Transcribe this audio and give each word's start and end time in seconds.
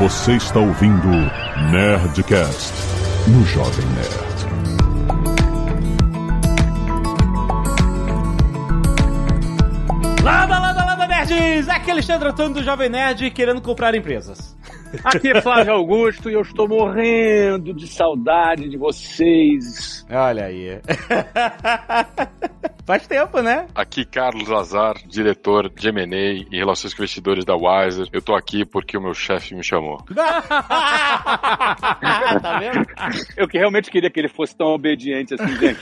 Você 0.00 0.32
está 0.32 0.58
ouvindo 0.58 1.08
Nerdcast 1.70 2.72
no 3.28 3.44
Jovem 3.44 3.84
Nerd. 3.88 4.30
Lada, 10.24 10.58
lada, 10.58 10.84
lada, 10.86 11.06
nerds! 11.06 11.68
Aqui 11.68 11.90
é 11.90 11.92
Alexandre 11.92 12.30
Antônio 12.30 12.54
do 12.54 12.62
Jovem 12.62 12.88
Nerd 12.88 13.30
querendo 13.30 13.60
comprar 13.60 13.94
empresas. 13.94 14.56
Aqui 15.04 15.32
é 15.32 15.42
Flávio 15.42 15.74
Augusto 15.74 16.30
e 16.30 16.32
eu 16.32 16.40
estou 16.40 16.66
morrendo 16.66 17.74
de 17.74 17.86
saudade 17.86 18.70
de 18.70 18.78
vocês. 18.78 19.99
Olha 20.10 20.46
aí. 20.46 20.80
Faz 22.84 23.06
tempo, 23.06 23.40
né? 23.40 23.68
Aqui 23.72 24.04
Carlos 24.04 24.48
Lazar, 24.48 24.96
diretor 25.06 25.70
de 25.70 25.88
M&A 25.90 26.44
e 26.50 26.58
Relações 26.58 26.92
com 26.92 27.02
Investidores 27.02 27.44
da 27.44 27.54
Wiser. 27.54 28.08
Eu 28.12 28.20
tô 28.20 28.34
aqui 28.34 28.64
porque 28.64 28.98
o 28.98 29.00
meu 29.00 29.14
chefe 29.14 29.54
me 29.54 29.62
chamou. 29.62 29.98
tá 32.42 32.58
vendo? 32.58 32.84
Eu 33.36 33.46
que 33.46 33.58
realmente 33.58 33.90
queria 33.90 34.10
que 34.10 34.18
ele 34.18 34.28
fosse 34.28 34.56
tão 34.56 34.68
obediente 34.68 35.34
assim, 35.34 35.56
gente. 35.56 35.80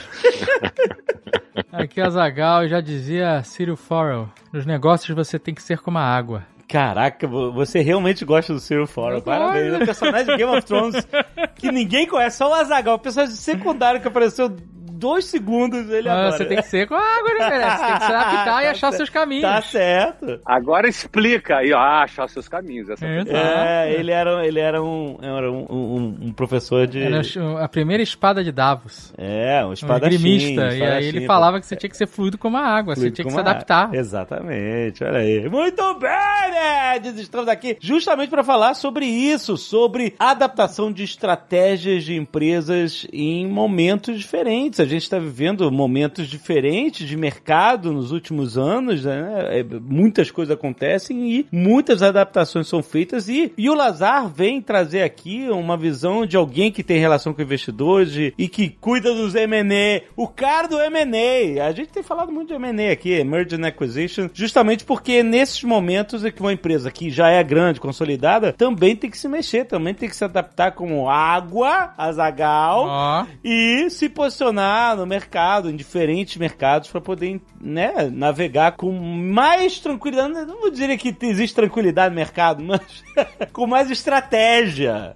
Aqui 1.71 1.99
é 1.99 2.05
a 2.05 2.09
Zagal 2.09 2.67
já 2.67 2.79
dizia 2.79 3.41
Cyril 3.43 3.75
Farrell. 3.75 4.29
Nos 4.53 4.67
negócios 4.67 5.15
você 5.15 5.39
tem 5.39 5.55
que 5.55 5.63
ser 5.63 5.79
como 5.79 5.97
a 5.97 6.03
água. 6.03 6.45
Caraca, 6.69 7.27
vo- 7.27 7.51
você 7.51 7.81
realmente 7.81 8.23
gosta 8.23 8.53
do 8.53 8.59
Cyril 8.59 8.85
Farrell. 8.85 9.21
Parabéns. 9.23 9.73
É 9.73 9.77
um 9.77 9.85
personagem 9.85 10.27
de 10.27 10.37
Game 10.37 10.55
of 10.55 10.61
Thrones 10.65 11.07
que 11.55 11.71
ninguém 11.71 12.05
conhece, 12.05 12.37
só 12.37 12.49
o 12.49 12.53
Azaghal. 12.53 12.95
O 12.95 12.99
personagem 12.99 13.35
secundário 13.35 13.99
que 13.99 14.07
apareceu 14.07 14.55
dois 14.99 15.25
segundos, 15.25 15.89
ele 15.89 16.09
Ah, 16.09 16.13
adora. 16.13 16.31
você 16.33 16.45
tem 16.45 16.57
que 16.57 16.63
ser 16.67 16.87
com 16.87 16.93
a 16.95 16.99
água, 16.99 17.33
né, 17.39 17.49
velho? 17.49 17.71
Você 17.71 17.85
tem 17.85 17.93
que 17.97 18.05
se 18.05 18.11
adaptar 18.11 18.63
e 18.63 18.67
achar 18.69 18.91
seus 18.93 19.09
caminhos. 19.09 19.43
Tá 19.43 19.61
certo. 19.61 20.39
Agora 20.45 20.87
explica 20.87 21.57
aí, 21.57 21.71
ó, 21.73 21.79
achar 21.79 22.27
seus 22.29 22.47
caminhos. 22.47 22.89
Essa 22.89 23.05
Exato. 23.07 23.35
É, 23.35 23.93
ele 23.93 24.11
era, 24.11 24.45
ele 24.45 24.59
era, 24.59 24.83
um, 24.83 25.17
era 25.21 25.51
um, 25.51 25.65
um- 25.69 26.17
um 26.27 26.33
professor 26.33 26.85
de... 26.85 27.01
Era 27.01 27.21
a 27.63 27.67
primeira 27.67 28.03
espada 28.03 28.43
de 28.43 28.51
Davos. 28.51 29.13
É, 29.17 29.63
um 29.65 29.69
Um 29.69 29.73
espadachim. 29.73 30.17
grimista. 30.17 30.75
E 30.75 30.83
aí 30.83 31.05
ele 31.07 31.25
falava 31.25 31.59
que 31.59 31.65
você 31.65 31.75
tinha 31.75 31.89
que 31.89 31.97
ser 31.97 32.07
fluido 32.07 32.37
como 32.37 32.57
a 32.57 32.61
água. 32.65 32.93
Você 32.95 33.01
Fluido 33.01 33.15
tinha 33.15 33.25
que 33.25 33.31
se 33.33 33.39
adaptar. 33.39 33.93
Exatamente, 33.93 35.03
olha 35.03 35.19
aí. 35.19 35.49
Muito 35.49 35.93
bem, 35.95 36.51
nerds! 36.51 37.17
Estamos 37.19 37.47
aqui 37.47 37.77
justamente 37.79 38.29
para 38.29 38.43
falar 38.43 38.73
sobre 38.73 39.05
isso, 39.05 39.57
sobre 39.57 40.13
adaptação 40.19 40.91
de 40.91 41.03
estratégias 41.03 42.03
de 42.03 42.15
empresas 42.15 43.07
em 43.13 43.47
momentos 43.47 44.17
diferentes. 44.19 44.79
A 44.89 44.91
gente 44.91 45.03
está 45.03 45.19
vivendo 45.19 45.71
momentos 45.71 46.27
diferentes 46.27 47.07
de 47.07 47.15
mercado 47.15 47.93
nos 47.93 48.11
últimos 48.11 48.57
anos, 48.57 49.05
né? 49.05 49.59
É, 49.59 49.63
Muitas 49.63 50.31
coisas 50.31 50.51
acontecem 50.51 51.31
e 51.31 51.45
muitas 51.51 52.01
adaptações 52.01 52.67
são 52.67 52.81
feitas 52.81 53.29
e, 53.29 53.53
e 53.55 53.69
o 53.69 53.75
Lazar 53.75 54.27
vem 54.27 54.59
trazer 54.59 55.03
aqui 55.03 55.47
uma 55.47 55.77
visão 55.77 56.25
de 56.25 56.35
alguém 56.35 56.71
que 56.71 56.81
tem 56.81 56.97
relação 56.97 57.35
com 57.35 57.41
investidores 57.43 58.33
e, 58.35 58.47
que 58.47 58.67
cuida 58.67 59.13
dos 59.13 59.35
M&A, 59.35 60.01
o 60.15 60.27
cara 60.27 60.67
do 60.67 60.79
M&A. 60.79 61.67
A 61.67 61.71
gente 61.71 61.89
tem 61.89 62.01
falado 62.01 62.31
muito 62.31 62.47
de 62.47 62.55
M&A 62.55 62.91
aqui, 62.91 63.23
Merger 63.23 63.59
and 63.59 63.67
Acquisition, 63.67 64.27
justamente 64.33 64.83
porque 64.83 65.21
nesses 65.21 65.63
momentos 65.63 66.25
é 66.25 66.31
que 66.31 66.41
uma 66.41 66.53
empresa 66.53 66.89
que 66.89 67.11
já 67.11 67.29
é 67.29 67.43
grande, 67.43 67.79
consolidada, 67.79 68.53
também 68.53 68.95
tem 68.95 69.11
que 69.11 69.19
se 69.19 69.27
mexer, 69.27 69.65
também 69.65 69.93
tem 69.93 70.09
que 70.09 70.15
se 70.15 70.23
adaptar 70.23 70.71
como 70.71 71.07
água, 71.07 71.93
azagal, 71.95 72.85
Ó. 72.87 73.25
e 73.43 73.87
se 73.91 74.09
posicionar 74.09 74.78
no 74.95 75.05
mercado, 75.05 75.69
em 75.69 75.75
diferentes 75.75 76.37
mercados, 76.37 76.89
para 76.89 77.01
poder 77.01 77.39
né, 77.59 78.09
navegar 78.11 78.73
com 78.73 78.91
mais 78.91 79.79
tranquilidade. 79.79 80.33
Não 80.33 80.59
vou 80.59 80.71
dizer 80.71 80.95
que 80.97 81.15
existe 81.21 81.55
tranquilidade 81.55 82.09
no 82.09 82.15
mercado, 82.15 82.63
mas 82.63 82.81
com 83.53 83.67
mais 83.67 83.89
estratégia, 83.91 85.15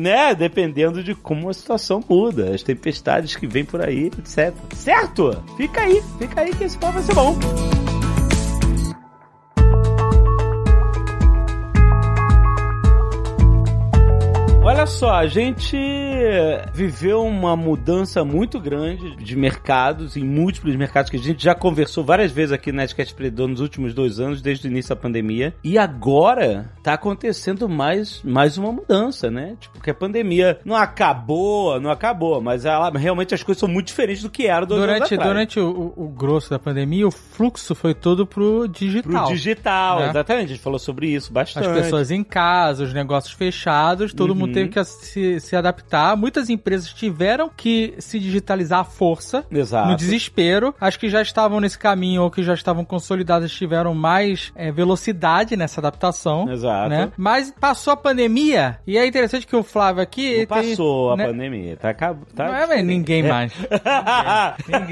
né, 0.00 0.34
dependendo 0.34 1.02
de 1.02 1.14
como 1.14 1.48
a 1.48 1.54
situação 1.54 2.02
muda, 2.08 2.54
as 2.54 2.62
tempestades 2.62 3.36
que 3.36 3.46
vêm 3.46 3.64
por 3.64 3.80
aí, 3.80 4.06
etc. 4.18 4.54
Certo? 4.74 5.42
Fica 5.56 5.82
aí, 5.82 6.02
fica 6.18 6.40
aí 6.40 6.54
que 6.54 6.64
esse 6.64 6.78
pau 6.78 6.92
vai 6.92 7.02
ser 7.02 7.14
bom. 7.14 7.36
Olha 14.64 14.86
só, 14.86 15.10
a 15.10 15.26
gente 15.26 15.76
viveu 16.72 17.24
uma 17.24 17.56
mudança 17.56 18.24
muito 18.24 18.58
grande 18.60 19.16
de 19.16 19.36
mercados, 19.36 20.16
em 20.16 20.24
múltiplos 20.24 20.74
mercados, 20.76 21.10
que 21.10 21.16
a 21.16 21.20
gente 21.20 21.42
já 21.42 21.54
conversou 21.54 22.04
várias 22.04 22.30
vezes 22.32 22.52
aqui 22.52 22.72
na 22.72 22.84
Esquete 22.84 23.14
Predador 23.14 23.48
nos 23.48 23.60
últimos 23.60 23.94
dois 23.94 24.20
anos, 24.20 24.40
desde 24.42 24.66
o 24.66 24.70
início 24.70 24.94
da 24.94 25.00
pandemia. 25.00 25.54
E 25.62 25.78
agora 25.78 26.70
tá 26.82 26.94
acontecendo 26.94 27.68
mais, 27.68 28.20
mais 28.24 28.58
uma 28.58 28.72
mudança, 28.72 29.30
né? 29.30 29.56
Tipo, 29.60 29.80
que 29.80 29.90
a 29.90 29.94
pandemia 29.94 30.58
não 30.64 30.76
acabou, 30.76 31.80
não 31.80 31.90
acabou, 31.90 32.40
mas 32.40 32.64
ela, 32.64 32.90
realmente 32.90 33.34
as 33.34 33.42
coisas 33.42 33.60
são 33.60 33.68
muito 33.68 33.86
diferentes 33.88 34.22
do 34.22 34.30
que 34.30 34.46
eram 34.46 34.66
Durante, 34.66 35.16
durante 35.16 35.60
o, 35.60 35.92
o- 35.96 36.08
grosso 36.08 36.50
da 36.50 36.58
pandemia, 36.58 37.06
o 37.06 37.10
fluxo 37.10 37.74
foi 37.74 37.94
todo 37.94 38.26
pro 38.26 38.66
digital. 38.68 39.26
Pro 39.26 39.34
digital, 39.34 40.00
né? 40.00 40.10
exatamente. 40.10 40.44
A 40.44 40.48
gente 40.48 40.60
falou 40.60 40.78
sobre 40.78 41.08
isso 41.08 41.26
As 41.28 41.32
bastante. 41.32 41.68
pessoas 41.68 42.10
em 42.10 42.22
casa, 42.24 42.84
os 42.84 42.92
negócios 42.92 43.32
fechados, 43.34 44.12
todo 44.14 44.30
Uhum. 44.30 44.36
mundo 44.40 44.52
teve 44.54 44.68
que 44.70 44.82
se, 44.84 45.40
se 45.40 45.56
adaptar. 45.56 46.11
Muitas 46.16 46.48
empresas 46.50 46.92
tiveram 46.92 47.50
que 47.54 47.94
se 47.98 48.18
digitalizar 48.18 48.80
à 48.80 48.84
força. 48.84 49.44
Exato. 49.50 49.88
No 49.90 49.96
desespero. 49.96 50.74
As 50.80 50.96
que 50.96 51.08
já 51.08 51.22
estavam 51.22 51.60
nesse 51.60 51.78
caminho 51.78 52.22
ou 52.22 52.30
que 52.30 52.42
já 52.42 52.54
estavam 52.54 52.84
consolidadas 52.84 53.52
tiveram 53.52 53.94
mais 53.94 54.52
é, 54.54 54.70
velocidade 54.70 55.56
nessa 55.56 55.80
adaptação. 55.80 56.50
Exato. 56.50 56.88
Né? 56.90 57.12
Mas 57.16 57.50
passou 57.58 57.92
a 57.92 57.96
pandemia, 57.96 58.78
e 58.86 58.96
é 58.98 59.06
interessante 59.06 59.46
que 59.46 59.56
o 59.56 59.62
Flávio 59.62 60.02
aqui. 60.02 60.30
Não 60.30 60.36
tem- 60.38 60.46
passou 60.46 61.12
a 61.12 61.16
né? 61.16 61.26
pandemia. 61.26 61.76
Tá, 61.76 61.92
tá 61.94 62.14
Não 62.36 62.54
é, 62.54 62.66
velho, 62.66 62.84
ninguém 62.84 63.22
mais. 63.22 63.52
Ninguém. 64.68 64.86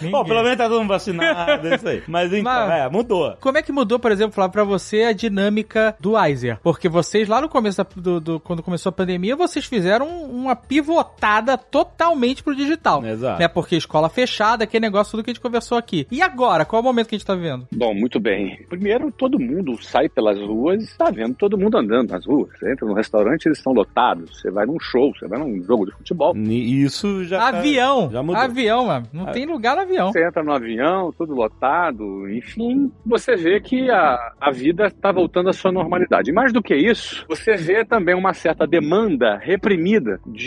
ninguém. 0.00 0.10
Bom, 0.10 0.24
pelo 0.24 0.42
menos 0.42 0.58
tá 0.58 0.68
todo 0.68 0.78
mundo 0.80 0.88
vacinado, 0.88 1.66
é 1.68 1.74
isso 1.76 1.88
aí. 1.88 2.02
Mas 2.06 2.32
então, 2.32 2.42
Mas- 2.52 2.70
é, 2.70 2.88
mudou. 2.88 3.36
Como 3.40 3.58
é 3.58 3.62
que 3.62 3.72
mudou, 3.72 3.98
por 3.98 4.12
exemplo, 4.12 4.32
Flávio, 4.32 4.52
pra 4.52 4.64
você 4.64 5.02
a 5.02 5.12
dinâmica 5.12 5.94
do 6.00 6.12
Weiser? 6.12 6.58
Porque 6.62 6.88
vocês, 6.88 7.28
lá 7.28 7.40
no 7.40 7.48
começo 7.48 7.78
da, 7.78 7.86
do, 7.96 8.20
do- 8.20 8.40
quando 8.40 8.62
começou 8.62 8.90
a 8.90 8.92
pandemia, 8.92 9.36
vocês 9.36 9.64
fizeram 9.64 10.06
uma 10.24 10.53
pivotada 10.56 11.56
totalmente 11.58 12.42
pro 12.42 12.54
digital. 12.54 13.04
Exato. 13.04 13.40
Né? 13.40 13.48
Porque 13.48 13.76
escola 13.76 14.08
fechada, 14.08 14.64
aquele 14.64 14.82
negócio 14.86 15.12
tudo 15.12 15.24
que 15.24 15.30
a 15.30 15.34
gente 15.34 15.42
conversou 15.42 15.76
aqui. 15.78 16.06
E 16.10 16.22
agora? 16.22 16.64
Qual 16.64 16.80
é 16.80 16.82
o 16.82 16.84
momento 16.86 17.08
que 17.08 17.14
a 17.14 17.18
gente 17.18 17.26
tá 17.26 17.34
vivendo? 17.34 17.66
Bom, 17.74 17.94
muito 17.94 18.18
bem. 18.20 18.58
Primeiro, 18.68 19.10
todo 19.12 19.38
mundo 19.38 19.82
sai 19.82 20.08
pelas 20.08 20.38
ruas 20.40 20.82
e 20.82 20.86
está 20.86 21.10
vendo 21.10 21.34
todo 21.34 21.58
mundo 21.58 21.76
andando 21.78 22.10
nas 22.10 22.24
ruas. 22.26 22.50
Você 22.58 22.72
entra 22.72 22.86
no 22.86 22.94
restaurante, 22.94 23.46
eles 23.46 23.58
estão 23.58 23.72
lotados. 23.72 24.40
Você 24.40 24.50
vai 24.50 24.66
num 24.66 24.78
show, 24.80 25.12
você 25.14 25.26
vai 25.26 25.38
num 25.38 25.62
jogo 25.62 25.86
de 25.86 25.92
futebol. 25.92 26.36
E 26.36 26.82
Isso 26.84 27.24
já. 27.24 27.38
tá- 27.38 27.58
avião! 27.58 28.10
já 28.10 28.22
mudou. 28.22 28.40
avião, 28.42 28.86
mano. 28.86 29.06
Não 29.12 29.28
Ah. 29.28 29.32
tem 29.32 29.46
lugar 29.46 29.76
no 29.76 29.82
avião. 29.82 30.12
Você 30.12 30.26
entra 30.26 30.42
no 30.42 30.52
avião, 30.52 31.12
tudo 31.16 31.34
lotado, 31.34 32.28
enfim, 32.30 32.90
você 33.04 33.36
vê 33.36 33.60
que 33.60 33.90
a, 33.90 34.32
a 34.40 34.50
vida 34.50 34.86
está 34.86 35.10
voltando 35.12 35.48
à 35.48 35.52
sua 35.52 35.72
normalidade. 35.72 36.30
E 36.30 36.32
mais 36.32 36.52
do 36.52 36.62
que 36.62 36.74
isso, 36.74 37.24
você 37.28 37.54
vê 37.56 37.84
também 37.84 38.14
uma 38.14 38.32
certa 38.34 38.66
demanda 38.66 39.36
reprimida 39.36 40.20
de 40.26 40.43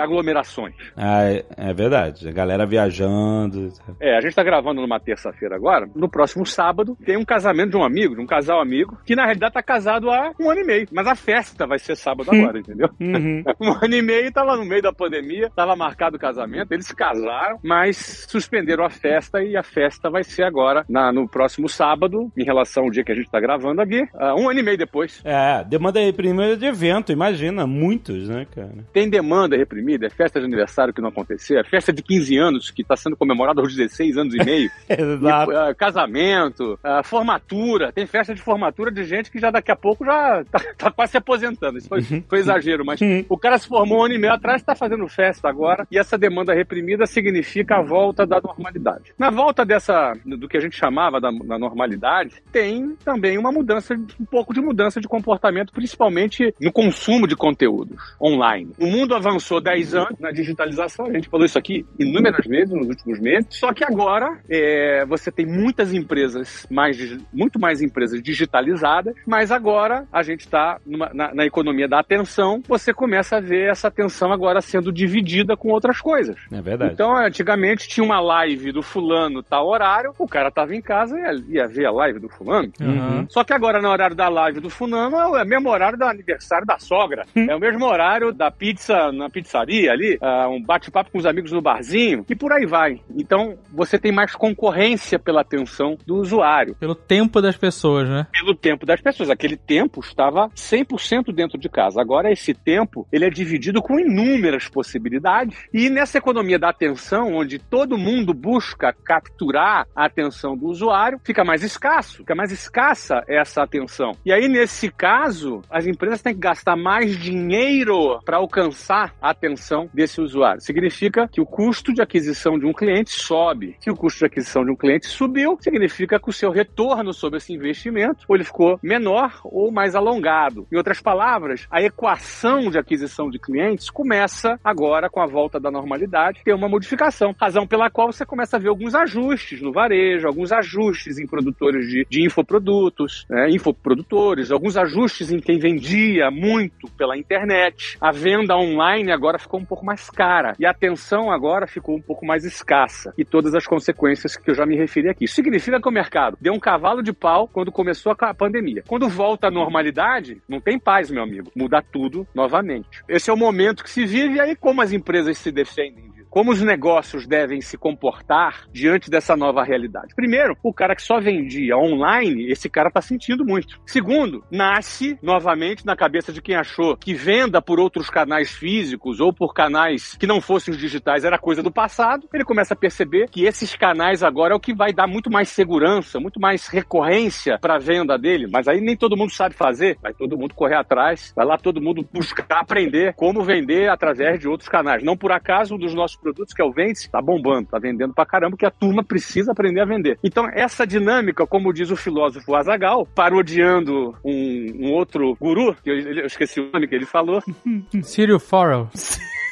aglomerações. 0.00 0.74
Ah, 0.96 1.24
é, 1.24 1.44
é 1.56 1.72
verdade. 1.74 2.28
A 2.28 2.32
galera 2.32 2.66
viajando. 2.66 3.72
É, 4.00 4.16
a 4.16 4.20
gente 4.20 4.34
tá 4.34 4.42
gravando 4.42 4.80
numa 4.80 5.00
terça-feira 5.00 5.56
agora. 5.56 5.88
No 5.94 6.08
próximo 6.08 6.44
sábado 6.46 6.96
tem 7.04 7.16
um 7.16 7.24
casamento 7.24 7.70
de 7.70 7.76
um 7.76 7.84
amigo, 7.84 8.14
de 8.14 8.20
um 8.20 8.26
casal 8.26 8.60
amigo, 8.60 8.96
que 9.04 9.14
na 9.16 9.24
realidade 9.24 9.54
tá 9.54 9.62
casado 9.62 10.10
há 10.10 10.32
um 10.40 10.50
ano 10.50 10.60
e 10.60 10.64
meio. 10.64 10.86
Mas 10.92 11.06
a 11.06 11.14
festa 11.14 11.66
vai 11.66 11.78
ser 11.78 11.96
sábado 11.96 12.30
agora, 12.30 12.58
entendeu? 12.58 12.88
Uhum. 13.00 13.42
Um 13.60 13.72
ano 13.84 13.94
e 13.94 14.02
meio 14.02 14.32
tava 14.32 14.56
no 14.56 14.64
meio 14.64 14.82
da 14.82 14.92
pandemia, 14.92 15.50
tava 15.54 15.74
marcado 15.74 16.16
o 16.16 16.20
casamento, 16.20 16.72
eles 16.72 16.86
se 16.86 16.94
casaram, 16.94 17.58
mas 17.64 18.26
suspenderam 18.28 18.84
a 18.84 18.90
festa 18.90 19.42
e 19.42 19.56
a 19.56 19.62
festa 19.62 20.10
vai 20.10 20.22
ser 20.22 20.42
agora 20.44 20.84
na- 20.88 21.12
no 21.12 21.28
próximo 21.28 21.68
sábado, 21.68 22.30
em 22.36 22.44
relação 22.44 22.84
ao 22.84 22.90
dia 22.90 23.02
que 23.04 23.12
a 23.12 23.14
gente 23.14 23.30
tá 23.30 23.40
gravando 23.40 23.80
aqui, 23.80 24.02
ah, 24.14 24.34
um 24.34 24.48
ano 24.48 24.60
e 24.60 24.62
meio 24.62 24.78
depois. 24.78 25.20
É, 25.24 25.64
demanda 25.64 26.00
reprimida 26.00 26.56
de 26.56 26.66
evento, 26.66 27.12
imagina, 27.12 27.66
muitos, 27.66 28.28
né, 28.28 28.46
cara? 28.54 28.84
Tem 28.92 29.08
demanda 29.16 29.56
reprimida, 29.56 30.06
é 30.06 30.10
festa 30.10 30.38
de 30.38 30.46
aniversário 30.46 30.92
que 30.92 31.00
não 31.00 31.08
aconteceu, 31.08 31.58
é 31.58 31.64
festa 31.64 31.92
de 31.92 32.02
15 32.02 32.36
anos 32.36 32.70
que 32.70 32.82
está 32.82 32.96
sendo 32.96 33.16
comemorada 33.16 33.60
aos 33.60 33.74
16 33.74 34.16
anos 34.16 34.34
e 34.34 34.44
meio. 34.44 34.70
Exato. 34.88 35.52
E, 35.52 35.56
ah, 35.56 35.74
casamento, 35.74 36.78
ah, 36.82 37.02
formatura. 37.02 37.92
Tem 37.92 38.06
festa 38.06 38.34
de 38.34 38.40
formatura 38.40 38.90
de 38.90 39.04
gente 39.04 39.30
que 39.30 39.38
já 39.38 39.50
daqui 39.50 39.70
a 39.70 39.76
pouco 39.76 40.04
já 40.04 40.44
tá, 40.50 40.60
tá 40.76 40.90
quase 40.90 41.12
se 41.12 41.18
aposentando. 41.18 41.78
Isso 41.78 41.88
foi, 41.88 42.02
foi 42.02 42.38
exagero, 42.38 42.84
mas 42.84 43.00
o 43.28 43.38
cara 43.38 43.58
se 43.58 43.66
formou 43.68 44.00
um 44.00 44.04
ano 44.04 44.14
e 44.14 44.18
meio 44.18 44.32
atrás, 44.32 44.60
está 44.60 44.74
fazendo 44.74 45.06
festa 45.08 45.48
agora, 45.48 45.86
e 45.90 45.98
essa 45.98 46.18
demanda 46.18 46.52
reprimida 46.54 47.06
significa 47.06 47.76
a 47.76 47.82
volta 47.82 48.26
da 48.26 48.40
normalidade. 48.40 49.12
Na 49.18 49.30
volta 49.30 49.64
dessa, 49.64 50.12
do 50.24 50.48
que 50.48 50.56
a 50.56 50.60
gente 50.60 50.76
chamava 50.76 51.20
da, 51.20 51.30
da 51.30 51.58
normalidade, 51.58 52.42
tem 52.52 52.96
também 53.04 53.38
uma 53.38 53.50
mudança, 53.52 53.94
um 53.94 54.24
pouco 54.24 54.52
de 54.52 54.60
mudança 54.60 55.00
de 55.00 55.08
comportamento, 55.08 55.72
principalmente 55.72 56.54
no 56.60 56.72
consumo 56.72 57.26
de 57.26 57.34
conteúdo. 57.34 57.56
conteúdos 57.56 58.16
online. 58.20 58.72
O 58.78 58.86
mundo 58.86 59.05
avançou 59.14 59.60
10 59.60 59.94
anos 59.94 60.18
na 60.18 60.30
digitalização, 60.30 61.06
a 61.06 61.12
gente 61.12 61.28
falou 61.28 61.46
isso 61.46 61.58
aqui 61.58 61.84
inúmeras 61.98 62.46
vezes 62.46 62.72
nos 62.74 62.88
últimos 62.88 63.20
meses, 63.20 63.46
só 63.50 63.72
que 63.72 63.84
agora 63.84 64.38
é, 64.48 65.04
você 65.06 65.30
tem 65.30 65.46
muitas 65.46 65.92
empresas, 65.92 66.66
mais, 66.70 66.96
muito 67.32 67.58
mais 67.58 67.82
empresas 67.82 68.22
digitalizadas, 68.22 69.14
mas 69.26 69.50
agora 69.50 70.06
a 70.12 70.22
gente 70.22 70.40
está 70.40 70.78
na, 70.86 71.34
na 71.34 71.46
economia 71.46 71.88
da 71.88 72.00
atenção, 72.00 72.62
você 72.66 72.92
começa 72.92 73.36
a 73.36 73.40
ver 73.40 73.70
essa 73.70 73.88
atenção 73.88 74.32
agora 74.32 74.60
sendo 74.60 74.92
dividida 74.92 75.56
com 75.56 75.68
outras 75.68 76.00
coisas. 76.00 76.36
É 76.52 76.60
verdade. 76.60 76.94
Então, 76.94 77.16
antigamente 77.16 77.88
tinha 77.88 78.04
uma 78.04 78.20
live 78.20 78.72
do 78.72 78.82
fulano 78.82 79.42
tal 79.42 79.66
horário, 79.68 80.12
o 80.18 80.26
cara 80.26 80.50
tava 80.50 80.74
em 80.74 80.80
casa 80.80 81.18
e 81.18 81.22
ia, 81.22 81.62
ia 81.62 81.68
ver 81.68 81.86
a 81.86 81.90
live 81.90 82.18
do 82.18 82.28
fulano. 82.28 82.72
Uhum. 82.80 83.26
Só 83.28 83.44
que 83.44 83.52
agora, 83.52 83.80
no 83.80 83.88
horário 83.88 84.16
da 84.16 84.28
live 84.28 84.60
do 84.60 84.70
fulano, 84.70 85.16
é 85.36 85.42
o 85.42 85.46
mesmo 85.46 85.68
horário 85.68 85.98
do 85.98 86.04
aniversário 86.04 86.66
da 86.66 86.78
sogra. 86.78 87.24
é 87.36 87.54
o 87.54 87.60
mesmo 87.60 87.84
horário 87.84 88.32
da 88.32 88.50
pizza 88.50 88.95
na 89.12 89.30
pizzaria 89.30 89.92
ali, 89.92 90.16
uh, 90.16 90.48
um 90.48 90.62
bate-papo 90.62 91.10
com 91.10 91.18
os 91.18 91.26
amigos 91.26 91.52
no 91.52 91.62
barzinho, 91.62 92.24
e 92.28 92.34
por 92.34 92.52
aí 92.52 92.66
vai. 92.66 93.00
Então, 93.16 93.58
você 93.72 93.98
tem 93.98 94.12
mais 94.12 94.34
concorrência 94.34 95.18
pela 95.18 95.40
atenção 95.40 95.96
do 96.06 96.16
usuário. 96.16 96.74
Pelo 96.76 96.94
tempo 96.94 97.40
das 97.40 97.56
pessoas, 97.56 98.08
né? 98.08 98.26
Pelo 98.32 98.54
tempo 98.54 98.86
das 98.86 99.00
pessoas. 99.00 99.30
Aquele 99.30 99.56
tempo 99.56 100.00
estava 100.00 100.48
100% 100.50 101.32
dentro 101.34 101.58
de 101.58 101.68
casa. 101.68 102.00
Agora, 102.00 102.30
esse 102.30 102.54
tempo, 102.54 103.06
ele 103.12 103.24
é 103.24 103.30
dividido 103.30 103.82
com 103.82 103.98
inúmeras 103.98 104.68
possibilidades. 104.68 105.58
E 105.72 105.90
nessa 105.90 106.18
economia 106.18 106.58
da 106.58 106.68
atenção, 106.68 107.34
onde 107.34 107.58
todo 107.58 107.98
mundo 107.98 108.32
busca 108.32 108.92
capturar 109.04 109.86
a 109.94 110.06
atenção 110.06 110.56
do 110.56 110.66
usuário, 110.66 111.20
fica 111.24 111.44
mais 111.44 111.62
escasso. 111.62 112.18
Fica 112.18 112.34
mais 112.34 112.52
escassa 112.52 113.22
essa 113.28 113.62
atenção. 113.62 114.12
E 114.24 114.32
aí, 114.32 114.48
nesse 114.48 114.90
caso, 114.90 115.62
as 115.70 115.86
empresas 115.86 116.22
têm 116.22 116.34
que 116.34 116.40
gastar 116.40 116.76
mais 116.76 117.16
dinheiro 117.16 118.20
para 118.24 118.38
alcançar 118.38 118.85
a 118.94 119.10
atenção 119.20 119.88
desse 119.92 120.20
usuário. 120.20 120.60
Significa 120.60 121.28
que 121.28 121.40
o 121.40 121.46
custo 121.46 121.92
de 121.92 122.02
aquisição 122.02 122.58
de 122.58 122.66
um 122.66 122.72
cliente 122.72 123.10
sobe. 123.10 123.76
Se 123.80 123.90
o 123.90 123.96
custo 123.96 124.20
de 124.20 124.26
aquisição 124.26 124.64
de 124.64 124.70
um 124.70 124.76
cliente 124.76 125.06
subiu, 125.06 125.58
significa 125.60 126.18
que 126.20 126.28
o 126.28 126.32
seu 126.32 126.50
retorno 126.50 127.12
sobre 127.12 127.38
esse 127.38 127.52
investimento 127.52 128.24
ou 128.28 128.36
ele 128.36 128.44
ficou 128.44 128.78
menor 128.82 129.40
ou 129.44 129.70
mais 129.70 129.94
alongado. 129.94 130.66
Em 130.70 130.76
outras 130.76 131.00
palavras, 131.00 131.66
a 131.70 131.82
equação 131.82 132.70
de 132.70 132.78
aquisição 132.78 133.28
de 133.30 133.38
clientes 133.38 133.90
começa 133.90 134.58
agora, 134.62 135.10
com 135.10 135.20
a 135.20 135.26
volta 135.26 135.58
da 135.58 135.70
normalidade, 135.70 136.42
ter 136.44 136.54
uma 136.54 136.68
modificação. 136.68 137.34
Razão 137.38 137.66
pela 137.66 137.90
qual 137.90 138.12
você 138.12 138.24
começa 138.24 138.56
a 138.56 138.60
ver 138.60 138.68
alguns 138.68 138.94
ajustes 138.94 139.60
no 139.60 139.72
varejo, 139.72 140.26
alguns 140.26 140.52
ajustes 140.52 141.18
em 141.18 141.26
produtores 141.26 141.88
de, 141.88 142.06
de 142.08 142.24
infoprodutos, 142.24 143.26
né, 143.28 143.50
infoprodutores, 143.50 144.50
alguns 144.50 144.76
ajustes 144.76 145.30
em 145.30 145.40
quem 145.40 145.58
vendia 145.58 146.30
muito 146.30 146.88
pela 146.96 147.16
internet. 147.16 147.96
A 148.00 148.12
venda 148.12 148.56
online 148.56 148.75
agora 148.80 149.38
ficou 149.38 149.60
um 149.60 149.64
pouco 149.64 149.84
mais 149.84 150.10
cara 150.10 150.54
e 150.58 150.66
a 150.66 150.70
atenção 150.70 151.30
agora 151.30 151.66
ficou 151.66 151.96
um 151.96 152.02
pouco 152.02 152.26
mais 152.26 152.44
escassa 152.44 153.12
e 153.16 153.24
todas 153.24 153.54
as 153.54 153.66
consequências 153.66 154.36
que 154.36 154.50
eu 154.50 154.54
já 154.54 154.66
me 154.66 154.76
referi 154.76 155.08
aqui. 155.08 155.24
Isso 155.24 155.34
significa 155.34 155.80
que 155.80 155.88
o 155.88 155.92
mercado 155.92 156.36
deu 156.40 156.52
um 156.52 156.60
cavalo 156.60 157.02
de 157.02 157.12
pau 157.12 157.48
quando 157.48 157.72
começou 157.72 158.12
a 158.18 158.34
pandemia. 158.34 158.82
Quando 158.86 159.08
volta 159.08 159.48
à 159.48 159.50
normalidade, 159.50 160.42
não 160.48 160.60
tem 160.60 160.78
paz, 160.78 161.10
meu 161.10 161.22
amigo. 161.22 161.50
Muda 161.54 161.82
tudo 161.82 162.26
novamente. 162.34 163.02
Esse 163.08 163.30
é 163.30 163.32
o 163.32 163.36
momento 163.36 163.84
que 163.84 163.90
se 163.90 164.04
vive 164.04 164.36
e 164.36 164.40
aí 164.40 164.56
como 164.56 164.82
as 164.82 164.92
empresas 164.92 165.38
se 165.38 165.50
defendem 165.52 166.15
como 166.30 166.52
os 166.52 166.62
negócios 166.62 167.26
devem 167.26 167.60
se 167.60 167.76
comportar 167.76 168.66
diante 168.72 169.10
dessa 169.10 169.36
nova 169.36 169.62
realidade. 169.62 170.14
Primeiro, 170.14 170.56
o 170.62 170.72
cara 170.72 170.94
que 170.94 171.02
só 171.02 171.20
vendia 171.20 171.76
online, 171.76 172.50
esse 172.50 172.68
cara 172.68 172.88
está 172.88 173.00
sentindo 173.00 173.44
muito. 173.44 173.80
Segundo, 173.86 174.44
nasce 174.50 175.18
novamente 175.22 175.84
na 175.84 175.96
cabeça 175.96 176.32
de 176.32 176.42
quem 176.42 176.54
achou 176.54 176.96
que 176.96 177.14
venda 177.14 177.62
por 177.62 177.80
outros 177.80 178.10
canais 178.10 178.50
físicos 178.50 179.20
ou 179.20 179.32
por 179.32 179.54
canais 179.54 180.16
que 180.18 180.26
não 180.26 180.40
fossem 180.40 180.72
os 180.72 180.80
digitais 180.80 181.24
era 181.24 181.38
coisa 181.38 181.62
do 181.62 181.70
passado. 181.70 182.28
Ele 182.32 182.44
começa 182.44 182.74
a 182.74 182.76
perceber 182.76 183.28
que 183.30 183.44
esses 183.44 183.74
canais 183.74 184.22
agora 184.22 184.52
é 184.52 184.56
o 184.56 184.60
que 184.60 184.74
vai 184.74 184.92
dar 184.92 185.06
muito 185.06 185.30
mais 185.30 185.48
segurança, 185.48 186.20
muito 186.20 186.40
mais 186.40 186.66
recorrência 186.68 187.58
para 187.58 187.76
a 187.76 187.78
venda 187.78 188.18
dele. 188.18 188.46
Mas 188.50 188.68
aí 188.68 188.80
nem 188.80 188.96
todo 188.96 189.16
mundo 189.16 189.32
sabe 189.32 189.54
fazer, 189.54 189.98
vai 190.02 190.12
todo 190.12 190.36
mundo 190.36 190.54
correr 190.54 190.76
atrás, 190.76 191.32
vai 191.34 191.46
lá 191.46 191.56
todo 191.56 191.80
mundo 191.80 192.06
buscar 192.12 192.60
aprender 192.60 193.14
como 193.14 193.42
vender 193.42 193.88
através 193.88 194.38
de 194.40 194.48
outros 194.48 194.68
canais. 194.68 195.02
Não 195.02 195.16
por 195.16 195.32
acaso 195.32 195.74
um 195.74 195.78
dos 195.78 195.94
nossos 195.94 196.16
produtos, 196.26 196.52
que 196.52 196.60
é 196.60 196.64
o 196.64 196.72
Vende, 196.72 197.08
tá 197.08 197.22
bombando, 197.22 197.68
tá 197.68 197.78
vendendo 197.78 198.12
pra 198.12 198.26
caramba, 198.26 198.56
que 198.56 198.66
a 198.66 198.70
turma 198.70 199.04
precisa 199.04 199.52
aprender 199.52 199.80
a 199.80 199.84
vender. 199.84 200.18
Então, 200.24 200.48
essa 200.52 200.84
dinâmica, 200.84 201.46
como 201.46 201.72
diz 201.72 201.90
o 201.90 201.96
filósofo 201.96 202.54
Azagal, 202.54 203.06
parodiando 203.14 204.16
um, 204.24 204.86
um 204.86 204.92
outro 204.92 205.36
guru, 205.40 205.76
que 205.84 205.90
eu, 205.90 205.98
eu, 206.00 206.26
esqueci 206.26 206.60
o 206.60 206.70
nome 206.72 206.88
que 206.88 206.94
ele 206.94 207.06
falou. 207.06 207.40
Círio 208.02 208.40
Farrell. 208.40 208.88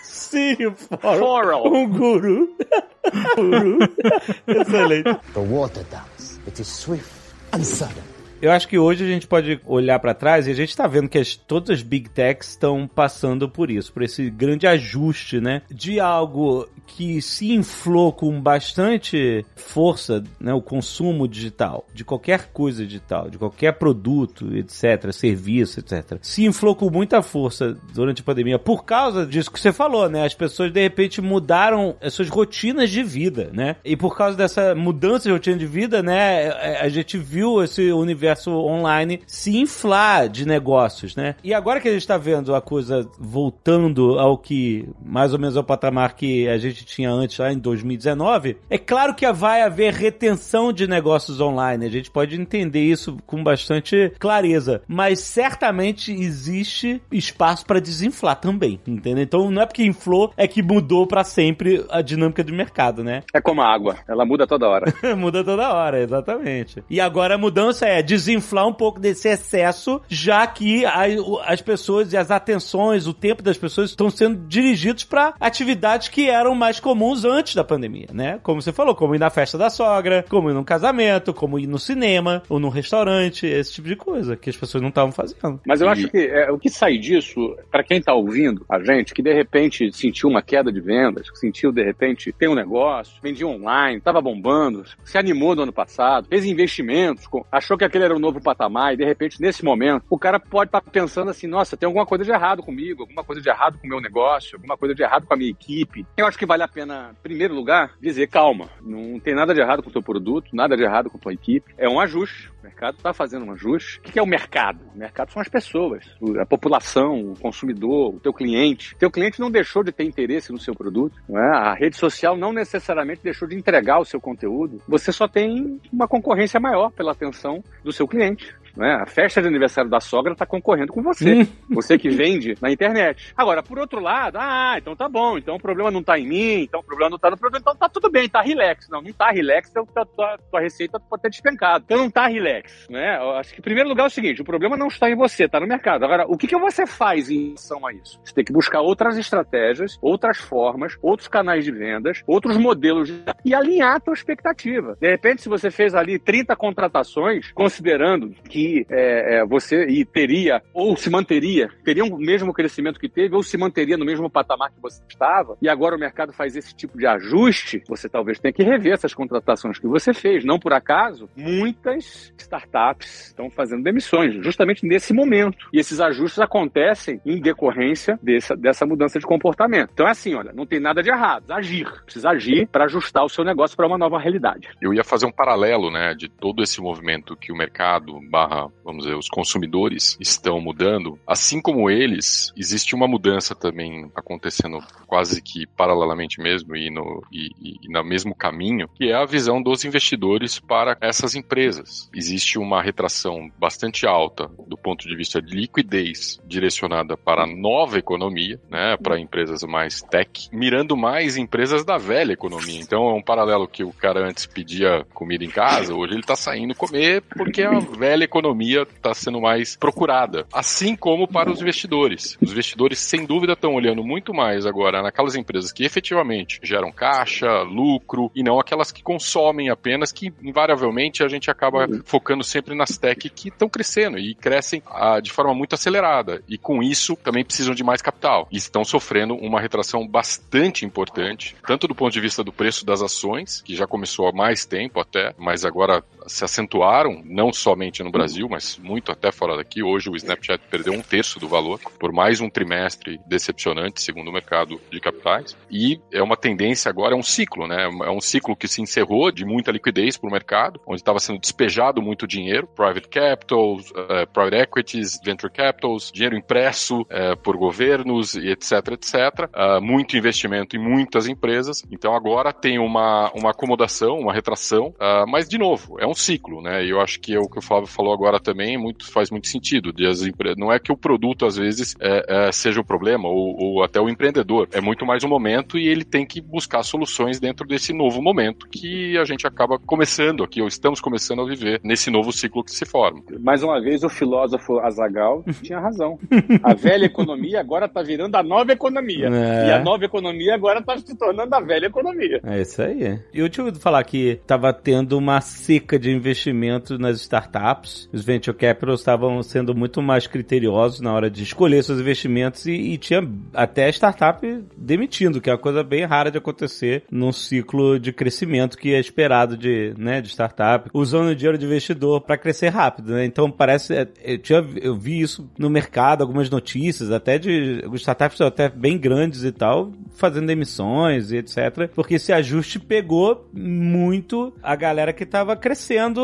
Círio 0.03 0.75
Farrell. 1.01 1.65
Um 1.65 1.89
guru. 1.89 2.57
guru. 3.37 3.79
Excelente. 4.49 5.21
The 5.33 5.41
water 5.41 5.85
dance. 5.85 6.41
It 6.47 6.61
is 6.61 6.67
swift 6.67 7.35
and 7.53 7.65
sudden. 7.65 8.03
Eu 8.45 8.53
acho 8.53 8.69
que 8.69 8.79
hoje 8.79 9.03
a 9.03 9.07
gente 9.07 9.27
pode 9.27 9.59
olhar 9.65 9.99
para 9.99 10.13
trás 10.13 10.47
e 10.47 10.51
a 10.51 10.55
gente 10.55 10.69
está 10.69 10.87
vendo 10.87 11.09
que 11.09 11.17
as, 11.17 11.35
todas 11.35 11.71
as 11.71 11.83
big 11.83 12.11
techs 12.11 12.51
estão 12.51 12.87
passando 12.87 13.49
por 13.49 13.71
isso, 13.71 13.91
por 13.91 14.03
esse 14.03 14.29
grande 14.29 14.67
ajuste, 14.67 15.41
né? 15.41 15.63
De 15.71 15.99
algo 15.99 16.69
que 16.87 17.23
se 17.23 17.55
inflou 17.55 18.13
com 18.13 18.39
bastante 18.39 19.47
força, 19.57 20.23
né? 20.39 20.53
O 20.53 20.61
consumo 20.61 21.27
digital, 21.27 21.87
de 21.95 22.05
qualquer 22.05 22.51
coisa 22.53 22.85
digital, 22.85 23.31
de 23.31 23.39
qualquer 23.39 23.79
produto, 23.79 24.55
etc., 24.55 25.11
serviço, 25.11 25.81
etc. 25.81 26.19
Se 26.21 26.45
inflou 26.45 26.77
com 26.77 26.91
muita 26.91 27.23
força 27.23 27.75
durante 27.95 28.21
a 28.21 28.25
pandemia 28.27 28.59
por 28.59 28.85
causa 28.85 29.25
disso 29.25 29.51
que 29.51 29.59
você 29.59 29.73
falou, 29.73 30.07
né? 30.11 30.23
As 30.23 30.35
pessoas 30.35 30.71
de 30.71 30.83
repente 30.83 31.23
mudaram 31.23 31.97
as 31.99 32.13
suas 32.13 32.29
rotinas 32.29 32.91
de 32.91 33.03
vida, 33.03 33.49
né? 33.55 33.77
E 33.83 33.97
por 33.97 34.15
causa 34.15 34.37
dessa 34.37 34.75
mudança 34.75 35.31
de 35.31 35.33
rotina 35.33 35.57
de 35.57 35.67
vida, 35.67 36.03
né? 36.03 36.51
A 36.79 36.91
gente 36.91 37.17
viu 37.17 37.65
esse 37.65 37.91
universo 37.91 38.34
universo 38.35 38.51
online 38.51 39.21
se 39.27 39.57
inflar 39.57 40.29
de 40.29 40.47
negócios, 40.47 41.15
né? 41.17 41.37
E 41.43 41.55
agora 41.55 41.81
que 41.81 41.89
a 41.89 41.93
gente 41.93 42.01
está 42.01 42.19
vendo 42.19 42.55
a 42.55 42.61
coisa 42.61 43.09
voltando 43.19 44.19
ao 44.19 44.37
que 44.37 44.89
mais 45.05 45.33
ou 45.33 45.39
menos 45.39 45.57
ao 45.57 45.65
patamar 45.65 46.15
que 46.15 46.49
a 46.49 46.59
gente 46.59 46.85
tinha 46.85 47.11
antes 47.11 47.39
lá 47.39 47.53
em 47.53 47.59
2019, 47.59 48.59
é 48.69 48.79
claro 48.79 49.15
que 49.15 49.31
vai 49.33 49.63
haver 49.63 49.93
retenção 49.93 50.73
de 50.73 50.87
negócios 50.87 51.41
online. 51.41 51.87
A 51.87 51.91
gente 51.91 52.11
pode 52.11 52.39
entender 52.39 52.83
isso 52.83 53.17
com 53.27 53.43
bastante 53.43 54.13
clareza, 54.19 54.83
mas 54.87 55.21
certamente 55.21 56.13
existe 56.13 57.01
espaço 57.11 57.65
para 57.65 57.81
desinflar 57.81 58.37
também, 58.37 58.81
entendeu? 58.87 59.23
Então 59.23 59.51
não 59.51 59.63
é 59.63 59.67
porque 59.67 59.85
inflou 59.85 60.33
é 60.37 60.47
que 60.47 60.63
mudou 60.63 61.07
para 61.07 61.25
sempre 61.25 61.85
a 61.91 62.03
dinâmica 62.03 62.45
do 62.45 62.53
mercado, 62.53 63.03
né? 63.03 63.23
É 63.33 63.41
como 63.41 63.63
a 63.63 63.73
água, 63.73 63.97
ela 64.07 64.25
muda 64.25 64.47
toda 64.47 64.69
hora. 64.69 64.93
muda 65.17 65.43
toda 65.43 65.73
hora, 65.73 66.01
exatamente. 66.01 66.83
E 66.89 67.01
agora 67.01 67.35
a 67.35 67.39
mudança 67.39 67.87
é 67.87 68.03
desinflar 68.25 68.67
um 68.67 68.73
pouco 68.73 68.99
desse 68.99 69.29
excesso, 69.29 70.01
já 70.09 70.47
que 70.47 70.85
a, 70.85 71.03
as 71.47 71.61
pessoas 71.61 72.13
e 72.13 72.17
as 72.17 72.31
atenções, 72.31 73.07
o 73.07 73.13
tempo 73.13 73.43
das 73.43 73.59
pessoas 73.59 73.91
estão 73.91 74.09
sendo 74.09 74.47
dirigidos 74.47 75.05
para 75.05 75.35
atividades 75.39 76.09
que 76.09 76.29
eram 76.29 76.55
mais 76.55 76.81
comuns 76.81 77.25
antes 77.25 77.55
da 77.55 77.63
pandemia, 77.63 78.09
né? 78.13 78.41
Como 78.43 78.61
você 78.61 78.73
falou, 78.73 78.95
como 78.95 79.15
ir 79.15 79.19
na 79.19 79.31
festa 79.31 79.59
da 79.59 79.69
sogra, 79.69 80.25
como 80.29 80.51
ir 80.51 80.55
num 80.55 80.65
casamento, 80.65 81.35
como 81.35 81.59
ir 81.59 81.67
no 81.67 81.79
cinema 81.79 82.43
ou 82.49 82.59
num 82.59 82.69
restaurante, 82.69 83.47
esse 83.47 83.75
tipo 83.75 83.89
de 83.89 83.97
coisa 83.97 84.37
que 84.37 84.49
as 84.49 84.57
pessoas 84.57 84.81
não 84.81 84.89
estavam 84.89 85.13
fazendo. 85.13 85.61
Mas 85.67 85.81
eu 85.81 85.89
e... 85.89 85.91
acho 85.91 86.09
que 86.09 86.19
é, 86.19 86.51
o 86.51 86.59
que 86.59 86.71
sai 86.71 86.97
disso, 86.97 87.57
para 87.71 87.85
quem 87.85 88.01
tá 88.01 88.15
ouvindo 88.15 88.65
a 88.69 88.83
gente, 88.83 89.13
que 89.13 89.23
de 89.23 89.33
repente 89.33 89.93
sentiu 89.93 90.29
uma 90.29 90.43
queda 90.43 90.73
de 90.73 90.81
vendas, 90.81 91.31
que 91.31 91.39
sentiu 91.39 91.71
de 91.71 91.83
repente 91.83 92.33
tem 92.33 92.49
um 92.49 92.55
negócio, 92.55 93.15
vendia 93.23 93.47
online, 93.47 94.01
tava 94.01 94.21
bombando, 94.21 94.85
se 95.05 95.19
animou 95.19 95.55
no 95.55 95.63
ano 95.63 95.73
passado, 95.73 96.27
fez 96.29 96.45
investimentos, 96.45 97.27
achou 97.51 97.77
que 97.77 97.85
aquele 97.85 98.04
era 98.05 98.15
um 98.15 98.19
novo 98.19 98.41
patamar 98.41 98.95
e 98.95 98.97
de 98.97 99.05
repente 99.05 99.41
nesse 99.41 99.65
momento 99.65 100.05
o 100.09 100.19
cara 100.19 100.39
pode 100.39 100.69
estar 100.69 100.81
tá 100.81 100.91
pensando 100.91 101.31
assim, 101.31 101.47
nossa, 101.47 101.77
tem 101.77 101.87
alguma 101.87 102.07
coisa 102.07 102.25
de 102.25 102.31
errado 102.31 102.63
comigo, 102.63 103.03
alguma 103.03 103.25
coisa 103.25 103.41
de 103.41 103.49
errado 103.49 103.79
com 103.79 103.87
o 103.87 103.91
meu 103.91 104.01
negócio, 104.01 104.57
alguma 104.57 104.77
coisa 104.77 104.95
de 104.95 105.03
errado 105.03 105.27
com 105.27 105.35
a 105.35 105.37
minha 105.37 105.51
equipe. 105.51 106.07
Eu 106.17 106.27
acho 106.27 106.39
que 106.39 106.47
vale 106.47 106.63
a 106.63 106.69
pena, 106.69 107.11
em 107.13 107.23
primeiro 107.23 107.55
lugar, 107.55 107.93
dizer 108.01 108.29
calma, 108.29 108.69
não 108.81 109.19
tem 109.19 109.35
nada 109.35 109.55
de 109.55 109.61
errado 109.61 109.83
com 109.83 109.91
o 109.91 109.93
teu 109.93 110.03
produto, 110.03 110.55
nada 110.55 110.77
de 110.77 110.83
errado 110.83 111.11
com 111.11 111.17
a 111.17 111.21
tua 111.21 111.33
equipe, 111.33 111.75
é 111.77 111.89
um 111.89 112.01
ajuste. 112.01 112.54
O 112.65 112.67
mercado 112.67 112.97
está 112.97 113.13
fazendo 113.13 113.45
um 113.45 113.53
ajuste. 113.53 113.99
O 113.99 114.03
que 114.03 114.19
é 114.19 114.23
o 114.23 114.27
mercado? 114.27 114.81
O 114.95 114.99
mercado 114.99 115.31
são 115.31 115.43
as 115.43 115.49
pessoas, 115.51 116.03
a 116.41 116.47
população, 116.47 117.33
o 117.33 117.39
consumidor, 117.39 118.15
o 118.15 118.19
teu 118.19 118.33
cliente. 118.33 118.95
O 118.95 118.99
teu 118.99 119.11
cliente 119.11 119.39
não 119.39 119.51
deixou 119.51 119.85
de 119.85 119.93
ter 119.93 120.05
interesse 120.05 120.51
no 120.51 120.59
seu 120.59 120.75
produto. 120.75 121.21
É? 121.29 121.57
A 121.59 121.75
rede 121.75 121.99
social 121.99 122.39
não 122.39 122.55
necessariamente 122.55 123.21
deixou 123.23 123.47
de 123.47 123.55
entregar 123.55 123.99
o 123.99 124.05
seu 124.07 124.19
conteúdo. 124.19 124.81
Você 124.89 125.13
só 125.13 125.29
tem 125.29 125.79
uma 125.93 126.09
concorrência 126.09 126.59
maior 126.59 126.91
pela 126.91 127.13
atenção 127.13 127.63
do 127.83 127.93
seu 127.93 128.09
cliente. 128.09 128.57
Né? 128.77 128.95
A 128.95 129.07
festa 129.07 129.41
de 129.41 129.49
aniversário 129.49 129.91
da 129.91 130.01
sogra 130.01 130.33
está 130.33 130.47
concorrendo 130.47 130.93
com 130.93 131.03
você. 131.03 131.47
você 131.71 131.99
que 131.99 132.09
vende 132.09 132.57
na 132.61 132.71
internet. 132.71 133.33
Agora, 133.37 133.63
por 133.63 133.79
outro 133.79 134.01
lado, 134.01 134.39
ah, 134.41 134.75
então 134.77 134.97
tá 134.97 135.09
bom, 135.09 135.39
então 135.39 135.57
o 135.57 135.61
problema 135.61 135.91
não 135.91 136.01
está 136.01 136.19
em 136.19 136.27
mim, 136.27 136.63
então 136.63 136.81
o 136.81 136.85
problema 136.85 137.11
não 137.11 137.17
está 137.17 137.31
no 137.31 137.37
produto, 137.37 137.61
então 137.61 137.77
tá 137.77 137.89
tudo 137.89 138.11
bem, 138.11 138.29
tá 138.29 138.41
relax. 138.41 138.89
Não, 138.89 139.01
não 139.01 139.13
tá 139.13 139.31
relax, 139.31 139.71
então 139.71 139.87
tua, 139.87 140.07
tua, 140.07 140.39
tua 140.51 140.61
receita 140.61 140.99
pode 141.01 141.23
ter 141.23 141.31
despencado. 141.31 141.85
Então 141.85 141.99
não 141.99 142.11
tá 142.11 142.27
relax, 142.27 142.87
né? 142.89 143.17
Eu 143.19 143.31
acho 143.33 143.55
que 143.55 143.61
em 143.61 143.63
primeiro 143.63 143.89
lugar 143.89 144.05
é 144.05 144.07
o 144.07 144.11
seguinte, 144.11 144.43
o 144.43 144.45
problema 144.45 144.77
não 144.77 144.89
está 144.89 145.09
em 145.11 145.17
você, 145.17 145.45
está 145.45 145.61
no 145.61 145.67
mercado. 145.67 146.05
Agora, 146.05 146.27
o 146.27 146.37
que, 146.37 146.47
que 146.47 146.57
você 146.57 146.87
faz 146.87 147.31
em 147.31 147.49
relação 147.49 147.87
a 147.87 147.93
isso? 147.93 148.21
Você 148.25 148.35
tem 148.35 148.45
que 148.45 148.53
buscar 148.53 148.81
outras 148.81 149.17
estratégias, 149.17 149.99
outras 150.01 150.39
formas, 150.39 150.97
outros 151.03 151.29
canais 151.29 151.65
de 151.65 151.73
vendas, 151.73 152.23
outros 152.27 152.57
modelos 152.57 153.09
de... 153.09 153.23
e 153.45 153.55
alinhar 153.55 153.97
a 153.97 154.01
tua 154.01 154.15
expectativa. 154.15 154.97
De 155.01 155.09
repente, 155.09 155.43
se 155.43 155.49
você 155.49 155.71
fez 155.71 155.95
ali 155.95 156.19
30 156.19 156.55
contratações, 156.57 157.53
considerando 157.53 158.35
que 158.49 158.64
é, 158.89 159.37
é, 159.37 159.45
você 159.45 159.87
e 159.87 160.05
teria, 160.05 160.63
ou 160.73 160.97
se 160.97 161.11
manteria, 161.11 161.69
teria 161.85 162.05
o 162.05 162.19
mesmo 162.19 162.53
crescimento 162.53 163.01
que 163.01 163.09
teve, 163.09 163.35
ou 163.35 163.43
se 163.43 163.57
manteria 163.57 163.97
no 163.97 164.05
mesmo 164.05 164.31
patamar 164.31 164.71
que 164.71 164.81
você 164.81 165.03
estava, 165.09 165.57
e 165.61 165.69
agora 165.69 165.97
o 165.97 165.99
mercado 165.99 166.33
faz 166.33 166.57
esse 166.57 166.75
tipo 166.75 166.99
de 166.99 167.07
ajuste, 167.07 167.83
você 167.89 168.09
talvez 168.09 168.39
tenha 168.39 168.53
que 168.53 168.63
rever 168.63 168.93
essas 168.93 169.15
contratações 169.15 169.79
que 169.79 169.87
você 169.87 170.13
fez. 170.13 170.45
Não 170.45 170.59
por 170.59 170.73
acaso, 170.73 171.29
muitas 171.37 172.33
startups 172.39 173.27
estão 173.29 173.51
fazendo 173.51 173.83
demissões, 173.83 174.35
justamente 174.45 174.87
nesse 174.87 175.13
momento. 175.13 175.69
E 175.73 175.79
esses 175.79 176.01
ajustes 176.01 176.39
acontecem 176.39 177.21
em 177.25 177.41
decorrência 177.41 178.19
dessa, 178.23 178.57
dessa 178.57 178.87
mudança 178.87 179.19
de 179.19 179.27
comportamento. 179.27 179.91
Então 179.93 180.07
é 180.07 180.11
assim, 180.11 180.35
olha, 180.35 180.53
não 180.53 180.67
tem 180.67 180.81
nada 180.81 181.03
de 181.03 181.11
errado, 181.11 181.51
agir. 181.51 181.91
Precisa 182.05 182.31
agir 182.31 182.69
para 182.69 182.85
ajustar 182.85 183.25
o 183.25 183.29
seu 183.29 183.45
negócio 183.45 183.77
para 183.77 183.87
uma 183.87 183.99
nova 183.99 184.19
realidade. 184.19 184.69
Eu 184.81 184.95
ia 184.95 185.05
fazer 185.05 185.27
um 185.27 185.33
paralelo, 185.33 185.91
né, 185.91 186.15
de 186.15 186.29
todo 186.29 186.63
esse 186.63 186.81
movimento 186.81 187.37
que 187.37 187.53
o 187.53 187.57
mercado 187.57 188.21
barra, 188.31 188.54
vamos 188.85 189.05
dizer, 189.05 189.17
os 189.17 189.29
consumidores 189.29 190.17
estão 190.21 190.61
mudando. 190.61 191.19
Assim 191.27 191.61
como 191.61 191.91
eles, 191.91 192.53
existe 192.57 192.95
uma 192.95 193.09
mudança 193.09 193.55
também 193.55 194.11
acontecendo 194.15 194.79
quase 195.07 195.43
que 195.43 195.67
paralelamente 195.67 196.41
mesmo 196.41 196.77
e 196.77 196.91
no, 196.91 197.23
e, 197.33 197.51
e, 197.61 197.89
no 197.89 198.05
mesmo 198.05 198.35
caminho, 198.35 198.89
que 198.95 199.11
é 199.11 199.15
a 199.15 199.25
visão 199.25 199.63
dos 199.63 199.85
investidores 199.85 200.59
para 200.59 200.97
essas 201.01 201.35
empresas. 201.35 202.09
Existe 202.15 202.59
uma 202.59 202.83
retração 202.83 203.51
bastante 203.59 204.07
alta 204.07 204.49
do 204.67 204.77
ponto 204.77 205.07
de 205.07 205.17
vista 205.17 205.41
de 205.41 205.55
liquidez 205.55 206.41
direcionada 206.47 207.17
para 207.17 207.45
a 207.45 207.47
nova 207.47 207.99
economia, 207.99 208.61
né, 208.71 208.97
para 208.97 209.21
empresas 209.21 209.63
mais 209.63 210.03
tech, 210.03 210.49
mirando 210.53 210.97
mais 210.97 211.37
empresas 211.37 211.85
da 211.85 211.97
velha 211.97 212.33
economia. 212.33 212.81
Então 212.81 213.09
é 213.09 213.15
um 213.15 213.23
paralelo 213.23 213.67
que 213.67 213.83
o 213.83 213.93
cara 213.93 214.27
antes 214.27 214.47
pedia 214.47 215.07
comida 215.13 215.45
em 215.45 215.51
casa, 215.51 215.95
hoje 215.95 216.15
ele 216.15 216.21
está 216.21 216.37
saindo 216.37 216.75
comer 216.75 217.23
porque 217.37 217.63
a 217.63 217.79
velha 217.79 218.25
economia 218.25 218.44
está 218.53 219.15
sendo 219.15 219.41
mais 219.41 219.77
procurada. 219.77 220.47
Assim 220.53 220.97
como 220.97 221.27
para 221.27 221.51
os 221.51 221.61
investidores. 221.61 222.37
Os 222.41 222.53
investidores, 222.53 222.99
sem 222.99 223.25
dúvida, 223.25 223.53
estão 223.55 223.75
olhando 223.75 224.03
muito 224.03 224.35
mais 224.35 224.67
agora 224.67 225.03
naquelas 225.03 225.35
empresas 225.35 225.73
que 225.73 225.85
efetivamente 225.85 226.61
geram 226.63 226.93
caixa, 226.93 227.63
lucro, 227.63 228.31
e 228.35 228.43
não 228.43 228.59
aquelas 228.59 228.91
que 228.93 229.03
consomem 229.03 229.71
apenas, 229.71 230.13
que 230.13 230.33
invariavelmente 230.43 231.23
a 231.23 231.29
gente 231.29 231.51
acaba 231.51 231.87
focando 232.05 232.43
sempre 232.45 232.75
nas 232.75 232.99
tech 232.99 233.29
que 233.31 233.49
estão 233.49 233.69
crescendo 233.69 234.19
e 234.19 234.35
crescem 234.35 234.83
ah, 234.87 235.21
de 235.21 235.31
forma 235.31 235.55
muito 235.55 235.75
acelerada. 235.75 236.43
E 236.49 236.59
com 236.59 236.83
isso 236.83 237.17
também 237.17 237.45
precisam 237.45 237.75
de 237.75 237.85
mais 237.85 238.03
capital. 238.03 238.49
E 238.51 238.57
estão 238.57 238.85
sofrendo 238.85 239.35
uma 239.35 239.61
retração 239.61 240.07
bastante 240.07 240.85
importante, 240.85 241.57
tanto 241.67 241.87
do 241.87 241.95
ponto 241.95 242.13
de 242.13 242.21
vista 242.21 242.43
do 242.43 242.53
preço 242.53 242.85
das 242.85 243.03
ações, 243.03 243.63
que 243.63 243.77
já 243.77 243.87
começou 243.87 244.29
há 244.29 244.33
mais 244.33 244.65
tempo 244.65 245.01
até, 245.01 245.35
mas 245.39 245.65
agora 245.65 246.03
se 246.27 246.45
acentuaram, 246.45 247.23
não 247.25 247.53
somente 247.53 248.03
no 248.03 248.11
Brasil, 248.11 248.34
mas 248.43 248.79
muito 248.79 249.13
até 249.13 249.31
fora 249.31 249.57
daqui. 249.57 249.83
Hoje 249.83 250.11
o 250.11 250.17
Snapchat 250.17 250.63
perdeu 250.71 250.93
um 250.93 251.03
terço 251.03 251.39
do 251.39 251.49
valor 251.49 251.81
por 251.99 252.13
mais 252.13 252.41
um 252.41 252.49
trimestre 252.49 253.21
decepcionante, 253.27 254.03
segundo 254.03 254.29
o 254.29 254.33
mercado 254.33 254.81
de 254.91 255.01
capitais. 255.01 255.57
E 255.71 256.01
é 256.13 256.23
uma 256.23 256.37
tendência 256.37 256.89
agora, 256.89 257.15
é 257.15 257.17
um 257.17 257.23
ciclo, 257.23 257.67
né? 257.67 257.85
É 257.85 258.11
um 258.11 258.21
ciclo 258.21 258.57
que 258.57 258.69
se 258.69 258.83
encerrou 258.83 259.31
de 259.31 259.45
muita 259.45 259.71
liquidez 259.71 260.17
para 260.17 260.29
o 260.29 260.33
mercado, 260.33 260.81
onde 260.87 261.01
estava 261.01 261.19
sendo 261.19 261.39
despejado 261.39 262.03
muito 262.03 262.27
dinheiro, 262.27 262.67
private 262.67 263.09
capital, 263.09 263.75
uh, 263.75 264.27
private 264.33 264.57
equities, 264.57 265.21
venture 265.25 265.53
capitals, 265.53 266.11
dinheiro 266.13 266.37
impresso 266.37 267.03
uh, 267.03 267.37
por 267.43 267.57
governos 267.57 268.35
etc, 268.35 268.73
etc. 268.93 269.15
Uh, 269.55 269.81
muito 269.83 270.17
investimento 270.17 270.77
em 270.77 270.79
muitas 270.79 271.27
empresas. 271.27 271.83
Então 271.91 272.15
agora 272.15 272.53
tem 272.53 272.79
uma, 272.79 273.31
uma 273.33 273.51
acomodação, 273.51 274.19
uma 274.19 274.33
retração, 274.33 274.95
mas 275.29 275.49
de 275.49 275.59
novo, 275.59 276.01
é 276.01 276.07
um 276.07 276.15
ciclo, 276.15 276.63
né? 276.63 276.85
E 276.85 276.91
eu 276.91 277.01
acho 277.01 277.21
que 277.21 277.35
é 277.35 277.39
o 277.39 277.49
que 277.49 277.59
o 277.59 277.63
Flávio 277.63 277.87
falou 277.87 278.14
agora 278.15 278.41
também 278.41 278.79
muito, 278.79 279.11
faz 279.11 279.31
muito 279.31 279.49
sentido. 279.49 279.93
De 279.93 280.07
as 280.07 280.25
não 280.57 280.73
é 280.73 280.79
que 280.79 280.93
o 280.93 280.97
produto, 280.97 281.47
às 281.47 281.57
vezes, 281.57 281.95
é, 282.01 282.49
é, 282.49 282.53
seja 282.53 282.81
o 282.81 282.85
problema, 282.85 283.29
ou, 283.29 283.57
ou, 283.59 283.83
até 283.85 284.01
o 284.01 284.09
empreendedor. 284.09 284.69
É 284.73 284.81
muito 284.81 285.05
mais 285.05 285.23
um 285.25 285.29
momento 285.29 285.79
e 285.79 285.89
ele 285.89 286.05
tem 286.05 286.25
que 286.27 286.41
buscar 286.41 286.83
soluções 286.83 287.39
dentro 287.39 287.67
desse 287.67 287.93
novo 287.93 288.23
momento 288.23 288.67
que 288.69 289.17
a 289.19 289.25
gente 289.25 289.47
acaba 289.47 289.79
começando 289.79 290.43
aqui, 290.43 290.61
ou 290.63 290.69
estamos 290.69 291.01
começando 291.01 291.43
a 291.43 291.47
viver 291.47 291.81
nesse 291.83 292.11
novo 292.11 292.33
ciclo 292.33 292.65
que 292.65 292.71
se 292.71 292.87
forma. 292.87 293.23
Mais 293.41 293.63
uma 293.63 293.81
vez, 293.81 294.03
o 294.03 294.09
filósofo 294.09 294.79
Azagal 294.81 295.45
tinha 295.63 295.79
razão. 295.79 296.19
A 296.63 296.75
velha 296.75 297.05
economia 297.05 297.61
agora 297.61 297.87
está 297.87 298.03
virando 298.03 298.35
a 298.37 298.43
nova 298.43 298.73
economia. 298.73 299.29
É. 299.29 299.69
E 299.69 299.73
a 299.73 299.79
nova 299.81 300.05
economia 300.05 300.55
agora 300.55 300.81
está 300.81 300.97
se 300.99 301.17
tornando 301.17 301.55
a 301.55 301.61
velha 301.61 301.87
economia. 301.87 302.41
É 302.45 302.61
isso 302.61 302.83
aí. 302.83 303.19
Eu 303.33 303.49
tinha 303.49 303.65
ouvido 303.65 303.81
falar 303.81 304.03
que 304.05 304.39
estava 304.41 304.73
tendo 304.73 305.17
uma 305.17 305.41
seca 305.41 305.99
de 305.99 306.11
investimento 306.11 306.99
nas 306.99 307.21
startups. 307.21 308.04
Os 308.13 308.25
venture 308.25 308.57
capitals 308.57 309.01
estavam 309.01 309.43
sendo 309.43 309.75
muito 309.75 310.03
mais 310.03 310.27
criteriosos 310.27 311.01
na 311.01 311.13
hora 311.13 311.31
de 311.31 311.43
escolher 311.43 311.83
seus 311.83 312.01
investimentos 312.01 312.67
e, 312.67 312.73
e, 312.73 312.99
tinha 312.99 313.27
até 313.53 313.89
startup 313.91 314.65
demitindo, 314.77 315.41
que 315.41 315.51
é 315.51 315.53
uma 315.53 315.59
coisa 315.59 315.83
bem 315.83 316.05
rara 316.05 316.31
de 316.31 316.39
acontecer 316.39 317.05
num 317.11 317.33
ciclo 317.33 317.99
de 317.99 318.13
crescimento 318.13 318.77
que 318.77 318.95
é 318.95 319.01
esperado 319.01 319.57
de, 319.57 319.95
né, 319.99 320.21
de 320.21 320.29
startup, 320.29 320.89
usando 320.93 321.29
o 321.29 321.37
dinheiro 321.37 321.59
de 321.59 321.67
investidor 321.67 322.21
para 322.21 322.39
crescer 322.39 322.69
rápido, 322.69 323.13
né? 323.13 323.25
Então 323.25 323.51
parece, 323.51 323.95
é, 323.95 324.09
eu, 324.23 324.39
tinha, 324.39 324.65
eu 324.81 324.95
vi 324.97 325.21
isso 325.21 325.51
no 325.59 325.71
mercado, 325.71 326.23
algumas 326.23 326.51
notícias, 326.51 327.11
até 327.11 327.39
de 327.39 327.85
startups 327.95 328.41
até 328.41 328.69
bem 328.69 328.99
grandes 328.99 329.45
e 329.45 329.53
tal, 329.53 329.93
fazendo 330.15 330.51
emissões 330.51 331.31
e 331.31 331.37
etc. 331.37 331.91
Porque 331.95 332.15
esse 332.15 332.33
ajuste 332.33 332.79
pegou 332.79 333.49
muito 333.53 334.53
a 334.63 334.75
galera 334.77 335.13
que 335.13 335.25
estava 335.25 335.57
crescendo 335.57 336.23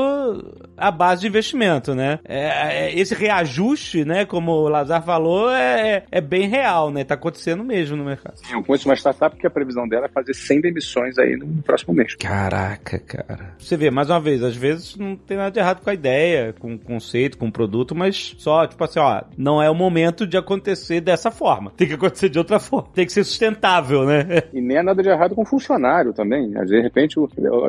a 0.77 0.91
base 0.91 1.23
de 1.23 1.29
investimento, 1.29 1.70
né? 1.95 2.19
É, 2.25 2.89
é, 2.89 2.99
esse 2.99 3.15
reajuste, 3.15 4.05
né, 4.05 4.25
como 4.25 4.53
o 4.53 4.69
Lazar 4.69 5.05
falou, 5.05 5.51
é, 5.51 6.05
é 6.11 6.21
bem 6.21 6.49
real, 6.49 6.91
né? 6.91 7.05
Tá 7.05 7.15
acontecendo 7.15 7.63
mesmo 7.63 7.97
no 7.97 8.05
mercado. 8.05 8.37
Sim, 8.37 8.55
eu 8.55 8.63
conheço 8.63 8.89
uma 8.89 8.97
startup 8.97 9.37
que 9.37 9.47
a 9.47 9.51
previsão 9.51 9.87
dela 9.89 10.07
é 10.07 10.09
fazer 10.09 10.35
100 10.35 10.61
demissões 10.61 11.19
aí 11.19 11.37
no 11.37 11.63
próximo 11.63 11.95
mês. 11.95 12.15
Caraca, 12.15 12.99
cara. 12.99 13.55
Você 13.59 13.77
vê, 13.77 13.91
mais 13.91 14.11
uma 14.11 14.21
vez, 14.21 14.43
às 14.43 14.57
vezes 14.57 14.97
não 14.97 15.17
tem 15.17 15.37
nada 15.37 15.51
de 15.51 15.59
errado 15.59 15.83
com 15.83 15.91
a 15.91 15.95
ideia, 15.95 16.55
com 16.59 16.75
o 16.75 16.79
conceito, 16.79 17.39
com 17.39 17.49
o 17.49 17.53
produto, 17.53 17.95
mas 17.95 18.35
só, 18.39 18.67
tipo 18.67 18.83
assim, 18.83 18.99
ó, 18.99 19.23
não 19.37 19.63
é 19.63 19.71
o 19.71 19.75
momento 19.75 20.27
de 20.27 20.37
acontecer 20.37 21.01
dessa 21.01 21.31
forma. 21.31 21.73
Tem 21.77 21.87
que 21.87 21.95
acontecer 21.95 22.29
de 22.29 22.39
outra 22.39 22.59
forma. 22.59 22.89
Tem 22.95 23.07
que 23.07 23.13
ser 23.13 23.25
sustentável, 23.25 24.05
né? 24.05 24.27
E 24.53 24.61
nem 24.61 24.79
é 24.79 24.83
nada 24.83 25.03
de 25.03 25.09
errado 25.09 25.35
com 25.35 25.43
o 25.43 25.47
funcionário 25.47 26.13
também. 26.13 26.51
De 26.51 26.81
repente, 26.81 27.17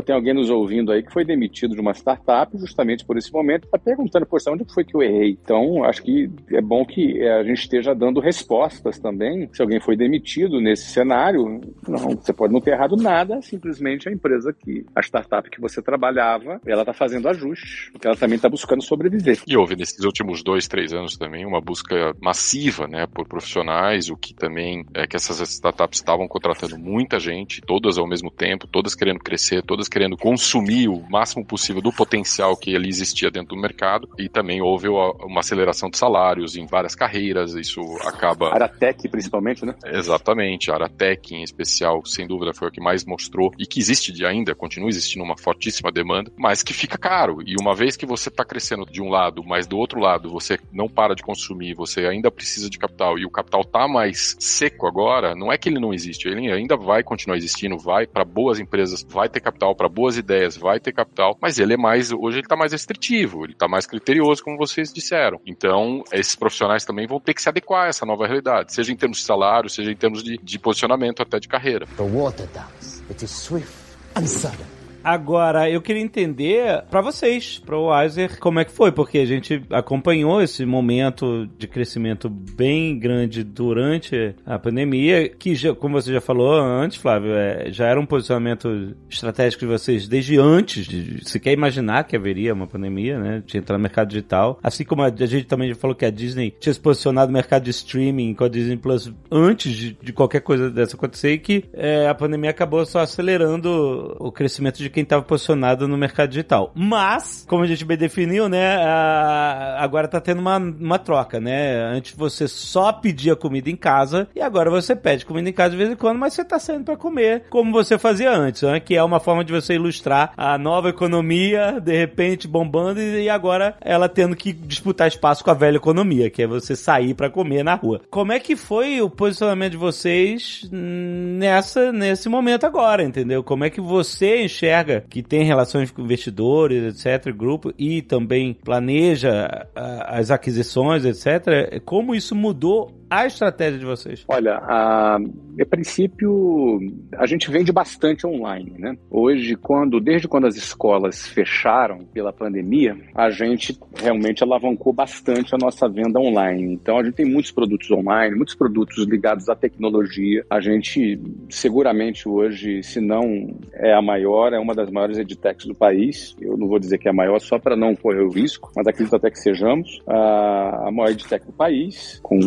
tem 0.06 0.16
alguém 0.16 0.34
nos 0.34 0.50
ouvindo 0.50 0.92
aí 0.92 1.04
que 1.04 1.12
foi 1.12 1.24
demitido 1.24 1.76
de 1.76 1.82
uma 1.82 1.94
startup 1.94 2.58
justamente 2.58 3.06
por 3.06 3.18
esse 3.18 3.32
momento, 3.32 3.66
está 3.66 3.78
perguntando, 3.96 4.26
poxa, 4.26 4.52
onde 4.52 4.66
foi 4.74 4.84
que 4.84 4.96
eu 4.96 5.02
errei? 5.02 5.38
Então, 5.44 5.84
acho 5.84 6.02
que 6.02 6.30
é 6.52 6.62
bom 6.62 6.86
que 6.86 7.22
é, 7.22 7.40
a 7.40 7.44
gente 7.44 7.60
esteja 7.60 7.94
dando 7.94 8.20
respostas 8.20 9.00
também. 9.00 9.50
Se 9.54 9.62
alguém 9.62 9.80
foi 9.80 9.96
demitido 9.96 10.62
nesse 10.62 10.92
cenário, 10.92 11.62
não, 11.88 12.16
você 12.16 12.34
pode 12.34 12.54
não 12.54 12.62
ter 12.62 12.72
errado 12.72 12.96
nada, 12.96 13.42
simplesmente 13.42 14.08
a 14.08 14.12
empresa 14.12 14.54
que, 14.54 14.86
a 14.96 15.02
startup 15.02 15.50
que 15.50 15.60
você 15.60 15.82
trabalhava, 15.82 16.62
ela 16.66 16.82
está 16.82 16.94
fazendo 16.94 17.28
ajustes, 17.28 17.90
porque 17.92 18.08
ela 18.08 18.16
também 18.16 18.38
está 18.38 18.50
buscando 18.50 18.82
sobreviver. 18.82 19.40
E 19.48 19.58
houve 19.58 19.76
nesses 19.76 20.04
últimos 20.06 20.44
dois, 20.44 20.68
três 20.68 20.94
anos 20.94 21.18
também 21.18 21.46
uma 21.46 21.62
busca 21.62 22.16
massiva, 22.22 22.88
né, 22.88 23.06
por 23.08 23.28
profissionais, 23.28 24.10
o 24.10 24.16
que 24.16 24.34
também 24.34 24.86
é 24.94 25.06
que 25.06 25.16
essas 25.16 25.40
startups 25.42 26.00
estavam 26.00 26.28
contratando 26.28 26.78
muita 26.78 27.20
gente, 27.20 27.62
todas 27.62 27.98
ao 27.98 28.08
mesmo 28.08 28.32
tempo, 28.32 28.68
todas 28.68 28.96
querendo 28.96 29.20
crescer, 29.20 29.64
todas 29.64 29.88
querendo 29.88 30.18
consumir 30.18 30.88
o 30.88 31.02
máximo 31.10 31.46
possível 31.46 31.82
do 31.82 31.92
potencial 31.92 32.56
que 32.56 32.76
ali 32.76 32.88
existia 32.88 33.30
dentro 33.30 33.56
do 33.56 33.62
mercado 33.62 33.81
e 34.18 34.30
também 34.30 34.62
houve 34.62 34.88
uma 34.88 35.40
aceleração 35.40 35.90
de 35.90 35.98
salários 35.98 36.56
em 36.56 36.66
várias 36.66 36.96
carreiras, 36.96 37.54
isso 37.54 37.82
acaba... 38.06 38.54
Aratec 38.54 39.08
principalmente, 39.10 39.66
né? 39.66 39.76
Exatamente, 39.86 40.72
a 40.72 40.76
Aratec 40.76 41.36
em 41.36 41.44
especial, 41.44 42.06
sem 42.06 42.28
dúvida 42.28 42.54
foi 42.54 42.68
o 42.68 42.72
que 42.72 42.82
mais 42.82 43.06
mostrou 43.06 43.52
e 43.58 43.66
que 43.66 43.80
existe 43.80 44.12
ainda, 44.26 44.54
continua 44.54 44.90
existindo 44.90 45.24
uma 45.24 45.38
fortíssima 45.38 45.92
demanda, 45.92 46.32
mas 46.38 46.64
que 46.64 46.74
fica 46.74 46.98
caro 46.98 47.40
e 47.46 47.56
uma 47.60 47.76
vez 47.76 47.96
que 47.96 48.06
você 48.06 48.30
está 48.30 48.44
crescendo 48.46 48.86
de 48.86 49.02
um 49.02 49.10
lado, 49.10 49.44
mas 49.44 49.68
do 49.68 49.78
outro 49.78 50.00
lado 50.00 50.30
você 50.30 50.60
não 50.72 50.88
para 50.88 51.16
de 51.16 51.24
consumir, 51.24 51.74
você 51.74 52.06
ainda 52.06 52.32
precisa 52.32 52.70
de 52.70 52.78
capital 52.78 53.18
e 53.18 53.26
o 53.26 53.32
capital 53.32 53.64
tá 53.64 53.88
mais 53.88 54.36
seco 54.40 54.88
agora, 54.88 55.36
não 55.36 55.52
é 55.52 55.58
que 55.58 55.70
ele 55.70 55.80
não 55.80 55.94
existe, 55.94 56.28
ele 56.28 56.52
ainda 56.52 56.76
vai 56.76 57.04
continuar 57.04 57.38
existindo, 57.38 57.78
vai 57.78 58.06
para 58.06 58.24
boas 58.24 58.60
empresas, 58.60 59.06
vai 59.08 59.30
ter 59.30 59.40
capital 59.40 59.76
para 59.76 59.90
boas 59.90 60.18
ideias, 60.18 60.58
vai 60.58 60.80
ter 60.80 60.92
capital, 60.92 61.38
mas 61.42 61.60
ele 61.60 61.74
é 61.74 61.78
mais, 61.78 62.12
hoje 62.12 62.38
ele 62.38 62.46
está 62.46 62.56
mais 62.56 62.72
restritivo, 62.72 63.46
ele 63.46 63.54
está 63.54 63.68
mais 63.72 63.86
criterioso, 63.88 64.44
como 64.44 64.58
vocês 64.58 64.92
disseram. 64.92 65.40
Então, 65.46 66.04
esses 66.12 66.36
profissionais 66.36 66.84
também 66.84 67.08
vão 67.08 67.20
ter 67.20 67.34
que 67.34 67.42
se 67.42 67.48
adequar 67.48 67.86
a 67.86 67.88
essa 67.88 68.06
nova 68.06 68.28
realidade, 68.28 68.74
seja 68.74 68.92
em 68.92 68.98
termos 68.98 69.20
de 69.20 69.24
salário, 69.24 69.70
seja 69.70 69.92
em 69.92 69.96
termos 69.96 70.22
de, 70.22 70.38
de 70.38 70.60
posicionamento 70.60 71.22
até 71.22 71.40
de 71.40 71.48
carreira. 71.48 71.88
The 71.98 72.04
water 72.04 72.48
dance. 72.48 73.02
It 73.10 73.24
is 73.24 73.32
swift 73.32 73.72
and 74.16 74.28
sudden. 74.28 74.81
Agora, 75.04 75.70
eu 75.70 75.82
queria 75.82 76.02
entender 76.02 76.84
para 76.90 77.02
vocês, 77.02 77.60
para 77.60 77.78
o 77.78 77.90
Weiser, 77.90 78.40
como 78.40 78.60
é 78.60 78.66
que 78.66 78.72
foi, 78.72 78.92
porque 78.92 79.20
a 79.20 79.26
gente 79.26 79.62
acompanhou 79.70 80.42
esse 80.42 80.66
momento 80.66 81.48
de 81.58 81.68
crescimento 81.68 82.30
bem 82.30 82.98
grande 82.98 83.44
durante 83.44 84.36
a 84.46 84.58
pandemia, 84.58 85.30
que, 85.30 85.56
já, 85.56 85.74
como 85.76 86.02
você 86.02 86.14
já 86.14 86.22
falou 86.22 86.54
antes, 86.54 86.98
Flávio, 86.98 87.34
é, 87.34 87.72
já 87.72 87.88
era 87.88 88.00
um 88.00 88.06
posicionamento 88.06 88.96
estratégico 89.10 89.66
de 89.66 89.72
vocês 89.72 90.08
desde 90.08 90.38
antes 90.38 90.86
de 90.86 91.28
sequer 91.28 91.54
imaginar 91.54 92.04
que 92.06 92.16
haveria 92.16 92.54
uma 92.54 92.68
pandemia, 92.68 93.20
né? 93.20 93.44
De 93.46 93.58
entrar 93.58 93.78
no 93.78 93.84
mercado 93.84 94.10
digital. 94.10 94.60
Assim 94.64 94.84
como 94.84 95.02
a, 95.02 95.08
a 95.08 95.26
gente 95.26 95.46
também 95.46 95.70
já 95.70 95.76
falou 95.76 95.96
que 95.96 96.06
a 96.06 96.12
Disney 96.12 96.56
tinha 96.60 96.74
se 96.74 96.80
posicionado 96.80 97.28
no 97.28 97.34
mercado 97.34 97.64
de 97.64 97.72
streaming 97.72 98.34
com 98.34 98.44
a 98.44 98.50
Disney 98.50 98.78
Plus 98.78 99.12
antes 99.32 99.72
de, 99.74 99.98
de 100.02 100.14
qualquer 100.14 100.42
coisa 100.42 100.70
dessa 100.70 100.96
acontecer 101.02 101.34
e 101.34 101.40
que 101.40 101.66
é, 101.74 102.08
a 102.08 102.14
pandemia 102.14 102.52
acabou 102.52 102.86
só 102.86 103.00
acelerando 103.00 104.16
o 104.20 104.32
crescimento 104.32 104.78
de 104.78 104.90
quem 104.92 105.04
estava 105.04 105.22
posicionado 105.24 105.88
no 105.88 105.98
mercado 105.98 106.30
digital. 106.30 106.72
Mas, 106.76 107.46
como 107.48 107.64
a 107.64 107.68
gente 107.68 107.84
bem 107.86 107.98
definiu, 107.98 108.48
né, 108.50 108.78
a- 108.78 109.78
agora 109.80 110.08
tá 110.08 110.20
tendo 110.20 110.40
uma, 110.40 110.58
uma 110.58 111.00
troca, 111.00 111.40
né? 111.40 111.82
Antes 111.96 112.16
você 112.16 112.48
só 112.48 112.92
pedia 112.92 113.36
comida 113.36 113.70
em 113.70 113.76
casa 113.76 114.28
e 114.36 114.42
agora 114.42 114.70
você 114.70 114.96
pede 114.96 115.26
comida 115.26 115.50
em 115.50 115.54
casa 115.54 115.72
de 115.72 115.78
vez 115.78 115.90
em 115.92 115.96
quando, 115.96 116.18
mas 116.20 116.34
você 116.34 116.44
tá 116.44 116.60
saindo 116.60 116.84
para 116.86 116.98
comer 116.98 117.44
como 117.50 117.72
você 117.72 117.98
fazia 117.98 118.32
antes, 118.32 118.62
né? 118.64 118.80
Que 118.80 118.96
é 118.96 119.04
uma 119.04 119.20
forma 119.20 119.44
de 119.44 119.52
você 119.54 119.76
ilustrar 119.76 120.34
a 120.38 120.58
nova 120.58 120.90
economia, 120.90 121.80
de 121.82 121.96
repente 121.98 122.48
bombando 122.48 123.00
e 123.02 123.30
agora 123.30 123.76
ela 123.82 124.10
tendo 124.10 124.36
que 124.36 124.52
disputar 124.52 125.08
espaço 125.08 125.44
com 125.44 125.52
a 125.52 125.54
velha 125.56 125.78
economia, 125.78 126.30
que 126.30 126.42
é 126.44 126.48
você 126.48 126.76
sair 126.76 127.14
para 127.14 127.30
comer 127.30 127.64
na 127.64 127.76
rua. 127.76 128.02
Como 128.10 128.32
é 128.32 128.40
que 128.40 128.56
foi 128.56 129.02
o 129.02 129.10
posicionamento 129.10 129.72
de 129.72 129.78
vocês 129.78 130.68
nessa 130.72 131.92
nesse 131.92 132.28
momento 132.30 132.66
agora, 132.66 133.04
entendeu? 133.04 133.44
Como 133.44 133.64
é 133.64 133.70
que 133.70 133.80
você 133.82 134.44
enxerga 134.44 134.81
que 135.10 135.22
tem 135.22 135.44
relações 135.44 135.92
com 135.92 136.02
investidores, 136.02 137.06
etc, 137.06 137.34
grupo 137.36 137.74
e 137.78 138.02
também 138.02 138.54
planeja 138.54 139.68
ah, 139.76 140.18
as 140.18 140.32
aquisições, 140.32 141.06
etc. 141.06 141.82
Como 141.86 142.16
isso 142.16 142.36
mudou 142.36 143.01
a 143.12 143.26
estratégia 143.26 143.78
de 143.78 143.86
vocês? 143.86 144.24
Olha, 144.26 144.56
a, 144.64 145.18
a 145.18 145.66
princípio, 145.70 146.80
a 147.18 147.26
gente 147.26 147.52
vende 147.52 147.70
bastante 147.70 148.26
online, 148.26 148.74
né? 148.80 148.98
Hoje, 149.10 149.58
quando, 149.58 150.00
desde 150.00 150.30
quando 150.30 150.48
as 150.48 150.56
escolas 150.56 151.28
fecharam 151.28 152.00
pela 152.14 152.32
pandemia, 152.32 152.98
a 153.14 153.30
gente 153.30 153.78
realmente 153.98 154.42
alavancou 154.46 154.94
bastante 154.94 155.54
a 155.54 155.58
nossa 155.58 155.90
venda 155.90 156.22
online. 156.22 156.74
Então, 156.74 156.98
a 156.98 157.04
gente 157.04 157.16
tem 157.16 157.26
muitos 157.26 157.52
produtos 157.52 157.92
online, 157.92 158.34
muitos 158.34 158.56
produtos 158.56 159.06
ligados 159.06 159.50
à 159.50 159.56
tecnologia. 159.58 160.46
A 160.50 160.62
gente, 160.62 161.20
seguramente 161.50 162.30
hoje, 162.30 162.82
se 162.82 163.02
não 163.02 163.54
é 163.74 163.94
a 163.94 164.02
maior, 164.02 164.54
é 164.54 164.60
uma 164.60 164.74
das 164.74 164.90
maiores 164.90 165.18
edtechs 165.18 165.66
do 165.66 165.76
país. 165.76 166.34
Eu 166.40 166.56
não 166.56 166.66
vou 166.66 166.80
dizer 166.80 166.98
que 166.98 167.10
é 167.10 167.12
a 167.12 167.14
maior 167.14 167.40
só 167.40 167.60
para 167.60 167.76
não 167.76 167.94
correr 167.94 168.24
o 168.24 168.30
risco, 168.30 168.72
mas 168.74 168.88
acredito 168.88 169.18
até 169.18 169.30
que 169.30 169.40
sejamos 169.40 170.02
a, 170.08 170.88
a 170.88 170.92
maior 170.94 171.12
edtech 171.12 171.46
do 171.46 171.52
país, 171.52 172.18
com 172.24 172.40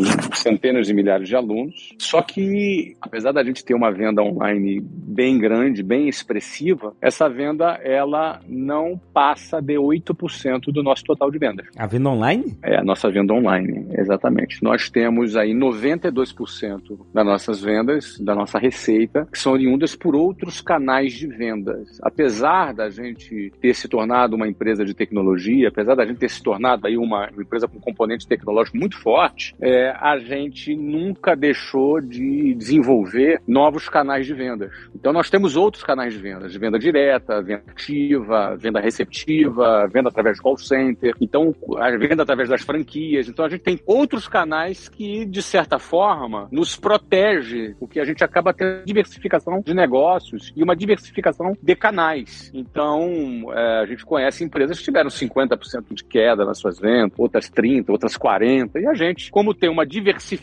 centenas 0.54 0.86
de 0.86 0.94
milhares 0.94 1.28
de 1.28 1.36
alunos. 1.36 1.94
Só 1.98 2.22
que, 2.22 2.96
apesar 3.00 3.32
da 3.32 3.42
gente 3.42 3.64
ter 3.64 3.74
uma 3.74 3.90
venda 3.90 4.22
online 4.22 4.80
bem 4.82 5.38
grande, 5.38 5.82
bem 5.82 6.08
expressiva, 6.08 6.94
essa 7.00 7.28
venda 7.28 7.78
ela 7.82 8.40
não 8.48 9.00
passa 9.12 9.60
de 9.60 9.74
8% 9.74 10.72
do 10.72 10.82
nosso 10.82 11.04
total 11.04 11.30
de 11.30 11.38
vendas. 11.38 11.66
A 11.76 11.86
venda 11.86 12.10
online? 12.10 12.56
É 12.62 12.76
a 12.76 12.84
nossa 12.84 13.10
venda 13.10 13.34
online, 13.34 13.86
exatamente. 13.98 14.62
Nós 14.62 14.88
temos 14.88 15.36
aí 15.36 15.52
92% 15.52 16.98
das 17.12 17.26
nossas 17.26 17.60
vendas, 17.60 18.18
da 18.20 18.34
nossa 18.34 18.58
receita, 18.58 19.26
que 19.30 19.38
são 19.38 19.52
oriundas 19.52 19.96
por 19.96 20.14
outros 20.14 20.60
canais 20.60 21.12
de 21.12 21.26
vendas. 21.26 21.98
Apesar 22.02 22.72
da 22.72 22.88
gente 22.90 23.52
ter 23.60 23.74
se 23.74 23.88
tornado 23.88 24.36
uma 24.36 24.48
empresa 24.48 24.84
de 24.84 24.94
tecnologia, 24.94 25.68
apesar 25.68 25.94
da 25.94 26.06
gente 26.06 26.18
ter 26.18 26.30
se 26.30 26.42
tornado 26.42 26.86
aí 26.86 26.96
uma, 26.96 27.28
empresa 27.38 27.66
com 27.66 27.80
componente 27.80 28.26
tecnológico 28.26 28.76
muito 28.76 28.98
forte, 28.98 29.54
é, 29.60 29.90
a 30.00 30.18
gente 30.18 30.43
nunca 30.76 31.34
deixou 31.36 32.00
de 32.00 32.54
desenvolver 32.54 33.40
novos 33.46 33.88
canais 33.88 34.26
de 34.26 34.34
vendas. 34.34 34.72
Então 34.94 35.12
nós 35.12 35.30
temos 35.30 35.56
outros 35.56 35.82
canais 35.82 36.12
de 36.12 36.18
vendas, 36.18 36.52
de 36.52 36.58
venda 36.58 36.78
direta, 36.78 37.42
venda 37.42 37.64
ativa, 37.68 38.56
venda 38.56 38.80
receptiva, 38.80 39.88
venda 39.92 40.08
através 40.08 40.36
de 40.36 40.42
call 40.42 40.56
center, 40.56 41.14
então 41.20 41.54
a 41.78 41.90
venda 41.96 42.22
através 42.22 42.48
das 42.48 42.62
franquias. 42.62 43.28
Então 43.28 43.44
a 43.44 43.48
gente 43.48 43.62
tem 43.62 43.80
outros 43.86 44.28
canais 44.28 44.88
que, 44.88 45.24
de 45.24 45.42
certa 45.42 45.78
forma, 45.78 46.48
nos 46.50 46.76
protege, 46.76 47.74
porque 47.78 48.00
a 48.00 48.04
gente 48.04 48.22
acaba 48.22 48.52
tendo 48.52 48.84
diversificação 48.84 49.60
de 49.60 49.74
negócios 49.74 50.52
e 50.56 50.62
uma 50.62 50.76
diversificação 50.76 51.56
de 51.60 51.76
canais. 51.76 52.50
Então 52.54 53.52
é, 53.52 53.80
a 53.80 53.86
gente 53.86 54.04
conhece 54.04 54.44
empresas 54.44 54.78
que 54.78 54.84
tiveram 54.84 55.10
50% 55.10 55.84
de 55.92 56.04
queda 56.04 56.44
nas 56.44 56.58
suas 56.58 56.78
vendas, 56.78 57.18
outras 57.18 57.50
30%, 57.50 57.88
outras 57.88 58.16
40%, 58.16 58.80
e 58.80 58.86
a 58.86 58.94
gente, 58.94 59.30
como 59.30 59.54
tem 59.54 59.70
uma 59.70 59.86
diversificação 59.86 60.33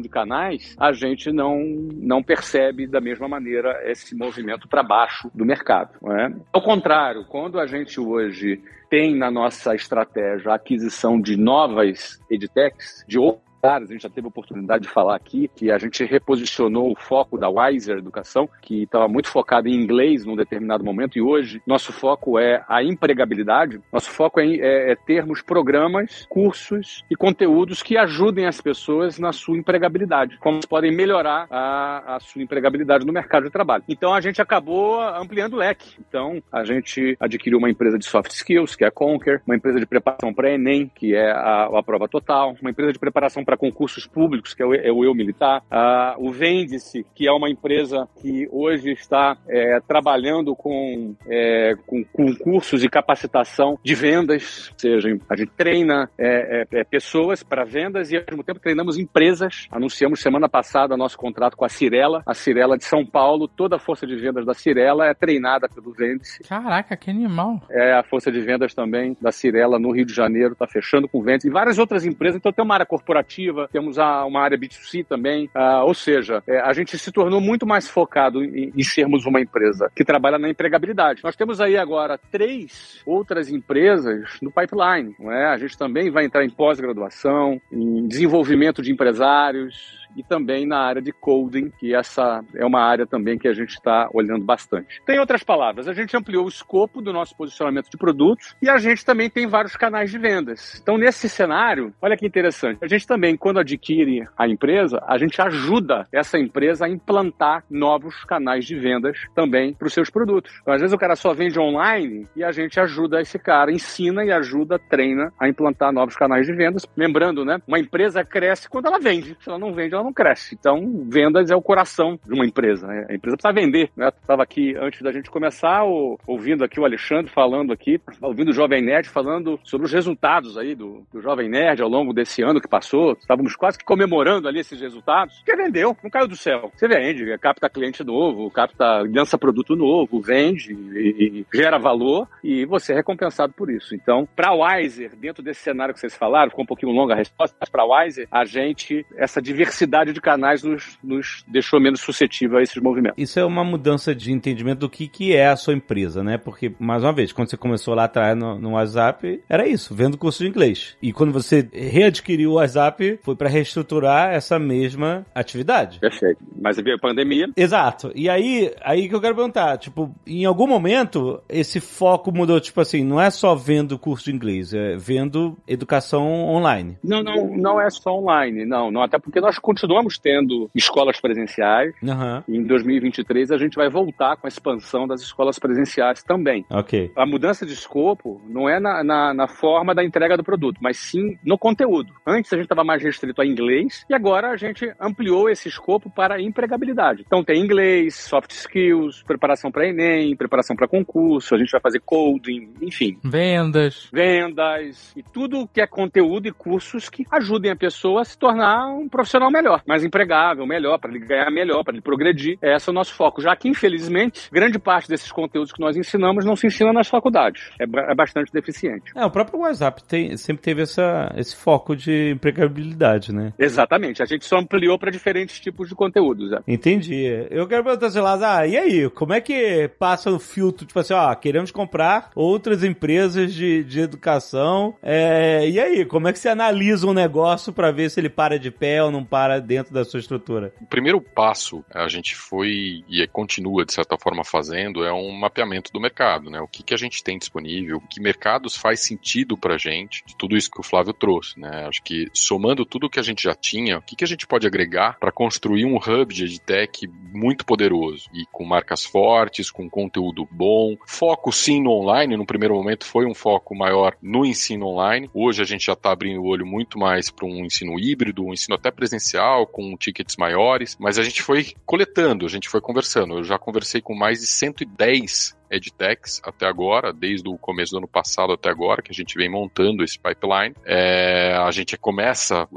de 0.00 0.08
canais, 0.08 0.76
a 0.78 0.92
gente 0.92 1.32
não, 1.32 1.60
não 1.94 2.22
percebe 2.22 2.86
da 2.86 3.00
mesma 3.00 3.28
maneira 3.28 3.80
esse 3.84 4.14
movimento 4.14 4.68
para 4.68 4.82
baixo 4.82 5.30
do 5.34 5.44
mercado. 5.44 5.90
É? 6.12 6.32
Ao 6.52 6.62
contrário, 6.62 7.24
quando 7.26 7.58
a 7.58 7.66
gente 7.66 8.00
hoje 8.00 8.60
tem 8.88 9.16
na 9.16 9.30
nossa 9.30 9.74
estratégia 9.74 10.52
a 10.52 10.54
aquisição 10.54 11.20
de 11.20 11.36
novas 11.36 12.20
edtechs, 12.30 13.04
de 13.06 13.18
outros 13.18 13.45
a 13.74 13.80
gente 13.80 14.02
já 14.02 14.08
teve 14.08 14.26
a 14.26 14.28
oportunidade 14.28 14.84
de 14.84 14.88
falar 14.88 15.16
aqui 15.16 15.50
que 15.54 15.70
a 15.70 15.78
gente 15.78 16.04
reposicionou 16.04 16.92
o 16.92 16.96
foco 16.96 17.38
da 17.38 17.48
Wiser 17.48 17.98
Educação, 17.98 18.48
que 18.62 18.82
estava 18.82 19.08
muito 19.08 19.28
focado 19.28 19.68
em 19.68 19.74
inglês 19.74 20.24
num 20.24 20.36
determinado 20.36 20.84
momento, 20.84 21.18
e 21.18 21.22
hoje 21.22 21.62
nosso 21.66 21.92
foco 21.92 22.38
é 22.38 22.64
a 22.68 22.82
empregabilidade. 22.82 23.80
Nosso 23.92 24.10
foco 24.10 24.40
é, 24.40 24.46
é, 24.56 24.92
é 24.92 24.96
termos 24.96 25.42
programas, 25.42 26.26
cursos 26.28 27.04
e 27.10 27.16
conteúdos 27.16 27.82
que 27.82 27.96
ajudem 27.96 28.46
as 28.46 28.60
pessoas 28.60 29.18
na 29.18 29.32
sua 29.32 29.56
empregabilidade, 29.56 30.38
como 30.38 30.60
podem 30.66 30.94
melhorar 30.94 31.46
a, 31.50 32.16
a 32.16 32.20
sua 32.20 32.42
empregabilidade 32.42 33.06
no 33.06 33.12
mercado 33.12 33.44
de 33.44 33.50
trabalho. 33.50 33.84
Então 33.88 34.14
a 34.14 34.20
gente 34.20 34.40
acabou 34.40 35.00
ampliando 35.00 35.54
o 35.54 35.56
leque. 35.56 35.96
Então 36.08 36.42
a 36.52 36.64
gente 36.64 37.16
adquiriu 37.18 37.58
uma 37.58 37.70
empresa 37.70 37.98
de 37.98 38.04
soft 38.04 38.32
skills, 38.32 38.74
que 38.74 38.84
é 38.84 38.88
a 38.88 38.90
Conquer, 38.90 39.42
uma 39.46 39.56
empresa 39.56 39.78
de 39.78 39.86
preparação 39.86 40.32
para 40.32 40.52
Enem, 40.52 40.90
que 40.94 41.14
é 41.14 41.30
a, 41.30 41.64
a 41.64 41.82
prova 41.82 42.08
total, 42.08 42.56
uma 42.60 42.70
empresa 42.70 42.92
de 42.92 42.98
preparação 42.98 43.44
para 43.44 43.55
concursos 43.56 44.06
públicos, 44.06 44.54
que 44.54 44.62
é 44.62 44.66
o, 44.66 44.74
é 44.74 44.92
o 44.92 45.04
Eu 45.04 45.14
Militar, 45.14 45.62
ah, 45.70 46.14
o 46.18 46.30
Vende-se, 46.30 47.04
que 47.14 47.26
é 47.26 47.32
uma 47.32 47.48
empresa 47.48 48.08
que 48.20 48.48
hoje 48.50 48.92
está 48.92 49.36
é, 49.48 49.80
trabalhando 49.80 50.54
com, 50.54 51.14
é, 51.28 51.74
com 51.86 52.04
concursos 52.04 52.84
e 52.84 52.88
capacitação 52.88 53.78
de 53.82 53.94
vendas, 53.94 54.70
ou 54.72 54.78
seja, 54.78 55.08
a 55.28 55.36
gente 55.36 55.52
treina 55.56 56.10
é, 56.18 56.66
é, 56.72 56.80
é, 56.80 56.84
pessoas 56.84 57.42
para 57.42 57.64
vendas 57.64 58.10
e 58.10 58.16
ao 58.16 58.24
mesmo 58.28 58.44
tempo 58.44 58.60
treinamos 58.60 58.98
empresas. 58.98 59.66
Anunciamos 59.70 60.20
semana 60.20 60.48
passada 60.48 60.96
nosso 60.96 61.16
contrato 61.16 61.56
com 61.56 61.64
a 61.64 61.68
Cirela, 61.68 62.22
a 62.26 62.34
Cirela 62.34 62.76
de 62.76 62.84
São 62.84 63.04
Paulo, 63.04 63.48
toda 63.48 63.76
a 63.76 63.78
força 63.78 64.06
de 64.06 64.16
vendas 64.16 64.44
da 64.44 64.54
Cirela 64.54 65.06
é 65.06 65.14
treinada 65.14 65.68
pelo 65.68 65.92
Vende-se. 65.92 66.42
Caraca, 66.42 66.96
que 66.96 67.10
animal. 67.10 67.62
É 67.70 67.92
a 67.92 68.02
força 68.02 68.30
de 68.30 68.40
vendas 68.40 68.74
também 68.74 69.16
da 69.20 69.32
Cirela 69.32 69.78
no 69.78 69.92
Rio 69.92 70.04
de 70.04 70.14
Janeiro, 70.14 70.52
está 70.52 70.66
fechando 70.66 71.08
com 71.08 71.22
vendas 71.22 71.44
e 71.44 71.50
várias 71.50 71.78
outras 71.78 72.04
empresas. 72.04 72.38
Então 72.38 72.52
tem 72.52 72.64
uma 72.64 72.74
área 72.74 72.86
corporativa, 72.86 73.45
temos 73.70 73.98
a, 73.98 74.24
uma 74.24 74.40
área 74.40 74.58
B2C 74.58 75.04
também. 75.06 75.50
Ah, 75.54 75.84
ou 75.84 75.94
seja, 75.94 76.42
é, 76.46 76.60
a 76.60 76.72
gente 76.72 76.98
se 76.98 77.12
tornou 77.12 77.40
muito 77.40 77.66
mais 77.66 77.88
focado 77.88 78.42
em, 78.44 78.72
em 78.76 78.82
sermos 78.82 79.26
uma 79.26 79.40
empresa 79.40 79.90
que 79.94 80.04
trabalha 80.04 80.38
na 80.38 80.48
empregabilidade. 80.48 81.22
Nós 81.22 81.36
temos 81.36 81.60
aí 81.60 81.76
agora 81.76 82.18
três 82.30 83.02
outras 83.04 83.50
empresas 83.50 84.38
no 84.40 84.50
pipeline. 84.50 85.14
Não 85.18 85.32
é? 85.32 85.46
A 85.46 85.56
gente 85.56 85.76
também 85.76 86.10
vai 86.10 86.24
entrar 86.24 86.44
em 86.44 86.50
pós-graduação, 86.50 87.60
em 87.72 88.06
desenvolvimento 88.06 88.82
de 88.82 88.92
empresários, 88.92 90.05
e 90.16 90.22
também 90.22 90.66
na 90.66 90.78
área 90.78 91.02
de 91.02 91.12
coding, 91.12 91.70
que 91.78 91.94
essa 91.94 92.42
é 92.54 92.64
uma 92.64 92.80
área 92.80 93.06
também 93.06 93.38
que 93.38 93.48
a 93.48 93.52
gente 93.52 93.70
está 93.70 94.08
olhando 94.12 94.44
bastante. 94.44 95.00
Tem 95.04 95.18
outras 95.18 95.42
palavras, 95.42 95.88
a 95.88 95.92
gente 95.92 96.16
ampliou 96.16 96.44
o 96.44 96.48
escopo 96.48 97.00
do 97.00 97.12
nosso 97.12 97.36
posicionamento 97.36 97.90
de 97.90 97.96
produtos 97.96 98.56
e 98.60 98.68
a 98.68 98.78
gente 98.78 99.04
também 99.04 99.28
tem 99.28 99.46
vários 99.46 99.76
canais 99.76 100.10
de 100.10 100.18
vendas. 100.18 100.80
Então, 100.82 100.96
nesse 100.96 101.28
cenário, 101.28 101.92
olha 102.00 102.16
que 102.16 102.26
interessante, 102.26 102.78
a 102.82 102.88
gente 102.88 103.06
também, 103.06 103.36
quando 103.36 103.60
adquire 103.60 104.26
a 104.36 104.48
empresa, 104.48 105.02
a 105.06 105.18
gente 105.18 105.40
ajuda 105.40 106.06
essa 106.12 106.38
empresa 106.38 106.86
a 106.86 106.88
implantar 106.88 107.64
novos 107.70 108.24
canais 108.24 108.64
de 108.64 108.74
vendas 108.74 109.18
também 109.34 109.74
para 109.74 109.86
os 109.86 109.92
seus 109.92 110.10
produtos. 110.10 110.52
Então, 110.62 110.74
às 110.74 110.80
vezes 110.80 110.94
o 110.94 110.98
cara 110.98 111.16
só 111.16 111.32
vende 111.34 111.58
online 111.58 112.26
e 112.34 112.42
a 112.42 112.52
gente 112.52 112.78
ajuda 112.80 113.20
esse 113.20 113.38
cara, 113.38 113.72
ensina 113.72 114.24
e 114.24 114.32
ajuda, 114.32 114.78
treina 114.78 115.32
a 115.38 115.48
implantar 115.48 115.92
novos 115.92 116.16
canais 116.16 116.46
de 116.46 116.52
vendas. 116.52 116.86
Lembrando, 116.96 117.44
né? 117.44 117.60
Uma 117.66 117.78
empresa 117.78 118.24
cresce 118.24 118.68
quando 118.68 118.86
ela 118.86 118.98
vende. 118.98 119.36
Se 119.40 119.48
ela 119.48 119.58
não 119.58 119.72
vende, 119.72 119.94
ela 119.94 120.05
não 120.06 120.12
cresce. 120.12 120.54
Então, 120.58 121.04
vendas 121.08 121.50
é 121.50 121.56
o 121.56 121.62
coração 121.62 122.18
de 122.24 122.32
uma 122.32 122.46
empresa. 122.46 122.86
Né? 122.86 123.06
A 123.10 123.14
empresa 123.14 123.36
precisa 123.36 123.52
vender. 123.52 123.90
Né? 123.96 124.08
Estava 124.08 124.42
aqui 124.42 124.74
antes 124.76 125.02
da 125.02 125.12
gente 125.12 125.30
começar, 125.30 125.84
o, 125.84 126.18
ouvindo 126.26 126.64
aqui 126.64 126.80
o 126.80 126.84
Alexandre 126.84 127.30
falando 127.30 127.72
aqui, 127.72 128.00
ouvindo 128.22 128.50
o 128.50 128.54
Jovem 128.54 128.82
Nerd 128.82 129.08
falando 129.08 129.58
sobre 129.64 129.86
os 129.86 129.92
resultados 129.92 130.56
aí 130.56 130.74
do, 130.74 131.06
do 131.12 131.20
Jovem 131.20 131.48
Nerd 131.48 131.82
ao 131.82 131.88
longo 131.88 132.12
desse 132.12 132.42
ano 132.42 132.60
que 132.60 132.68
passou. 132.68 133.12
Estávamos 133.12 133.56
quase 133.56 133.78
que 133.78 133.84
comemorando 133.84 134.48
ali 134.48 134.60
esses 134.60 134.80
resultados. 134.80 135.42
Que 135.44 135.56
vendeu, 135.56 135.96
não 136.02 136.10
caiu 136.10 136.28
do 136.28 136.36
céu. 136.36 136.70
Você 136.74 136.86
vende, 136.86 137.36
capta 137.38 137.68
cliente 137.68 138.04
novo, 138.04 138.50
capta, 138.50 139.02
lança 139.02 139.36
produto 139.36 139.74
novo, 139.74 140.20
vende 140.20 140.72
e, 140.72 141.40
e 141.40 141.46
gera 141.52 141.78
valor 141.78 142.28
e 142.42 142.64
você 142.64 142.92
é 142.92 142.96
recompensado 142.96 143.52
por 143.52 143.70
isso. 143.70 143.94
Então, 143.94 144.28
para 144.36 144.50
a 144.50 144.54
Wiser, 144.54 145.16
dentro 145.16 145.42
desse 145.42 145.60
cenário 145.60 145.92
que 145.92 146.00
vocês 146.00 146.14
falaram, 146.14 146.50
ficou 146.50 146.64
um 146.64 146.66
pouquinho 146.66 146.92
longa 146.92 147.14
a 147.14 147.16
resposta, 147.16 147.56
mas 147.58 147.68
para 147.68 147.82
a 147.82 147.86
Wiser, 147.86 148.28
a 148.30 148.44
gente, 148.44 149.04
essa 149.16 149.40
diversidade 149.40 149.95
de 150.04 150.20
canais 150.20 150.62
nos, 150.62 150.98
nos 151.02 151.44
deixou 151.46 151.80
menos 151.80 152.00
suscetível 152.00 152.58
a 152.58 152.62
esses 152.62 152.80
movimentos. 152.82 153.18
Isso 153.18 153.38
é 153.38 153.44
uma 153.44 153.64
mudança 153.64 154.14
de 154.14 154.32
entendimento 154.32 154.80
do 154.80 154.90
que, 154.90 155.08
que 155.08 155.34
é 155.34 155.48
a 155.48 155.56
sua 155.56 155.74
empresa, 155.74 156.22
né? 156.22 156.38
Porque, 156.38 156.72
mais 156.78 157.02
uma 157.02 157.12
vez, 157.12 157.32
quando 157.32 157.50
você 157.50 157.56
começou 157.56 157.94
lá 157.94 158.04
atrás 158.04 158.36
no, 158.36 158.58
no 158.58 158.72
WhatsApp, 158.72 159.42
era 159.48 159.66
isso, 159.66 159.94
vendo 159.94 160.18
curso 160.18 160.42
de 160.42 160.48
inglês. 160.48 160.96
E 161.02 161.12
quando 161.12 161.32
você 161.32 161.68
readquiriu 161.72 162.52
o 162.52 162.54
WhatsApp, 162.54 163.18
foi 163.22 163.36
para 163.36 163.48
reestruturar 163.48 164.32
essa 164.32 164.58
mesma 164.58 165.26
atividade. 165.34 165.98
Perfeito. 166.00 166.42
Mas 166.60 166.76
veio 166.76 166.96
a 166.96 166.98
pandemia. 167.00 167.48
Exato. 167.56 168.10
E 168.14 168.28
aí, 168.28 168.72
aí 168.82 169.08
que 169.08 169.14
eu 169.14 169.20
quero 169.20 169.34
perguntar, 169.34 169.78
tipo, 169.78 170.14
em 170.26 170.44
algum 170.44 170.66
momento 170.66 171.40
esse 171.48 171.80
foco 171.80 172.32
mudou, 172.32 172.60
tipo 172.60 172.80
assim, 172.80 173.04
não 173.04 173.20
é 173.20 173.30
só 173.30 173.54
vendo 173.54 173.98
curso 173.98 174.26
de 174.26 174.32
inglês, 174.32 174.72
é 174.72 174.96
vendo 174.96 175.56
educação 175.66 176.26
online. 176.48 176.98
Não, 177.02 177.22
não, 177.22 177.56
não 177.56 177.80
é 177.80 177.88
só 177.90 178.16
online, 178.18 178.64
não, 178.64 178.90
não, 178.90 179.02
até 179.02 179.18
porque 179.18 179.40
nós 179.40 179.58
continuamos 179.86 180.18
tendo 180.18 180.68
escolas 180.74 181.20
presenciais. 181.20 181.94
Uhum. 182.02 182.42
E 182.48 182.56
em 182.56 182.64
2023 182.64 183.52
a 183.52 183.56
gente 183.56 183.76
vai 183.76 183.88
voltar 183.88 184.36
com 184.36 184.46
a 184.46 184.48
expansão 184.48 185.06
das 185.06 185.20
escolas 185.20 185.60
presenciais 185.60 186.24
também. 186.24 186.64
Ok. 186.68 187.12
A 187.14 187.24
mudança 187.24 187.64
de 187.64 187.72
escopo 187.72 188.40
não 188.48 188.68
é 188.68 188.80
na, 188.80 189.04
na, 189.04 189.32
na 189.32 189.46
forma 189.46 189.94
da 189.94 190.04
entrega 190.04 190.36
do 190.36 190.42
produto, 190.42 190.78
mas 190.80 190.96
sim 190.96 191.38
no 191.44 191.56
conteúdo. 191.56 192.12
Antes 192.26 192.52
a 192.52 192.56
gente 192.56 192.64
estava 192.64 192.82
mais 192.82 193.00
restrito 193.00 193.40
a 193.40 193.46
inglês 193.46 194.04
e 194.10 194.14
agora 194.14 194.50
a 194.50 194.56
gente 194.56 194.92
ampliou 195.00 195.48
esse 195.48 195.68
escopo 195.68 196.10
para 196.10 196.42
empregabilidade. 196.42 197.22
Então 197.24 197.44
tem 197.44 197.62
inglês, 197.62 198.16
soft 198.16 198.50
skills, 198.50 199.22
preparação 199.22 199.70
para 199.70 199.86
Enem, 199.86 200.34
preparação 200.34 200.74
para 200.74 200.88
concurso, 200.88 201.54
a 201.54 201.58
gente 201.58 201.70
vai 201.70 201.80
fazer 201.80 202.00
coding, 202.04 202.72
enfim. 202.82 203.18
Vendas. 203.22 204.08
Vendas 204.12 205.12
e 205.16 205.22
tudo 205.22 205.68
que 205.72 205.80
é 205.80 205.86
conteúdo 205.86 206.48
e 206.48 206.52
cursos 206.52 207.08
que 207.08 207.24
ajudem 207.30 207.70
a 207.70 207.76
pessoa 207.76 208.22
a 208.22 208.24
se 208.24 208.36
tornar 208.36 208.88
um 208.88 209.08
profissional 209.08 209.50
melhor, 209.50 209.65
mais 209.86 210.04
empregável, 210.04 210.66
melhor, 210.66 210.98
para 210.98 211.10
ele 211.10 211.20
ganhar 211.20 211.50
melhor, 211.50 211.82
para 211.82 211.92
ele 211.92 212.02
progredir. 212.02 212.58
Esse 212.62 212.88
é 212.88 212.92
o 212.92 212.94
nosso 212.94 213.14
foco. 213.14 213.40
Já 213.40 213.54
que, 213.56 213.68
infelizmente, 213.68 214.48
grande 214.50 214.78
parte 214.78 215.08
desses 215.08 215.30
conteúdos 215.30 215.72
que 215.72 215.80
nós 215.80 215.96
ensinamos 215.96 216.44
não 216.44 216.56
se 216.56 216.66
ensina 216.66 216.92
nas 216.92 217.08
faculdades. 217.08 217.70
É, 217.78 217.84
é 217.84 218.14
bastante 218.14 218.52
deficiente. 218.52 219.12
É, 219.14 219.24
o 219.24 219.30
próprio 219.30 219.60
WhatsApp 219.60 220.02
tem, 220.04 220.36
sempre 220.36 220.62
teve 220.62 220.82
essa, 220.82 221.32
esse 221.36 221.56
foco 221.56 221.96
de 221.96 222.30
empregabilidade, 222.30 223.34
né? 223.34 223.52
Exatamente. 223.58 224.22
A 224.22 224.26
gente 224.26 224.44
só 224.44 224.58
ampliou 224.58 224.98
para 224.98 225.10
diferentes 225.10 225.60
tipos 225.60 225.88
de 225.88 225.94
conteúdos. 225.94 226.52
É. 226.52 226.58
Entendi. 226.66 227.24
Eu 227.50 227.66
quero 227.66 227.84
perguntar, 227.84 228.10
sei 228.10 228.22
lá, 228.22 228.58
ah, 228.58 228.66
e 228.66 228.76
aí, 228.76 229.10
como 229.10 229.32
é 229.32 229.40
que 229.40 229.88
passa 229.98 230.30
o 230.30 230.38
filtro, 230.38 230.86
tipo 230.86 230.98
assim, 230.98 231.14
ó, 231.14 231.34
queremos 231.34 231.70
comprar 231.70 232.30
outras 232.34 232.84
empresas 232.84 233.52
de, 233.52 233.82
de 233.84 234.00
educação, 234.00 234.94
é, 235.02 235.68
e 235.68 235.80
aí, 235.80 236.04
como 236.04 236.28
é 236.28 236.32
que 236.32 236.38
você 236.38 236.48
analisa 236.48 237.06
um 237.06 237.12
negócio 237.12 237.72
para 237.72 237.90
ver 237.90 238.10
se 238.10 238.20
ele 238.20 238.28
para 238.28 238.58
de 238.58 238.70
pé 238.70 239.02
ou 239.02 239.10
não 239.10 239.24
para 239.24 239.55
dentro 239.60 239.92
da 239.92 240.04
sua 240.04 240.20
estrutura? 240.20 240.72
O 240.80 240.86
primeiro 240.86 241.20
passo, 241.20 241.84
a 241.92 242.08
gente 242.08 242.34
foi 242.34 243.04
e 243.08 243.26
continua, 243.28 243.84
de 243.84 243.92
certa 243.92 244.16
forma, 244.16 244.44
fazendo, 244.44 245.04
é 245.04 245.12
um 245.12 245.32
mapeamento 245.32 245.92
do 245.92 246.00
mercado, 246.00 246.50
né? 246.50 246.60
O 246.60 246.68
que, 246.68 246.82
que 246.82 246.94
a 246.94 246.96
gente 246.96 247.22
tem 247.22 247.38
disponível, 247.38 248.00
que 248.10 248.20
mercados 248.20 248.76
faz 248.76 249.00
sentido 249.00 249.56
pra 249.56 249.76
gente, 249.76 250.22
de 250.26 250.36
tudo 250.36 250.56
isso 250.56 250.70
que 250.70 250.80
o 250.80 250.84
Flávio 250.84 251.12
trouxe, 251.12 251.58
né? 251.58 251.86
Acho 251.86 252.02
que 252.02 252.28
somando 252.32 252.84
tudo 252.84 253.10
que 253.10 253.20
a 253.20 253.22
gente 253.22 253.42
já 253.42 253.54
tinha, 253.54 253.98
o 253.98 254.02
que, 254.02 254.16
que 254.16 254.24
a 254.24 254.26
gente 254.26 254.46
pode 254.46 254.66
agregar 254.66 255.18
para 255.18 255.32
construir 255.32 255.84
um 255.84 255.96
hub 255.96 256.32
de 256.32 256.44
edtech 256.44 257.06
muito 257.32 257.64
poderoso 257.64 258.28
e 258.32 258.46
com 258.50 258.64
marcas 258.64 259.04
fortes, 259.04 259.70
com 259.70 259.88
conteúdo 259.88 260.46
bom, 260.50 260.96
foco 261.06 261.52
sim 261.52 261.82
no 261.82 261.90
online, 261.90 262.36
no 262.36 262.46
primeiro 262.46 262.74
momento 262.74 263.04
foi 263.04 263.26
um 263.26 263.34
foco 263.34 263.74
maior 263.74 264.16
no 264.22 264.44
ensino 264.44 264.86
online, 264.86 265.30
hoje 265.34 265.62
a 265.62 265.64
gente 265.64 265.86
já 265.86 265.92
está 265.92 266.10
abrindo 266.12 266.40
o 266.40 266.46
olho 266.46 266.66
muito 266.66 266.98
mais 266.98 267.30
para 267.30 267.46
um 267.46 267.64
ensino 267.64 267.98
híbrido, 267.98 268.44
um 268.44 268.52
ensino 268.52 268.74
até 268.74 268.90
presencial, 268.90 269.45
com 269.66 269.96
tickets 269.96 270.36
maiores, 270.36 270.96
mas 270.98 271.18
a 271.18 271.22
gente 271.22 271.42
foi 271.42 271.74
coletando, 271.84 272.46
a 272.46 272.48
gente 272.48 272.68
foi 272.68 272.80
conversando, 272.80 273.38
eu 273.38 273.44
já 273.44 273.58
conversei 273.58 274.00
com 274.00 274.14
mais 274.14 274.40
de 274.40 274.46
110 274.46 275.56
edtechs 275.70 276.40
até 276.44 276.66
agora, 276.66 277.12
desde 277.12 277.48
o 277.48 277.58
começo 277.58 277.92
do 277.92 277.98
ano 277.98 278.08
passado 278.08 278.52
até 278.52 278.70
agora, 278.70 279.02
que 279.02 279.10
a 279.10 279.14
gente 279.14 279.36
vem 279.36 279.48
montando 279.48 280.02
esse 280.02 280.18
pipeline. 280.18 280.74
É, 280.84 281.56
a 281.56 281.70
gente 281.70 281.96
começa, 281.96 282.68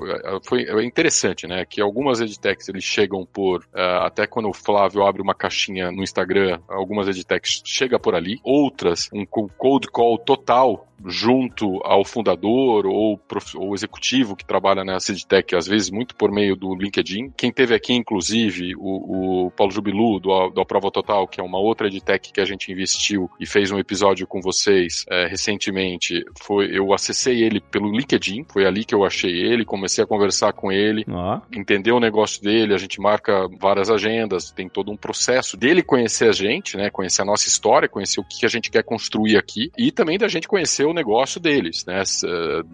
foi 0.44 0.64
é 0.64 0.84
interessante, 0.84 1.48
né, 1.48 1.66
que 1.66 1.82
algumas 1.82 2.20
edtechs 2.20 2.68
eles 2.70 2.84
chegam 2.84 3.26
por, 3.26 3.62
uh, 3.74 4.04
até 4.04 4.26
quando 4.26 4.50
o 4.50 4.54
Flávio 4.54 5.04
abre 5.04 5.22
uma 5.22 5.36
caixinha 5.36 5.92
no 5.92 6.04
Instagram, 6.04 6.60
algumas 6.68 7.08
edtechs 7.08 7.62
chega 7.66 8.00
por 8.00 8.16
ali, 8.16 8.40
outras 8.44 9.10
um 9.14 9.26
cold 9.26 9.88
call 9.92 10.18
total 10.18 10.89
junto 11.06 11.82
ao 11.84 12.04
fundador 12.04 12.86
ou, 12.86 13.20
ou 13.56 13.74
executivo 13.74 14.36
que 14.36 14.46
trabalha 14.46 14.84
nessa 14.84 15.12
edtech, 15.12 15.56
às 15.56 15.68
vezes 15.68 15.90
muito 15.90 16.16
por 16.16 16.32
meio 16.32 16.56
do 16.56 16.76
LinkedIn. 16.76 17.32
Quem 17.36 17.52
teve 17.52 17.74
aqui, 17.74 17.94
inclusive, 17.94 18.76
o, 18.78 19.48
o 19.48 19.52
Paulo 19.52 19.72
Jubilu, 19.72 20.20
do, 20.20 20.50
do 20.50 20.66
Prova 20.66 20.92
Total, 20.92 21.28
que 21.28 21.40
é 21.40 21.44
uma 21.44 21.60
outra 21.60 21.88
edtech 21.88 22.32
que 22.32 22.42
a 22.42 22.46
gente 22.46 22.72
investiu 22.72 23.30
e 23.40 23.46
fez 23.46 23.72
um 23.72 23.80
episódio 23.80 24.28
com 24.28 24.42
vocês 24.42 25.06
é, 25.10 25.28
recentemente, 25.28 26.24
foi 26.42 26.70
eu 26.72 26.94
acessei 26.94 27.44
ele 27.44 27.60
pelo 27.60 27.92
LinkedIn, 27.92 28.46
foi 28.52 28.66
ali 28.66 28.86
que 28.86 28.94
eu 28.94 29.04
achei 29.04 29.32
ele, 29.32 29.66
comecei 29.66 30.04
a 30.04 30.08
conversar 30.08 30.54
com 30.54 30.72
ele, 30.72 31.06
ah. 31.10 31.42
entender 31.52 31.92
o 31.92 32.00
negócio 32.00 32.42
dele, 32.42 32.74
a 32.74 32.78
gente 32.78 33.02
marca 33.02 33.48
várias 33.60 33.90
agendas, 33.90 34.52
tem 34.52 34.70
todo 34.70 34.92
um 34.92 34.98
processo 34.98 35.58
dele 35.58 35.82
conhecer 35.82 36.30
a 36.30 36.32
gente, 36.32 36.78
né, 36.78 36.90
conhecer 36.90 37.22
a 37.22 37.26
nossa 37.26 37.48
história, 37.48 37.90
conhecer 37.90 38.20
o 38.20 38.24
que 38.24 38.46
a 38.46 38.50
gente 38.50 38.70
quer 38.70 38.84
construir 38.84 39.38
aqui 39.38 39.72
e 39.78 39.92
também 39.92 40.18
da 40.18 40.28
gente 40.28 40.48
conhecer 40.48 40.86
o 40.90 40.94
negócio 40.94 41.40
deles, 41.40 41.86
né? 41.86 42.02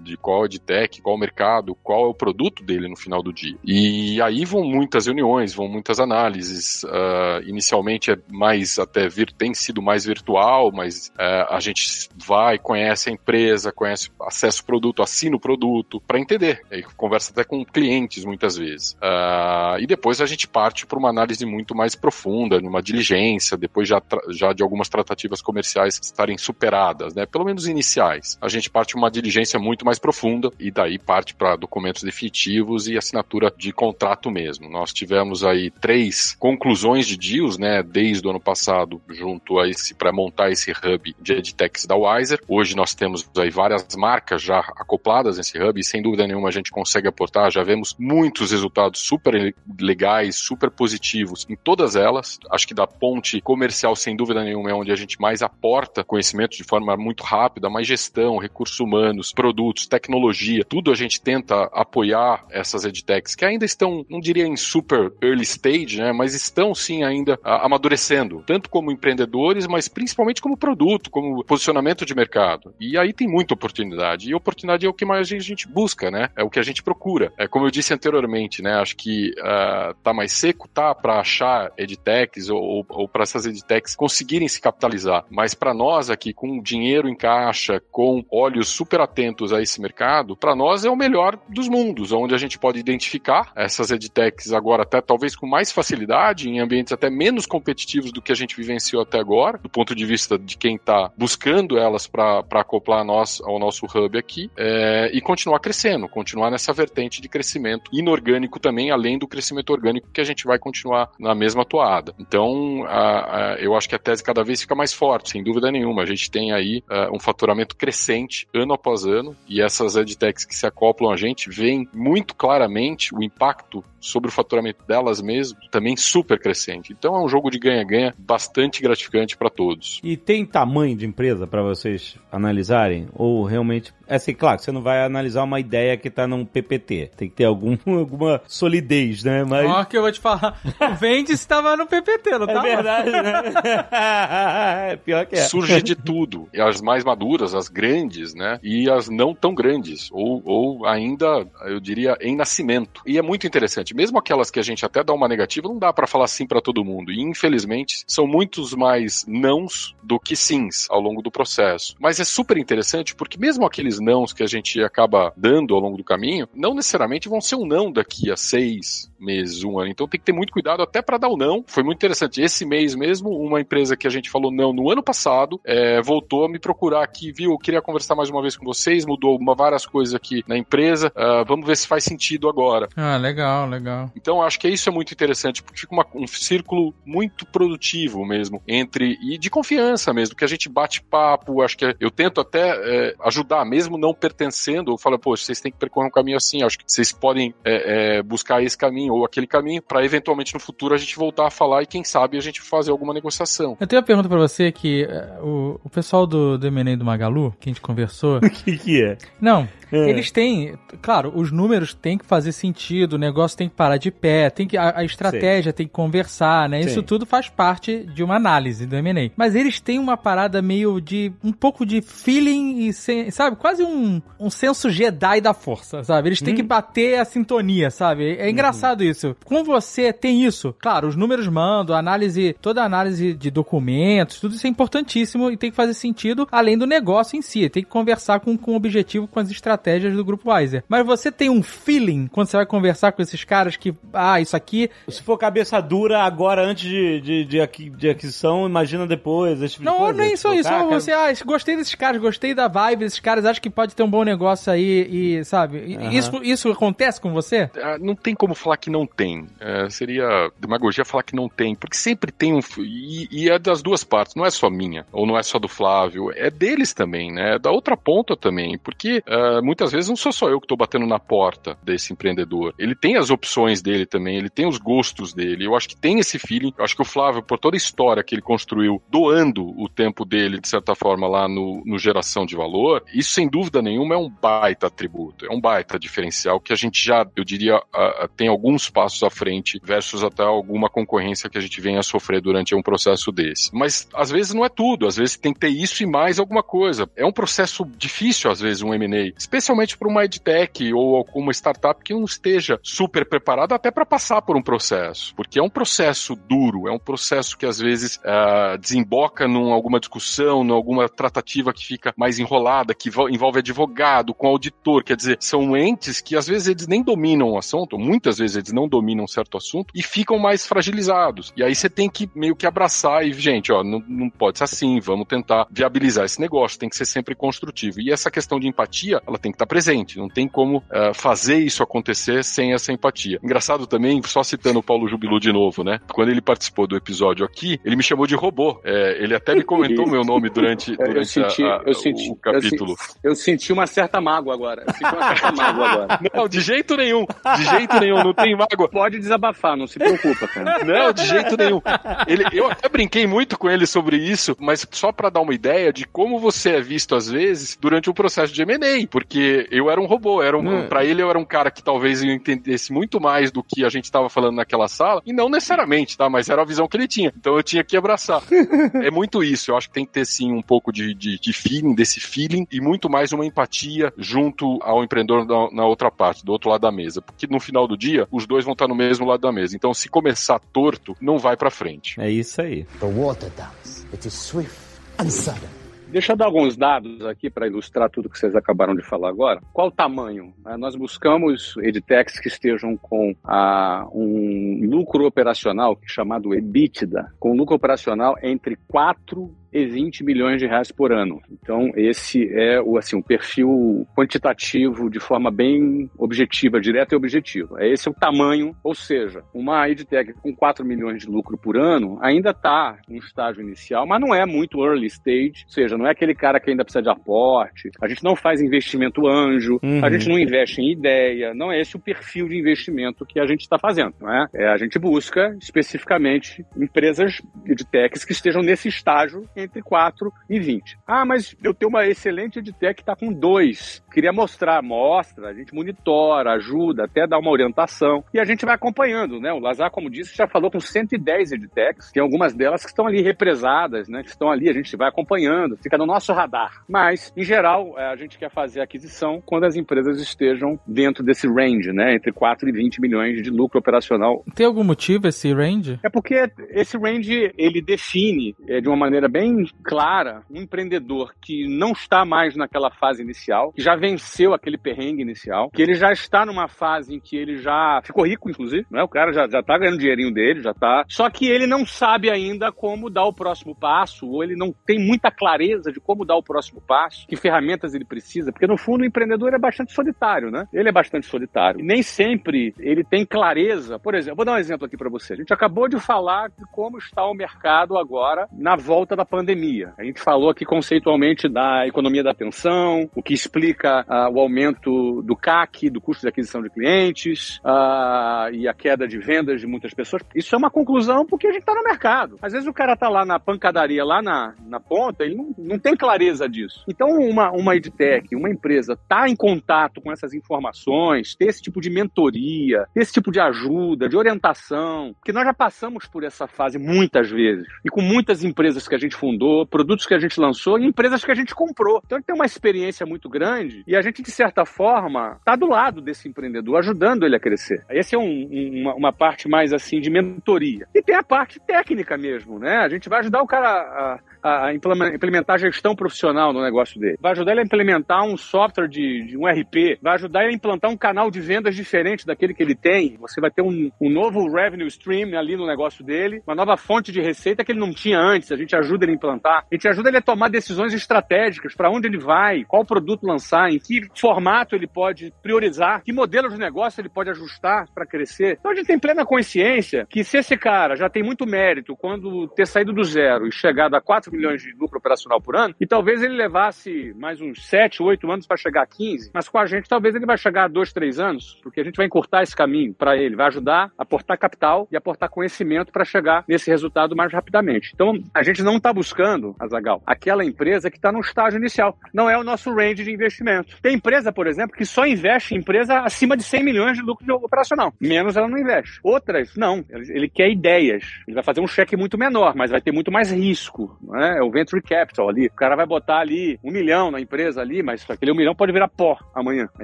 De 0.04 0.18
qual 0.18 0.46
é 0.46 0.48
de 0.48 0.60
tech, 0.60 1.02
qual 1.02 1.16
é 1.16 1.18
o 1.18 1.20
mercado, 1.20 1.76
qual 1.84 2.06
é 2.06 2.08
o 2.08 2.14
produto 2.14 2.64
dele 2.64 2.88
no 2.88 2.96
final 2.96 3.22
do 3.22 3.34
dia. 3.34 3.56
E 3.64 4.22
aí 4.22 4.46
vão 4.46 4.64
muitas 4.64 5.06
reuniões, 5.06 5.54
vão 5.54 5.68
muitas 5.68 6.00
análises. 6.00 6.84
Uh, 6.84 7.48
inicialmente 7.48 8.12
é 8.12 8.18
mais 8.30 8.80
até 8.80 9.08
vir, 9.08 9.32
tem 9.32 9.54
sido 9.54 9.82
mais 9.82 10.06
virtual, 10.06 10.72
mas 10.72 11.10
uh, 11.10 11.54
a 11.54 11.60
gente 11.60 12.10
vai, 12.16 12.58
conhece 12.58 13.10
a 13.10 13.14
empresa, 13.14 13.72
conhece, 13.72 14.10
acessa 14.22 14.62
o 14.62 14.66
produto, 14.66 15.02
assina 15.02 15.36
o 15.36 15.40
produto 15.40 16.02
para 16.02 16.20
entender. 16.20 16.62
Aí 16.72 16.84
conversa 16.96 17.32
até 17.32 17.44
com 17.44 17.64
clientes 17.66 18.26
muitas 18.26 18.58
vezes. 18.58 18.94
Uh, 18.94 19.80
e 19.80 19.88
depois 19.88 20.22
a 20.22 20.26
gente 20.26 20.48
parte 20.48 20.86
para 20.86 21.00
uma 21.00 21.10
análise 21.10 21.46
muito 21.46 21.76
mais 21.76 21.96
profunda, 21.96 22.60
numa 22.60 22.82
diligência, 22.82 23.58
depois 23.58 23.88
já, 23.88 24.02
já 24.30 24.54
de 24.54 24.64
algumas 24.64 24.90
tratativas 24.90 25.42
comerciais 25.42 26.00
estarem 26.02 26.38
superadas, 26.38 27.14
né? 27.14 27.26
Pelo 27.26 27.46
menos 27.46 27.68
iniciais 27.68 28.05
iniciais. 28.06 28.38
A 28.42 28.48
gente 28.48 28.70
parte 28.70 28.96
uma 28.96 29.10
diligência 29.10 29.60
muito 29.60 29.86
mais 29.86 29.98
profunda 29.98 30.52
e 30.60 30.72
daí 30.72 31.00
parte 31.00 31.34
para 31.34 31.56
documentos 31.56 32.04
definitivos 32.04 32.88
e 32.88 32.98
assinatura 32.98 33.52
de 33.56 33.72
contrato 33.72 34.30
mesmo. 34.30 34.70
Nós 34.70 34.94
tivemos 34.94 35.44
aí 35.44 35.72
três 35.72 36.36
conclusões 36.36 37.08
de 37.08 37.18
deals, 37.18 37.58
né, 37.58 37.82
desde 37.82 38.26
o 38.26 38.30
ano 38.30 38.40
passado, 38.40 39.02
junto 39.10 39.60
a 39.60 39.68
esse 39.68 39.94
para 39.94 40.12
montar 40.12 40.52
esse 40.52 40.72
hub 40.72 41.16
de 41.20 41.34
edtechs 41.34 41.86
da 41.86 41.96
Wiser. 41.96 42.42
Hoje 42.48 42.76
nós 42.76 42.94
temos 42.94 43.28
aí 43.38 43.50
várias 43.50 43.86
marcas 43.96 44.42
já 44.42 44.60
acopladas 44.60 45.38
nesse 45.38 45.58
hub 45.58 45.80
e 45.80 45.84
sem 45.84 46.02
dúvida 46.02 46.28
nenhuma 46.28 46.50
a 46.50 46.52
gente 46.52 46.72
consegue 46.72 47.08
aportar. 47.08 47.52
Já 47.52 47.64
vemos 47.64 47.96
muitos 47.98 48.52
resultados 48.52 49.02
super 49.02 49.56
legais, 49.80 50.36
super 50.38 50.70
positivos 50.70 51.46
em 51.50 51.56
todas 51.56 51.96
elas. 51.96 52.40
Acho 52.52 52.68
que 52.68 52.74
da 52.74 52.86
ponte 52.88 53.42
comercial, 53.42 53.96
sem 53.96 54.16
dúvida 54.16 54.44
nenhuma, 54.44 54.70
é 54.70 54.74
onde 54.74 54.92
a 54.92 54.96
gente 54.96 55.20
mais 55.20 55.42
aporta 55.42 56.04
conhecimento 56.04 56.58
de 56.58 56.64
forma 56.64 56.96
muito 56.98 57.24
rápida, 57.24 57.70
mais 57.70 57.88
gestão, 57.96 58.38
recursos 58.38 58.80
humanos, 58.80 59.32
produtos, 59.32 59.88
tecnologia, 59.88 60.66
tudo 60.66 60.92
a 60.92 60.96
gente 60.96 61.22
tenta 61.22 61.64
apoiar 61.74 62.46
essas 62.52 62.84
edtechs 62.84 63.36
que 63.36 63.46
ainda 63.46 63.66
estão, 63.66 64.06
não 64.10 64.20
diria 64.20 64.46
em 64.46 64.58
super 64.58 65.14
early 65.22 65.44
stage, 65.44 65.98
né, 65.98 66.12
mas 66.12 66.34
estão 66.34 66.76
sim 66.76 67.04
ainda 67.04 67.40
amadurecendo, 67.44 68.44
tanto 68.46 68.70
como 68.70 68.92
empreendedores, 68.92 69.66
mas 69.66 69.88
principalmente 69.88 70.42
como 70.42 70.58
produto, 70.58 71.10
como 71.10 71.44
posicionamento 71.44 72.06
de 72.06 72.14
mercado. 72.14 72.74
E 72.80 72.98
aí 72.98 73.14
tem 73.14 73.28
muita 73.28 73.54
oportunidade. 73.54 74.30
E 74.30 74.36
oportunidade 74.36 74.86
é 74.86 74.90
o 74.90 74.94
que 74.94 75.06
mais 75.06 75.32
a 75.32 75.40
gente 75.40 75.68
busca, 75.68 76.12
né? 76.12 76.30
É 76.36 76.44
o 76.44 76.50
que 76.50 76.60
a 76.60 76.64
gente 76.64 76.84
procura. 76.84 77.32
É 77.38 77.48
como 77.48 77.66
eu 77.66 77.72
disse 77.72 77.94
anteriormente, 77.94 78.62
né? 78.62 78.76
Acho 78.76 78.96
que 78.96 79.32
uh, 79.40 79.94
tá 80.04 80.14
mais 80.14 80.32
seco, 80.34 80.68
tá, 80.68 80.94
para 80.94 81.20
achar 81.20 81.72
edtechs 81.78 82.50
ou, 82.50 82.62
ou, 82.62 82.86
ou 82.90 83.08
para 83.08 83.24
essas 83.24 83.46
edtechs 83.46 83.96
conseguirem 83.96 84.48
se 84.48 84.60
capitalizar. 84.60 85.26
Mas 85.30 85.54
para 85.54 85.74
nós 85.74 86.10
aqui, 86.10 86.34
com 86.34 86.62
dinheiro 86.62 87.08
em 87.08 87.16
caixa, 87.16 87.82
com 87.92 88.24
olhos 88.30 88.70
super 88.70 89.00
atentos 89.00 89.54
a 89.54 89.62
esse 89.62 89.82
mercado, 89.82 90.36
para 90.36 90.56
nós 90.56 90.86
é 90.86 90.90
o 90.90 90.96
melhor 90.96 91.40
dos 91.48 91.68
mundos, 91.68 92.12
onde 92.12 92.36
a 92.36 92.38
gente 92.38 92.60
pode 92.60 92.80
identificar 92.80 93.52
essas 93.56 93.92
edtechs 93.92 94.52
agora 94.52 94.84
até 94.84 95.02
talvez 95.02 95.36
com 95.36 95.48
mais 95.48 95.72
facilidade, 95.72 96.50
em 96.50 96.60
ambientes 96.60 96.92
até 96.92 97.10
menos 97.10 97.46
competitivos 97.46 98.12
do 98.12 98.22
que 98.22 98.32
a 98.32 98.36
gente 98.36 98.56
vivenciou 98.56 99.02
até 99.02 99.20
agora, 99.20 99.58
do 99.58 99.70
ponto 99.70 99.96
de 99.96 100.06
vista 100.06 100.38
de 100.38 100.58
quem 100.58 100.76
está 100.76 101.12
buscando 101.18 101.78
elas 101.78 102.06
para 102.06 102.44
acoplar 102.52 103.04
nós 103.06 103.42
ao 103.42 103.58
nosso 103.58 103.86
hub 103.86 104.18
aqui, 104.18 104.52
é, 104.58 105.10
e 105.14 105.22
continuar 105.22 105.60
crescendo, 105.60 106.10
continuar 106.10 106.52
nessa 106.52 106.74
vertente 106.74 107.22
de 107.22 107.30
crescimento 107.30 107.90
inorgânico 107.94 108.60
também, 108.60 108.92
além 108.92 109.18
do 109.18 109.28
crescimento 109.28 109.70
orgânico 109.72 110.10
que 110.12 110.22
a 110.22 110.26
gente 110.26 110.46
vai 110.46 110.60
continuar 110.60 111.10
na 111.18 111.34
mesma 111.34 111.64
toada. 111.64 112.14
Então, 112.20 112.84
a, 112.88 113.54
a, 113.54 113.56
eu 113.56 113.74
acho 113.76 113.88
que 113.88 113.96
a 113.96 114.00
tese 114.00 114.22
cada 114.22 114.44
vez 114.44 114.62
fica 114.62 114.76
mais 114.76 114.94
forte, 114.94 115.30
sem 115.30 115.42
dúvida 115.42 115.72
nenhuma. 115.72 116.02
A 116.02 116.06
gente 116.06 116.30
tem 116.30 116.52
aí 116.52 116.84
uh, 116.90 117.16
um 117.16 117.20
faturamento 117.20 117.65
crescente 117.74 118.48
ano 118.54 118.74
após 118.74 119.06
ano 119.06 119.36
e 119.48 119.62
essas 119.62 119.96
edtechs 119.96 120.44
que 120.44 120.54
se 120.54 120.68
acoplam 120.68 121.12
a 121.12 121.16
gente 121.16 121.50
veem 121.50 121.88
muito 121.94 122.36
claramente 122.36 123.16
o 123.16 123.24
impacto 123.24 123.82
sobre 124.06 124.30
o 124.30 124.32
faturamento 124.32 124.84
delas 124.88 125.22
mesmo 125.22 125.58
também 125.72 125.98
super 125.98 126.40
crescente. 126.40 126.94
Então 126.94 127.16
é 127.16 127.24
um 127.24 127.28
jogo 127.28 127.50
de 127.50 127.58
ganha-ganha 127.58 128.14
bastante 128.18 128.82
gratificante 128.82 129.36
para 129.36 129.50
todos. 129.50 130.00
E 130.04 130.16
tem 130.16 130.46
tamanho 130.46 130.96
de 130.96 131.06
empresa 131.06 131.48
para 131.48 131.62
vocês 131.64 132.16
analisarem? 132.32 133.08
Ou 133.14 133.44
realmente. 133.44 133.94
É 134.08 134.16
assim, 134.16 134.34
claro, 134.34 134.60
você 134.60 134.72
não 134.72 134.84
vai 134.84 135.04
analisar 135.04 135.44
uma 135.44 135.60
ideia 135.60 135.98
que 135.98 136.12
tá 136.12 136.28
num 136.28 136.46
PPT. 136.46 137.10
Tem 137.18 137.28
que 137.28 137.36
ter 137.36 137.46
algum, 137.46 137.76
alguma 137.98 138.40
solidez, 138.48 139.24
né? 139.24 139.44
Mas... 139.44 139.66
Ó, 139.68 139.84
que 139.86 139.98
eu 139.98 140.02
vou 140.04 140.12
te 140.12 140.20
falar. 140.20 140.60
O 140.86 140.94
Vendes 140.96 141.40
estava 141.40 141.76
no 141.76 141.88
PPT, 141.88 142.38
não 142.38 142.44
É 142.48 142.54
tava? 142.54 142.62
verdade, 142.62 143.10
né? 143.12 144.96
Pior 145.04 145.26
que 145.26 145.36
é. 145.36 145.42
Surge 145.42 145.82
de 145.82 145.96
tudo. 145.96 146.48
E 146.54 146.62
as 146.62 146.80
mais 146.82 147.04
maduras, 147.04 147.56
as 147.56 147.68
grandes, 147.68 148.36
né? 148.36 148.60
E 148.62 148.90
as 148.90 149.10
não 149.10 149.34
tão 149.34 149.54
grandes. 149.56 150.10
Ou, 150.12 150.42
ou 150.46 150.86
ainda, 150.86 151.48
eu 151.66 151.80
diria, 151.80 152.16
em 152.22 152.36
nascimento. 152.36 153.02
E 153.06 153.18
é 153.18 153.22
muito 153.22 153.48
interessante. 153.48 153.95
Mesmo 153.96 154.20
aquelas 154.20 154.52
que 154.52 154.60
a 154.60 154.64
gente 154.64 154.86
até 154.86 155.02
dá 155.02 155.14
uma 155.14 155.30
negativa, 155.30 155.70
não 155.70 155.80
dá 155.80 155.94
para 155.94 156.06
falar 156.06 156.28
sim 156.28 156.46
para 156.46 156.62
todo 156.62 156.84
mundo. 156.84 157.14
E 157.14 157.22
infelizmente, 157.22 158.04
são 158.06 158.28
muitos 158.28 158.74
mais 158.74 159.26
nãos 159.26 159.96
do 160.04 160.20
que 160.20 160.36
sims 160.36 160.86
ao 160.90 161.00
longo 161.00 161.22
do 161.22 161.32
processo. 161.32 161.96
Mas 161.98 162.20
é 162.20 162.26
super 162.26 162.58
interessante 162.58 163.16
porque 163.16 163.40
mesmo 163.40 163.66
aqueles 163.66 163.98
nãos 163.98 164.34
que 164.34 164.44
a 164.44 164.48
gente 164.48 164.84
acaba 164.84 165.32
dando 165.38 165.74
ao 165.74 165.80
longo 165.80 165.96
do 165.96 166.04
caminho, 166.04 166.46
não 166.54 166.74
necessariamente 166.74 167.30
vão 167.30 167.40
ser 167.40 167.56
um 167.56 167.66
não 167.66 167.90
daqui 167.90 168.30
a 168.30 168.36
seis 168.36 169.10
meses, 169.26 169.64
um 169.64 169.80
ano. 169.80 169.90
Então 169.90 170.08
tem 170.08 170.20
que 170.20 170.26
ter 170.26 170.34
muito 170.34 170.54
cuidado 170.54 170.82
até 170.84 171.02
para 171.02 171.18
dar 171.18 171.30
o 171.30 171.38
não. 171.38 171.64
Foi 171.68 171.84
muito 171.84 171.98
interessante. 171.98 172.42
Esse 172.42 172.66
mês 172.66 172.96
mesmo, 172.96 173.30
uma 173.30 173.60
empresa 173.60 173.98
que 173.98 174.08
a 174.08 174.10
gente 174.10 174.30
falou 174.30 174.52
não 174.52 174.72
no 174.72 174.90
ano 174.90 175.04
passado, 175.04 175.60
é, 175.66 176.02
voltou 176.02 176.46
a 176.46 176.50
me 176.50 176.60
procurar 176.60 177.04
aqui, 177.04 177.32
viu? 177.32 177.52
Eu 177.52 177.58
queria 177.58 177.82
conversar 177.82 178.16
mais 178.16 178.30
uma 178.30 178.42
vez 178.42 178.56
com 178.56 178.66
vocês, 178.66 179.06
mudou 179.06 179.38
uma, 179.38 179.56
várias 179.56 179.86
coisas 179.86 180.14
aqui 180.14 180.44
na 180.48 180.58
empresa. 180.58 181.12
Uh, 181.16 181.46
vamos 181.46 181.66
ver 181.66 181.76
se 181.76 181.88
faz 181.88 182.04
sentido 182.04 182.48
agora. 182.48 182.88
Ah, 182.96 183.18
legal, 183.18 183.68
legal. 183.68 184.12
Então 184.16 184.42
acho 184.42 184.60
que 184.60 184.68
isso 184.68 184.88
é 184.90 184.92
muito 184.92 185.12
interessante, 185.12 185.64
porque 185.64 185.80
fica 185.80 185.94
uma, 185.94 186.06
um 186.14 186.28
círculo 186.28 186.94
muito 187.06 187.46
produtivo 187.46 188.26
mesmo, 188.26 188.62
entre 188.68 189.18
e 189.22 189.38
de 189.38 189.50
confiança 189.50 190.14
mesmo, 190.14 190.36
que 190.36 190.44
a 190.44 190.48
gente 190.48 190.70
bate 190.70 191.02
papo, 191.02 191.62
acho 191.62 191.78
que 191.78 191.96
eu 192.00 192.12
tento 192.12 192.42
até 192.42 192.76
é, 192.76 193.16
ajudar, 193.24 193.66
mesmo 193.66 193.98
não 193.98 194.14
pertencendo, 194.14 194.92
eu 194.92 194.98
falo, 194.98 195.18
poxa, 195.18 195.46
vocês 195.46 195.62
têm 195.62 195.72
que 195.72 195.78
percorrer 195.78 196.08
um 196.08 196.12
caminho 196.12 196.38
assim, 196.38 196.64
acho 196.64 196.78
que 196.78 196.84
vocês 196.88 197.12
podem 197.12 197.54
é, 197.64 198.18
é, 198.18 198.24
buscar 198.24 198.62
esse 198.64 198.78
caminho 198.78 199.15
ou 199.16 199.26
aquele 199.26 199.48
caminho, 199.48 199.82
para 199.82 200.04
eventualmente 200.04 200.54
no 200.54 200.60
futuro 200.60 200.94
a 200.94 200.98
gente 200.98 201.16
voltar 201.16 201.48
a 201.48 201.52
falar 201.52 201.84
e 201.84 201.86
quem 201.86 202.04
sabe 202.04 202.38
a 202.38 202.42
gente 202.42 202.62
fazer 202.62 202.92
alguma 202.92 203.14
negociação. 203.14 203.78
Eu 203.80 203.88
tenho 203.88 204.02
uma 204.02 204.06
pergunta 204.06 204.30
para 204.30 204.38
você 204.38 204.72
que 204.72 205.04
é, 205.04 205.40
o, 205.42 205.80
o 205.84 205.90
pessoal 205.90 206.28
do, 206.28 206.58
do 206.58 206.68
M&A 206.68 206.96
do 206.96 207.06
Magalu, 207.06 207.56
que 207.60 207.70
a 207.70 207.72
gente 207.72 207.82
conversou... 207.82 208.40
O 208.46 208.50
que 208.50 208.78
que 208.78 209.04
é? 209.04 209.18
Não, 209.40 209.68
É. 209.96 210.10
eles 210.10 210.32
têm... 210.32 210.74
Claro, 211.02 211.32
os 211.36 211.52
números 211.52 211.94
têm 211.94 212.18
que 212.18 212.26
fazer 212.26 212.52
sentido, 212.52 213.14
o 213.14 213.18
negócio 213.18 213.58
tem 213.58 213.70
que 213.70 213.76
parar 213.76 213.98
de 213.98 214.12
pé, 214.12 214.50
tem 214.50 214.68
que, 214.68 214.78
a, 214.78 215.00
a 215.00 215.04
estratégia 215.04 215.72
tem 215.74 215.86
que 215.88 215.94
conversar, 215.94 216.68
né? 216.70 216.80
Isso 216.80 216.96
Sim. 216.96 217.04
tudo 217.04 217.26
faz 217.26 217.50
parte 217.50 218.06
de 218.14 218.24
uma 218.24 218.36
análise 218.36 218.86
do 218.86 218.96
M&A. 218.96 219.32
Mas 219.36 219.56
eles 219.56 219.80
têm 219.80 220.00
uma 220.00 220.18
parada 220.18 220.62
meio 220.62 221.00
de... 221.00 221.32
Um 221.44 221.52
pouco 221.52 221.86
de 221.86 222.02
feeling 222.02 222.88
e, 222.88 222.94
sabe? 223.32 223.56
Quase 223.56 223.84
um, 223.84 224.22
um 224.40 224.50
senso 224.50 224.90
Jedi 224.90 225.42
da 225.42 225.54
força, 225.54 226.04
sabe? 226.04 226.30
Eles 226.30 226.42
têm 226.42 226.54
Hum. 226.54 226.58
que 226.58 226.64
bater 226.64 227.20
a 227.20 227.26
sintonia, 227.26 227.90
sabe? 227.92 228.24
Uhum. 228.34 228.40
É 228.40 228.50
engraçado 228.50 229.04
isso. 229.04 229.36
Com 229.44 229.64
você 229.64 230.14
tem 230.14 230.44
isso. 230.44 230.74
Claro, 230.80 231.08
os 231.08 231.16
números 231.16 231.48
mandam, 231.48 231.96
a 231.96 232.00
análise, 232.00 232.56
toda 232.62 232.82
a 232.82 232.86
análise 232.86 233.34
de 233.34 233.52
documentos, 233.52 234.40
tudo 234.40 234.56
isso 234.56 234.66
é 234.66 234.70
importantíssimo 234.70 235.52
e 235.52 235.58
tem 235.58 235.70
que 235.70 235.76
fazer 235.76 235.94
sentido 235.94 236.48
além 236.52 236.78
do 236.78 236.86
negócio 236.86 237.38
em 237.38 237.42
si. 237.42 237.70
Tem 237.70 237.84
que 237.84 237.90
conversar 237.90 238.40
com, 238.40 238.58
com 238.58 238.72
o 238.72 238.76
objetivo, 238.76 239.28
com 239.28 239.40
as 239.40 239.50
estratégias 239.50 239.85
do 239.86 240.26
grupo 240.26 240.52
Weiser. 240.52 240.84
Mas 240.90 241.06
você 241.06 241.32
tem 241.32 241.50
um 241.50 241.62
feeling 241.64 242.28
quando 242.32 242.48
você 242.48 242.58
vai 242.58 242.66
conversar 242.66 243.12
com 243.12 243.22
esses 243.22 243.44
caras 243.44 243.76
que, 243.76 243.94
ah, 244.14 244.40
isso 244.42 244.56
aqui. 244.56 244.90
Se 245.08 245.22
for 245.22 245.38
cabeça 245.38 245.80
dura 245.82 246.24
agora 246.24 246.64
antes 246.66 246.84
de, 246.90 247.22
de, 247.22 247.46
de, 247.46 247.62
aqui- 247.62 247.90
de 247.90 248.10
aquisição, 248.10 248.66
imagina 248.66 249.06
depois. 249.08 249.62
Esse 249.62 249.74
tipo 249.76 249.84
de 249.84 249.90
Não, 249.92 249.98
coisa. 250.00 250.14
nem 250.22 250.36
só 250.36 250.50
Tipo, 250.50 250.60
isso. 250.62 250.70
cara, 250.70 250.84
você, 250.86 251.12
ah, 251.12 251.34
gostei 251.46 251.76
desses 251.76 251.96
caras, 251.96 252.22
gostei 252.22 252.54
da 252.54 252.68
vibe 252.68 253.00
desses 253.02 253.20
caras, 253.20 253.46
acho 253.46 253.62
que 253.62 253.70
pode 253.70 253.96
ter 253.96 254.04
um 254.04 254.10
bom 254.10 254.24
negócio 254.24 254.72
aí 254.72 255.08
e, 255.40 255.46
sabe? 255.46 255.98
Isso, 256.12 256.42
isso 256.44 256.72
acontece 256.72 257.20
com 257.22 257.32
você? 257.34 257.70
Ah, 257.82 257.98
não 258.00 258.16
tem 258.16 258.34
como 258.36 258.56
falar 258.56 258.78
que 258.78 258.90
não 258.90 259.06
tem. 259.06 259.46
É, 259.60 259.90
seria 259.90 260.50
demagogia 260.60 261.06
falar 261.06 261.24
que 261.24 261.36
não 261.36 261.48
tem, 261.50 261.76
porque 261.76 261.98
sempre 261.98 262.32
tem 262.32 262.54
um. 262.54 262.60
E, 262.80 263.28
e 263.32 263.50
é 263.50 263.60
das 263.60 263.82
duas 263.82 264.04
partes, 264.04 264.36
não 264.36 264.46
é 264.46 264.50
só 264.50 264.70
minha, 264.70 265.06
ou 265.12 265.26
não 265.26 265.38
é 265.38 265.44
só 265.44 265.60
do 265.60 265.68
Flávio, 265.68 266.32
é 266.36 266.50
deles 266.50 266.94
também, 266.94 267.32
né? 267.32 267.56
É 267.56 267.60
da 267.60 267.72
outra 267.72 267.96
ponta 267.98 268.36
também, 268.36 268.78
porque 268.78 269.22
ah, 269.28 269.62
muitas 269.66 269.92
vezes 269.92 270.10
não 270.10 270.16
sou 270.16 270.32
só 270.32 270.50
eu 270.50 270.60
que 270.60 270.66
estou 270.66 270.78
batendo 270.78 271.06
na 271.06 271.20
porta 271.20 271.78
desse 271.84 272.14
empreendedor. 272.14 272.74
Ele 272.78 272.96
tem 272.96 273.18
as 273.18 273.30
opções 273.30 273.82
dele 273.82 274.06
também, 274.06 274.38
ele 274.38 274.50
tem 274.50 274.68
os 274.68 274.78
gostos 274.78 275.34
dele. 275.34 275.66
Eu 275.66 275.76
acho 275.76 275.90
que 275.90 275.96
tem 275.96 276.20
esse 276.20 276.38
feeling. 276.38 276.74
Eu 276.78 276.84
acho 276.84 276.96
que 276.96 277.02
o 277.02 277.06
Flávio, 277.06 277.44
por 277.44 277.58
toda 277.58 277.76
a 277.76 277.78
história 277.78 278.24
que 278.24 278.36
ele 278.36 278.42
construiu, 278.42 279.02
doando 279.10 279.64
o 279.80 279.90
tempo 279.90 280.26
dele, 280.26 280.60
de 280.60 280.68
certa 280.68 280.96
forma, 280.96 281.28
lá 281.28 281.48
no, 281.48 281.84
no 281.86 281.98
geração 281.98 282.46
de 282.46 282.56
valor, 282.56 283.04
isso 283.14 283.32
sem 283.32 283.50
dúvida 283.50 283.82
nenhuma 283.82 284.16
é 284.16 284.18
um 284.18 284.30
baita 284.30 284.88
atributo, 284.88 285.46
é 285.46 285.54
um 285.54 285.60
baita 285.60 285.98
diferencial 285.98 286.60
que 286.60 286.72
a 286.72 286.76
gente 286.76 287.04
já, 287.04 287.26
eu 287.36 287.44
diria, 287.44 287.76
ah, 287.94 288.24
ah, 288.24 288.30
tem 288.36 288.48
alguns 288.48 288.90
passos 288.90 289.24
à 289.24 289.30
frente 289.30 289.80
versus 289.84 290.24
até 290.24 290.44
alguma 290.44 290.90
concorrência 290.90 291.50
que 291.50 291.58
a 291.58 291.62
gente 291.62 291.82
venha 291.82 292.00
a 292.00 292.04
sofrer 292.04 292.42
durante 292.42 292.76
um 292.76 292.82
processo 292.82 293.32
desse. 293.32 293.70
Mas 293.74 294.08
às 294.14 294.30
vezes 294.30 294.54
não 294.54 294.64
é 294.64 294.70
tudo, 294.70 295.08
às 295.08 295.16
vezes 295.16 295.38
tem 295.38 295.54
que 295.54 295.60
ter 295.60 295.70
isso 295.70 296.04
e 296.04 296.06
mais 296.06 296.40
alguma 296.40 296.64
coisa. 296.64 297.10
É 297.16 297.26
um 297.26 297.32
processo 297.32 297.86
difícil, 297.98 298.52
às 298.52 298.60
vezes, 298.60 298.82
um 298.82 298.94
M&A, 298.94 299.32
especialmente 299.56 299.98
para 299.98 300.10
uma 300.10 300.26
edtech 300.26 300.94
ou 300.94 301.16
alguma 301.16 301.52
startup 301.54 302.04
que 302.04 302.14
não 302.14 302.26
esteja 302.26 302.78
super 302.84 303.28
preparada 303.28 303.74
até 303.74 303.90
para 303.90 304.06
passar 304.06 304.42
por 304.42 304.58
um 304.58 304.62
processo, 304.62 305.34
porque 305.36 305.60
é 305.60 305.64
um 305.64 305.70
processo 305.70 306.36
duro, 306.36 306.88
é 306.90 306.92
um 306.92 307.00
processo 307.00 307.58
que 307.58 307.66
às 307.66 307.80
vezes 307.80 308.20
ah, 308.26 308.76
desemboca 308.78 309.48
num 309.48 309.72
alguma 309.72 310.00
discussão, 310.00 310.64
num 310.64 310.74
alguma 310.74 311.08
tratativa 311.08 311.74
que 311.74 311.86
fica 311.86 312.14
mais 312.18 312.38
enrolada, 312.38 312.94
que 312.94 313.10
vo- 313.10 313.30
envolve 313.30 313.60
advogado 313.60 314.34
com 314.34 314.48
auditor, 314.48 315.04
quer 315.04 315.16
dizer, 315.16 315.38
são 315.40 315.76
entes 315.78 316.20
que 316.20 316.36
às 316.36 316.48
vezes 316.48 316.68
eles 316.68 316.88
nem 316.88 317.02
dominam 317.02 317.52
o 317.52 317.58
assunto, 317.58 317.98
muitas 317.98 318.38
vezes 318.38 318.58
eles 318.58 318.74
não 318.74 318.88
dominam 318.90 319.26
certo 319.28 319.58
assunto 319.58 319.94
e 319.96 320.04
ficam 320.04 320.38
mais 320.38 320.68
fragilizados. 320.68 321.54
E 321.56 321.64
aí 321.64 321.74
você 321.74 321.90
tem 321.90 322.10
que 322.10 322.30
meio 322.36 322.56
que 322.56 322.68
abraçar 322.68 323.26
e, 323.26 323.32
gente, 323.32 323.72
ó, 323.72 323.84
não, 323.84 324.04
não 324.08 324.30
pode 324.30 324.58
ser 324.58 324.66
assim, 324.66 325.00
vamos 325.00 325.28
tentar 325.28 325.66
viabilizar 325.72 326.26
esse 326.26 326.42
negócio, 326.42 326.78
tem 326.78 326.90
que 326.90 326.98
ser 326.98 327.06
sempre 327.06 327.36
construtivo. 327.36 328.02
E 328.02 328.12
essa 328.12 328.30
questão 328.30 328.60
de 328.60 328.68
empatia, 328.68 329.22
ela 329.26 329.38
tem 329.46 329.52
que 329.52 329.56
estar 329.58 329.68
presente, 329.68 330.18
não 330.18 330.28
tem 330.28 330.48
como 330.48 330.84
ah, 330.92 331.12
fazer 331.14 331.58
isso 331.60 331.84
acontecer 331.84 332.44
sem 332.44 332.74
essa 332.74 332.92
empatia. 332.92 333.38
Engraçado 333.44 333.86
também, 333.86 334.20
só 334.26 334.42
citando 334.42 334.80
o 334.80 334.84
Paulo 334.84 335.08
Jubilu 335.08 335.40
de 335.40 335.52
novo, 335.54 335.84
né? 335.84 336.00
Quando 336.12 336.30
ele 336.32 336.42
participou 336.42 336.88
do 336.88 336.96
episódio 336.98 337.46
aqui, 337.46 337.80
ele 337.86 337.96
me 337.96 338.02
chamou 338.02 338.26
de 338.26 338.34
robô. 338.36 338.82
É, 338.84 339.22
ele 339.24 339.36
até 339.36 339.54
me 339.54 339.64
comentou 339.64 340.08
meu 340.08 340.24
nome 340.24 340.50
durante, 340.50 340.92
Eu- 340.94 340.98
eu 341.00 341.08
durante 341.10 341.28
senti- 341.30 341.64
a- 341.64 341.76
a- 341.78 341.82
eu 341.86 341.94
senti- 341.94 342.32
o 342.32 342.36
capítulo. 342.36 342.96
Eu 343.24 343.36
senti 343.36 343.72
uma 343.72 343.86
certa 343.86 344.20
mágoa 344.20 344.52
agora. 344.56 344.84
Eu 344.88 344.94
senti 344.94 345.14
uma 345.16 345.28
certa 345.28 345.52
mágoa 345.54 345.88
agora. 345.90 346.20
Não, 346.34 346.48
de 346.48 346.62
jeito 346.62 346.98
nenhum. 346.98 347.26
De 347.58 347.64
jeito 347.66 348.00
nenhum, 348.00 348.24
não 348.24 348.34
tem 348.34 348.56
mágoa. 348.56 348.90
Pode 348.90 349.20
desabafar, 349.20 349.78
não 349.78 349.86
se 349.86 350.00
preocupa, 350.00 350.48
cara. 350.48 350.84
Não, 350.84 351.14
de 351.14 351.24
jeito 351.28 351.56
nenhum. 351.56 351.82
Ele, 352.28 352.46
eu 352.52 352.66
até 352.72 352.90
brinquei 352.90 353.28
muito 353.28 353.60
com 353.60 353.70
ele 353.70 353.86
sobre 353.86 354.18
isso, 354.18 354.56
mas 354.60 354.88
só 354.90 355.12
pra 355.12 355.30
dar 355.30 355.42
uma 355.42 355.54
ideia 355.54 355.94
de 355.94 356.06
como 356.08 356.40
você 356.40 356.78
é 356.78 356.82
visto 356.82 357.14
às 357.16 357.30
vezes 357.30 357.78
durante 357.80 358.10
o 358.10 358.14
processo 358.14 358.52
de 358.52 358.62
M&A, 358.64 359.06
porque 359.08 359.35
eu 359.72 359.90
era 359.90 360.00
um 360.00 360.06
robô, 360.06 360.42
era 360.42 360.58
um, 360.58 360.66
Hum. 360.66 360.88
para 360.88 361.06
ele 361.06 361.22
eu 361.22 361.30
era 361.30 361.38
um 361.40 361.46
cara 361.46 361.70
que 361.72 361.84
talvez 361.84 362.24
eu 362.24 362.32
entendesse 362.32 362.92
muito 362.92 363.20
mais 363.22 363.52
do 363.52 363.64
que 363.64 363.86
a 363.86 363.90
gente 363.90 364.06
estava 364.06 364.30
falando 364.30 364.56
naquela 364.56 364.88
sala, 364.88 365.22
e 365.26 365.32
não 365.34 365.50
necessariamente, 365.50 366.18
tá? 366.18 366.30
Mas 366.30 366.50
era 366.50 366.62
a 366.62 366.66
visão 366.66 366.88
que 366.88 366.98
ele 366.98 367.08
tinha. 367.08 367.32
Então 367.38 367.56
eu 367.56 367.64
tinha 367.64 367.84
que 367.84 367.96
abraçar. 367.96 368.42
é 369.04 369.12
muito 369.12 369.44
isso. 369.44 369.72
Eu 369.72 369.78
acho 369.78 369.88
que 369.88 369.94
tem 369.94 370.06
que 370.06 370.12
ter 370.12 370.26
sim 370.26 370.52
um 370.52 370.62
pouco 370.62 370.92
de, 370.92 371.14
de, 371.14 371.40
de 371.40 371.54
feeling, 371.54 371.94
desse 371.96 372.20
feeling, 372.20 372.68
e 372.72 372.82
muito 372.82 373.10
mais 373.10 373.32
uma 373.32 373.46
empatia 373.46 374.12
junto 374.18 374.80
ao 374.82 375.04
empreendedor 375.04 375.46
na, 375.46 375.72
na 375.72 375.86
outra 375.86 376.10
parte, 376.12 376.44
do 376.46 376.52
outro 376.52 376.70
lado 376.70 376.82
da 376.82 376.92
mesa. 376.92 377.22
Porque 377.22 377.48
no 377.48 377.60
final 377.60 377.88
do 377.88 377.98
dia, 377.98 378.28
os 378.32 378.46
dois 378.46 378.64
vão 378.66 378.74
estar 378.74 378.88
no 378.88 378.96
mesmo 378.96 379.26
lado 379.26 379.42
da 379.42 379.52
mesa. 379.52 379.76
Então, 379.76 379.94
se 379.94 380.10
começar 380.10 380.60
torto, 380.74 381.16
não 381.22 381.38
vai 381.38 381.56
pra 381.56 381.70
frente. 381.72 382.20
É 382.20 382.30
isso 382.30 382.62
aí. 382.62 382.84
The 383.00 383.06
water 383.06 383.50
dance. 383.56 384.06
It 384.12 384.28
is 384.28 384.34
swift 384.34 384.76
and 385.20 385.30
sudden. 385.30 385.85
Deixa 386.10 386.34
eu 386.34 386.38
dar 386.38 386.46
alguns 386.46 386.78
dados 386.78 387.26
aqui 387.26 387.50
para 387.50 387.68
ilustrar 387.68 388.10
tudo 388.10 388.30
que 388.30 388.38
vocês 388.38 388.56
acabaram 388.56 388.96
de 388.96 389.02
falar 389.04 389.30
agora. 389.30 389.62
Qual 389.74 389.88
o 389.88 389.92
tamanho? 389.92 390.54
É, 390.66 390.78
nós 390.78 390.96
buscamos 390.96 391.76
edtechs 391.78 392.40
que 392.40 392.48
estejam 392.48 392.96
com 392.96 393.36
ah, 393.44 394.08
um 394.14 394.80
lucro 394.90 395.26
operacional 395.26 396.00
chamado 396.06 396.54
EBITDA, 396.54 397.34
com 397.40 397.56
lucro 397.56 397.76
operacional 397.76 398.36
entre 398.42 398.78
4 398.88 399.54
e 399.76 399.86
20 399.86 400.24
milhões 400.24 400.60
de 400.60 400.68
reais 400.68 400.90
por 400.90 401.12
ano. 401.12 401.42
Então, 401.52 401.92
esse 401.98 402.50
é 402.54 402.82
o 402.82 402.98
assim, 402.98 403.18
um 403.18 403.22
perfil 403.22 404.08
quantitativo 404.16 405.10
de 405.10 405.20
forma 405.20 405.52
bem 405.52 406.10
objetiva, 406.18 406.80
direta 406.80 407.14
e 407.14 407.18
objetiva. 407.18 407.86
Esse 407.86 408.08
é 408.08 408.12
o 408.12 408.14
tamanho, 408.14 408.74
ou 408.82 408.96
seja, 408.96 409.44
uma 409.54 409.90
EdTech 409.90 410.34
com 410.42 410.56
4 410.56 410.86
milhões 410.86 411.24
de 411.24 411.28
lucro 411.28 411.58
por 411.58 411.78
ano 411.78 412.18
ainda 412.22 412.52
está 412.52 412.98
em 413.10 413.18
estágio 413.18 413.62
inicial, 413.62 414.08
mas 414.08 414.22
não 414.22 414.34
é 414.34 414.46
muito 414.46 414.84
early 414.86 415.08
stage, 415.08 415.66
ou 415.66 415.72
seja, 415.72 415.98
não 415.98 416.08
é 416.08 416.12
aquele 416.12 416.34
cara 416.34 416.60
que 416.60 416.70
ainda 416.70 416.86
precisa 416.86 417.02
de 417.02 417.10
aporte, 417.10 417.92
a 418.02 418.08
gente 418.08 418.24
não 418.24 418.36
faz 418.36 418.62
investimento 418.62 419.28
anjo, 419.28 419.78
uhum. 419.84 420.04
a 420.06 420.10
gente 420.10 420.30
não 420.30 420.40
investe 420.40 420.82
em 420.82 420.92
ideia, 420.92 421.54
não 421.54 421.70
é 421.70 421.82
esse 421.82 421.98
o 421.98 422.00
perfil 422.00 422.48
de 422.48 422.58
investimento 422.58 423.26
que 423.26 423.42
a 423.42 423.46
gente 423.46 423.62
está 423.62 423.78
fazendo, 423.78 424.14
não 424.22 424.32
é? 424.32 424.48
é? 424.54 424.68
A 424.68 424.78
gente 424.78 424.98
busca 424.98 425.54
especificamente 425.62 426.66
empresas 426.78 427.42
de 427.66 427.86
techs 427.86 428.24
que 428.24 428.32
estejam 428.32 428.62
nesse 428.62 428.88
estágio 428.88 429.46
entre 429.66 429.82
4 429.82 430.32
e 430.50 430.60
20. 430.60 430.98
Ah, 431.06 431.26
mas 431.26 431.56
eu 431.64 431.74
tenho 431.74 431.90
uma 431.90 432.06
excelente 432.06 432.60
edtech 432.60 432.96
que 432.96 433.02
está 433.02 433.16
com 433.16 433.32
2. 433.32 434.04
Queria 434.12 434.32
mostrar, 434.32 434.82
mostra, 434.82 435.50
a 435.50 435.54
gente 435.54 435.74
monitora, 435.74 436.54
ajuda, 436.54 437.06
até 437.06 437.28
dá 437.28 437.38
uma 437.38 437.52
orientação 437.52 438.24
e 438.34 438.40
a 438.40 438.46
gente 438.46 438.66
vai 438.66 438.76
acompanhando, 438.76 439.40
né? 439.40 439.52
O 439.52 439.60
Lazar, 439.60 439.92
como 439.92 440.10
disse, 440.10 440.36
já 440.36 440.48
falou 440.48 440.72
com 440.72 440.80
110 440.80 441.52
edtechs, 441.52 442.12
tem 442.12 442.22
algumas 442.22 442.54
delas 442.54 442.84
que 442.84 442.90
estão 442.90 443.08
ali 443.08 443.22
represadas, 443.22 444.08
né? 444.08 444.24
Que 444.24 444.30
estão 444.30 444.50
ali, 444.50 444.70
a 444.70 444.74
gente 444.74 444.96
vai 444.96 445.10
acompanhando, 445.10 445.78
fica 445.78 445.98
no 445.98 446.06
nosso 446.06 446.32
radar. 446.34 446.84
Mas, 446.88 447.34
em 447.36 447.44
geral, 447.44 447.98
é, 447.98 448.08
a 448.08 448.16
gente 448.16 448.38
quer 448.38 448.50
fazer 448.50 448.82
aquisição 448.82 449.42
quando 449.46 449.66
as 449.66 449.76
empresas 449.76 450.22
estejam 450.22 450.80
dentro 450.88 451.24
desse 451.24 451.48
range, 451.48 451.92
né? 451.92 452.16
Entre 452.16 452.32
4 452.32 452.70
e 452.70 452.72
20 452.72 453.02
milhões 453.02 453.42
de 453.42 453.50
lucro 453.50 453.80
operacional. 453.80 454.44
Tem 454.54 454.66
algum 454.66 454.84
motivo 454.84 455.28
esse 455.28 455.54
range? 455.54 456.00
É 456.04 456.10
porque 456.10 456.50
esse 456.70 456.98
range, 456.98 457.52
ele 457.58 457.82
define 457.82 458.56
é, 458.68 458.80
de 458.80 458.88
uma 458.88 458.98
maneira 458.98 459.28
bem 459.28 459.55
clara 459.84 460.44
um 460.50 460.62
empreendedor 460.62 461.34
que 461.42 461.68
não 461.68 461.92
está 461.92 462.26
mais 462.26 462.56
naquela 462.56 462.92
fase 462.92 463.22
inicial, 463.22 463.72
que 463.72 463.82
já 463.82 463.96
venceu 463.96 464.54
aquele 464.54 464.78
perrengue 464.78 465.22
inicial, 465.22 465.70
que 465.72 465.82
ele 465.82 465.96
já 465.96 466.12
está 466.12 466.46
numa 466.46 466.68
fase 466.68 467.16
em 467.16 467.20
que 467.20 467.36
ele 467.36 467.58
já 467.58 468.02
ficou 468.04 468.26
rico, 468.26 468.50
inclusive, 468.50 468.86
né? 468.90 469.04
O 469.04 469.08
cara 469.08 469.32
já, 469.32 469.48
já 469.48 469.62
tá 469.62 469.78
ganhando 469.78 470.00
dinheirinho 470.00 470.34
dele, 470.34 470.62
já 470.62 470.74
tá. 470.74 471.04
Só 471.08 471.30
que 471.30 471.48
ele 471.48 471.68
não 471.68 471.86
sabe 471.86 472.30
ainda 472.30 472.72
como 472.72 473.10
dar 473.10 473.26
o 473.26 473.34
próximo 473.34 473.76
passo, 473.76 474.28
ou 474.28 474.44
ele 474.44 474.56
não 474.56 474.74
tem 474.86 475.00
muita 475.00 475.32
clareza 475.32 475.92
de 475.92 476.00
como 476.00 476.26
dar 476.26 476.36
o 476.36 476.44
próximo 476.44 476.82
passo, 476.82 477.28
que 477.28 477.36
ferramentas 477.36 477.94
ele 477.94 478.06
precisa, 478.06 478.52
porque 478.52 478.68
no 478.68 478.78
fundo 478.78 479.02
o 479.02 479.06
empreendedor 479.06 479.54
é 479.54 479.60
bastante 479.60 479.94
solitário, 479.94 480.52
né? 480.52 480.68
Ele 480.74 480.90
é 480.90 480.92
bastante 480.92 481.26
solitário. 481.26 481.80
E 481.80 481.84
nem 481.84 482.02
sempre 482.02 482.74
ele 482.80 483.04
tem 483.04 483.26
clareza. 483.26 484.00
Por 484.00 484.16
exemplo, 484.16 484.38
vou 484.38 484.46
dar 484.46 484.54
um 484.54 484.58
exemplo 484.58 484.86
aqui 484.86 484.98
para 484.98 485.10
você. 485.10 485.34
A 485.34 485.38
gente 485.38 485.54
acabou 485.54 485.88
de 485.88 486.00
falar 486.00 486.50
de 486.50 486.66
como 486.72 486.98
está 486.98 487.26
o 487.26 487.34
mercado 487.34 487.98
agora 487.98 488.48
na 488.52 488.76
volta 488.76 489.16
da 489.16 489.26
pandemia 489.26 489.45
pandemia. 489.46 489.94
A 489.98 490.04
gente 490.04 490.20
falou 490.20 490.50
aqui 490.50 490.66
conceitualmente 490.66 491.48
da 491.48 491.86
economia 491.88 492.24
da 492.24 492.32
atenção, 492.32 493.08
o 493.16 493.22
que 493.22 493.34
explica 493.34 494.04
uh, 494.10 494.34
o 494.34 494.40
aumento 494.40 495.22
do 495.22 495.36
CAC, 495.36 495.90
do 495.90 496.02
custo 496.02 496.24
de 496.24 496.30
aquisição 496.30 496.64
de 496.64 496.70
clientes, 496.70 497.58
uh, 497.58 498.52
e 498.52 498.68
a 498.68 498.74
queda 498.74 499.08
de 499.08 499.20
vendas 499.20 499.62
de 499.62 499.68
muitas 499.68 499.94
pessoas. 499.94 500.24
Isso 500.34 500.56
é 500.56 500.58
uma 500.58 500.72
conclusão 500.72 501.26
porque 501.26 501.48
a 501.48 501.52
gente 501.52 501.62
está 501.62 501.76
no 501.76 501.84
mercado. 501.84 502.38
Às 502.42 502.54
vezes 502.54 502.68
o 502.68 502.74
cara 502.74 502.94
está 502.94 503.08
lá 503.08 503.24
na 503.24 503.40
pancadaria, 503.40 504.04
lá 504.04 504.22
na, 504.22 504.56
na 504.66 504.80
ponta, 504.80 505.24
ele 505.24 505.36
não, 505.36 505.54
não 505.58 505.78
tem 505.78 505.96
clareza 505.96 506.50
disso. 506.50 506.84
Então, 506.88 507.08
uma, 507.10 507.52
uma 507.52 507.76
edtech, 507.76 508.36
uma 508.36 508.50
empresa, 508.50 508.94
está 508.94 509.30
em 509.30 509.36
contato 509.36 510.02
com 510.02 510.12
essas 510.12 510.34
informações, 510.34 511.36
ter 511.36 511.46
esse 511.46 511.62
tipo 511.62 511.80
de 511.80 511.92
mentoria, 511.92 512.88
ter 512.94 513.02
esse 513.02 513.14
tipo 513.14 513.32
de 513.32 513.40
ajuda, 513.40 514.10
de 514.10 514.18
orientação, 514.18 515.14
porque 515.14 515.32
nós 515.32 515.46
já 515.46 515.54
passamos 515.54 516.08
por 516.08 516.24
essa 516.24 516.48
fase 516.48 516.80
muitas 516.80 517.30
vezes. 517.30 517.68
E 517.86 517.90
com 517.90 518.02
muitas 518.02 518.44
empresas 518.44 518.88
que 518.88 518.96
a 518.96 519.00
gente 519.00 519.16
fundou, 519.26 519.66
produtos 519.66 520.06
que 520.06 520.14
a 520.14 520.20
gente 520.20 520.40
lançou 520.40 520.78
e 520.78 520.86
empresas 520.86 521.26
que 521.26 521.32
a 521.32 521.36
gente 521.36 521.56
comprou. 521.56 522.00
Então 522.06 522.18
ele 522.18 522.26
tem 522.26 522.36
uma 522.36 522.46
experiência 522.46 523.06
muito 523.06 523.28
grande 523.28 523.84
e 523.88 523.96
a 523.96 524.02
gente, 524.02 524.22
de 524.22 524.30
certa 524.30 524.66
forma, 524.66 525.38
está 525.40 525.56
do 525.56 525.68
lado 525.68 526.00
desse 526.00 526.28
empreendedor, 526.28 526.78
ajudando 526.78 527.26
ele 527.26 527.36
a 527.36 527.40
crescer. 527.40 527.84
Essa 527.90 528.16
é 528.16 528.20
um, 528.20 528.82
uma, 528.82 528.94
uma, 528.94 529.14
parte 529.14 529.48
mais 529.48 529.74
assim 529.74 530.00
de 530.00 530.10
mentoria. 530.12 530.88
E 530.94 531.02
tem 531.02 531.16
a 531.16 531.24
parte 531.24 531.60
técnica 531.60 532.18
mesmo, 532.18 532.60
né? 532.60 532.78
A 532.78 532.90
gente 532.90 533.10
vai 533.10 533.20
ajudar 533.20 533.42
o 533.42 533.48
cara 533.48 533.70
a 533.70 534.20
a 534.46 534.74
implementar 534.74 535.58
gestão 535.58 535.96
profissional 535.96 536.54
no 536.54 536.62
negócio 536.62 537.00
dele. 537.00 537.18
Vai 537.20 537.32
ajudar 537.32 537.54
ele 537.54 537.62
a 537.62 537.64
implementar 537.64 538.24
um 538.24 538.38
software 538.38 538.88
de, 538.88 539.26
de 539.26 539.38
um 539.38 539.48
RP. 539.48 539.98
Vai 540.02 540.14
ajudar 540.16 540.44
ele 540.44 540.52
a 540.52 540.56
implantar 540.56 540.92
um 540.92 540.98
canal 540.98 541.32
de 541.32 541.42
vendas 541.42 541.76
diferente 541.76 542.28
daquele 542.28 542.54
que 542.54 542.62
ele 542.62 542.76
tem. 542.76 543.18
Você 543.20 543.42
vai 543.42 543.50
ter 543.50 543.64
um, 543.64 543.90
um 544.00 544.10
novo 544.10 544.48
revenue 544.48 544.88
stream 544.88 545.38
ali 545.38 545.58
no 545.58 545.66
negócio 545.66 546.04
dele, 546.04 546.44
uma 546.46 546.56
nova 546.56 546.78
fonte 546.78 547.12
de 547.12 547.20
receita 547.22 547.66
que 547.66 547.72
ele 547.72 547.80
não 547.80 547.92
tinha 547.92 548.20
antes. 548.20 548.52
A 548.52 548.56
gente 548.56 548.76
ajuda 548.76 549.06
ele 549.06 549.14
a 549.14 549.16
implantar. 549.16 549.66
A 549.72 549.76
gente 549.76 549.88
ajuda 549.88 550.10
ele 550.10 550.18
a 550.18 550.22
tomar 550.22 550.50
decisões 550.50 550.94
estratégicas 550.94 551.74
para 551.74 551.90
onde 551.90 552.08
ele 552.08 552.20
vai, 552.20 552.64
qual 552.66 552.86
produto 552.86 553.26
lançar, 553.26 553.72
em 553.72 553.80
que 553.80 554.08
formato 554.16 554.76
ele 554.76 554.88
pode 554.88 555.34
priorizar, 555.42 556.04
que 556.04 556.14
modelo 556.14 556.50
de 556.50 556.58
negócio 556.60 557.02
ele 557.02 557.10
pode 557.10 557.32
ajustar 557.32 557.88
para 557.94 558.06
crescer. 558.06 558.58
Então 558.60 558.72
a 558.72 558.76
gente 558.76 558.86
tem 558.86 559.00
plena 559.00 559.26
consciência 559.26 560.06
que 560.08 560.24
se 560.24 560.38
esse 560.38 560.56
cara 560.56 560.96
já 560.96 561.10
tem 561.10 561.24
muito 561.24 561.48
mérito 561.48 561.96
quando 561.96 562.48
ter 562.50 562.68
saído 562.68 562.94
do 562.94 563.04
zero 563.04 563.48
e 563.48 563.52
chegado 563.52 563.96
a 563.96 564.02
4 564.02 564.35
milhões 564.36 564.62
de 564.62 564.74
lucro 564.74 564.98
operacional 564.98 565.42
por 565.42 565.56
ano, 565.56 565.76
e 565.80 565.86
talvez 565.86 566.22
ele 566.22 566.36
levasse 566.36 567.14
mais 567.16 567.42
uns 567.42 567.66
7, 567.66 568.02
8 568.02 568.32
anos 568.32 568.48
para 568.48 568.58
chegar 568.58 568.84
a 568.84 568.88
15, 568.88 569.32
mas 569.34 569.48
com 569.48 569.58
a 569.58 569.66
gente 569.66 569.88
talvez 569.88 570.16
ele 570.16 570.26
vai 570.26 570.38
chegar 570.38 570.66
a 570.66 570.68
2, 570.68 570.94
3 570.94 571.20
anos, 571.20 571.60
porque 571.64 571.82
a 571.82 571.84
gente 571.84 571.98
vai 571.98 572.06
encurtar 572.06 572.44
esse 572.44 572.56
caminho 572.56 572.94
para 572.94 573.18
ele, 573.18 573.36
vai 573.36 573.48
ajudar 573.48 573.92
a 573.98 574.04
aportar 574.04 574.38
capital 574.38 574.88
e 574.92 574.98
aportar 574.98 575.30
conhecimento 575.30 575.92
para 575.92 576.06
chegar 576.06 576.44
nesse 576.48 576.70
resultado 576.70 577.16
mais 577.16 577.32
rapidamente. 577.32 577.92
Então, 577.94 578.14
a 578.34 578.44
gente 578.44 578.62
não 578.62 578.78
está 578.78 578.94
buscando, 578.94 579.56
Azagal, 579.60 580.02
aquela 580.06 580.44
empresa 580.44 580.90
que 580.90 580.98
está 580.98 581.12
no 581.12 581.20
estágio 581.20 581.58
inicial. 581.58 581.98
Não 582.14 582.30
é 582.30 582.38
o 582.38 582.44
nosso 582.44 582.74
range 582.74 583.04
de 583.04 583.12
investimento. 583.12 583.82
Tem 583.82 583.96
empresa, 583.96 584.32
por 584.32 584.48
exemplo, 584.48 584.76
que 584.76 584.86
só 584.86 585.06
investe 585.06 585.56
em 585.56 585.60
empresa 585.60 586.00
acima 586.00 586.38
de 586.38 586.44
100 586.44 586.64
milhões 586.64 586.98
de 586.98 587.04
lucro 587.04 587.36
operacional. 587.36 587.94
Menos 588.00 588.38
ela 588.38 588.48
não 588.48 588.58
investe. 588.58 589.00
Outras, 589.04 589.56
não. 589.56 589.84
Ele 589.90 590.30
quer 590.30 590.50
ideias. 590.50 591.04
Ele 591.28 591.36
vai 591.36 591.44
fazer 591.44 591.62
um 591.62 591.68
cheque 591.68 591.98
muito 591.98 592.18
menor, 592.18 592.56
mas 592.56 592.72
vai 592.72 592.82
ter 592.82 592.92
muito 592.92 593.12
mais 593.12 593.32
risco. 593.32 593.98
Não 594.02 594.20
é? 594.20 594.25
Né? 594.26 594.40
É 594.40 594.44
o 594.44 594.50
venture 594.50 594.82
capital 594.82 595.30
ali. 595.30 595.48
O 595.48 595.52
cara 595.52 595.76
vai 595.76 595.86
botar 595.86 596.20
ali 596.20 596.60
um 596.64 596.72
milhão 596.72 597.12
na 597.12 597.20
empresa 597.20 597.62
ali, 597.62 597.84
mas 597.84 598.06
aquele 598.10 598.32
um 598.32 598.36
milhão 598.36 598.56
pode 598.56 598.72
virar 598.72 598.88
pó 598.88 599.18
amanhã. 599.34 599.68
A 599.80 599.84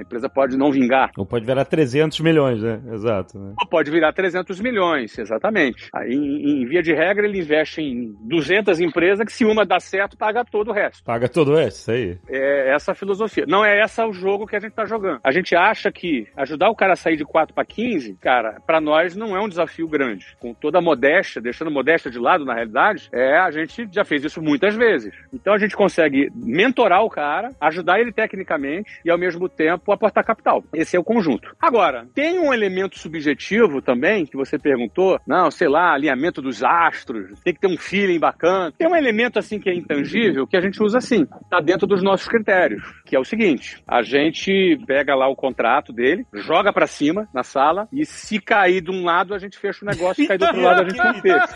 empresa 0.00 0.28
pode 0.28 0.56
não 0.56 0.70
vingar. 0.72 1.10
Ou 1.16 1.24
pode 1.24 1.46
virar 1.46 1.64
300 1.64 2.18
milhões, 2.20 2.62
né? 2.62 2.80
Exato. 2.92 3.38
Né? 3.38 3.54
Ou 3.60 3.68
pode 3.68 3.90
virar 3.90 4.12
300 4.12 4.60
milhões, 4.60 5.16
exatamente. 5.16 5.88
Aí, 5.94 6.12
em, 6.12 6.62
em, 6.62 6.66
via 6.66 6.82
de 6.82 6.92
regra, 6.92 7.26
ele 7.26 7.38
investe 7.38 7.80
em 7.80 8.14
200 8.28 8.80
empresas 8.80 9.24
que 9.24 9.32
se 9.32 9.44
uma 9.44 9.64
dá 9.64 9.78
certo, 9.78 10.16
paga 10.16 10.44
todo 10.44 10.70
o 10.70 10.72
resto. 10.72 11.04
Paga 11.04 11.28
todo 11.28 11.52
o 11.52 11.56
resto, 11.56 11.78
isso 11.78 11.90
aí. 11.90 12.18
É 12.28 12.74
essa 12.74 12.92
a 12.92 12.94
filosofia. 12.94 13.44
Não 13.46 13.64
é 13.64 13.80
essa 13.80 14.06
o 14.06 14.12
jogo 14.12 14.46
que 14.46 14.56
a 14.56 14.60
gente 14.60 14.72
tá 14.72 14.84
jogando. 14.84 15.20
A 15.22 15.30
gente 15.30 15.54
acha 15.54 15.90
que 15.92 16.26
ajudar 16.36 16.70
o 16.70 16.74
cara 16.74 16.94
a 16.94 16.96
sair 16.96 17.16
de 17.16 17.24
4 17.24 17.54
para 17.54 17.64
15, 17.64 18.16
cara, 18.20 18.60
para 18.66 18.80
nós 18.80 19.14
não 19.14 19.36
é 19.36 19.40
um 19.40 19.48
desafio 19.48 19.88
grande. 19.88 20.36
Com 20.40 20.54
toda 20.54 20.78
a 20.78 20.82
modéstia, 20.82 21.40
deixando 21.40 21.68
a 21.68 21.72
modéstia 21.72 22.10
de 22.10 22.18
lado, 22.18 22.44
na 22.44 22.54
realidade, 22.54 23.08
é 23.12 23.36
a 23.38 23.50
gente 23.50 23.88
já 23.92 24.04
fez 24.04 24.21
isso 24.24 24.32
isso 24.32 24.42
muitas 24.42 24.74
vezes. 24.74 25.12
Então 25.32 25.52
a 25.52 25.58
gente 25.58 25.76
consegue 25.76 26.30
mentorar 26.34 27.04
o 27.04 27.10
cara, 27.10 27.50
ajudar 27.60 28.00
ele 28.00 28.12
tecnicamente 28.12 29.00
e 29.04 29.10
ao 29.10 29.18
mesmo 29.18 29.48
tempo 29.48 29.92
aportar 29.92 30.24
capital. 30.24 30.64
Esse 30.72 30.96
é 30.96 31.00
o 31.00 31.04
conjunto. 31.04 31.54
Agora, 31.60 32.06
tem 32.14 32.38
um 32.38 32.52
elemento 32.52 32.98
subjetivo 32.98 33.82
também 33.82 34.24
que 34.24 34.36
você 34.36 34.58
perguntou, 34.58 35.20
não, 35.26 35.50
sei 35.50 35.68
lá, 35.68 35.92
alinhamento 35.92 36.40
dos 36.40 36.64
astros, 36.64 37.38
tem 37.44 37.52
que 37.52 37.60
ter 37.60 37.68
um 37.68 37.76
feeling 37.76 38.18
bacana. 38.18 38.72
Tem 38.76 38.88
um 38.88 38.96
elemento 38.96 39.38
assim 39.38 39.58
que 39.58 39.68
é 39.68 39.74
intangível 39.74 40.46
que 40.46 40.56
a 40.56 40.60
gente 40.60 40.82
usa 40.82 40.98
assim, 40.98 41.26
tá 41.50 41.60
dentro 41.60 41.86
dos 41.86 42.02
nossos 42.02 42.26
critérios, 42.26 42.82
que 43.04 43.14
é 43.14 43.18
o 43.18 43.24
seguinte: 43.24 43.82
a 43.86 44.02
gente 44.02 44.78
pega 44.86 45.14
lá 45.14 45.28
o 45.28 45.36
contrato 45.36 45.92
dele, 45.92 46.26
joga 46.32 46.72
para 46.72 46.86
cima 46.86 47.28
na 47.34 47.42
sala 47.42 47.86
e 47.92 48.06
se 48.06 48.40
cair 48.40 48.80
de 48.80 48.90
um 48.90 49.04
lado 49.04 49.34
a 49.34 49.38
gente 49.38 49.58
fecha 49.58 49.84
o 49.84 49.88
negócio, 49.88 50.22
se 50.22 50.28
cair 50.28 50.38
do 50.38 50.46
outro 50.46 50.60
lado 50.60 50.82
a 50.82 50.88
gente 50.88 50.98
não 51.04 51.14
fecha. 51.14 51.46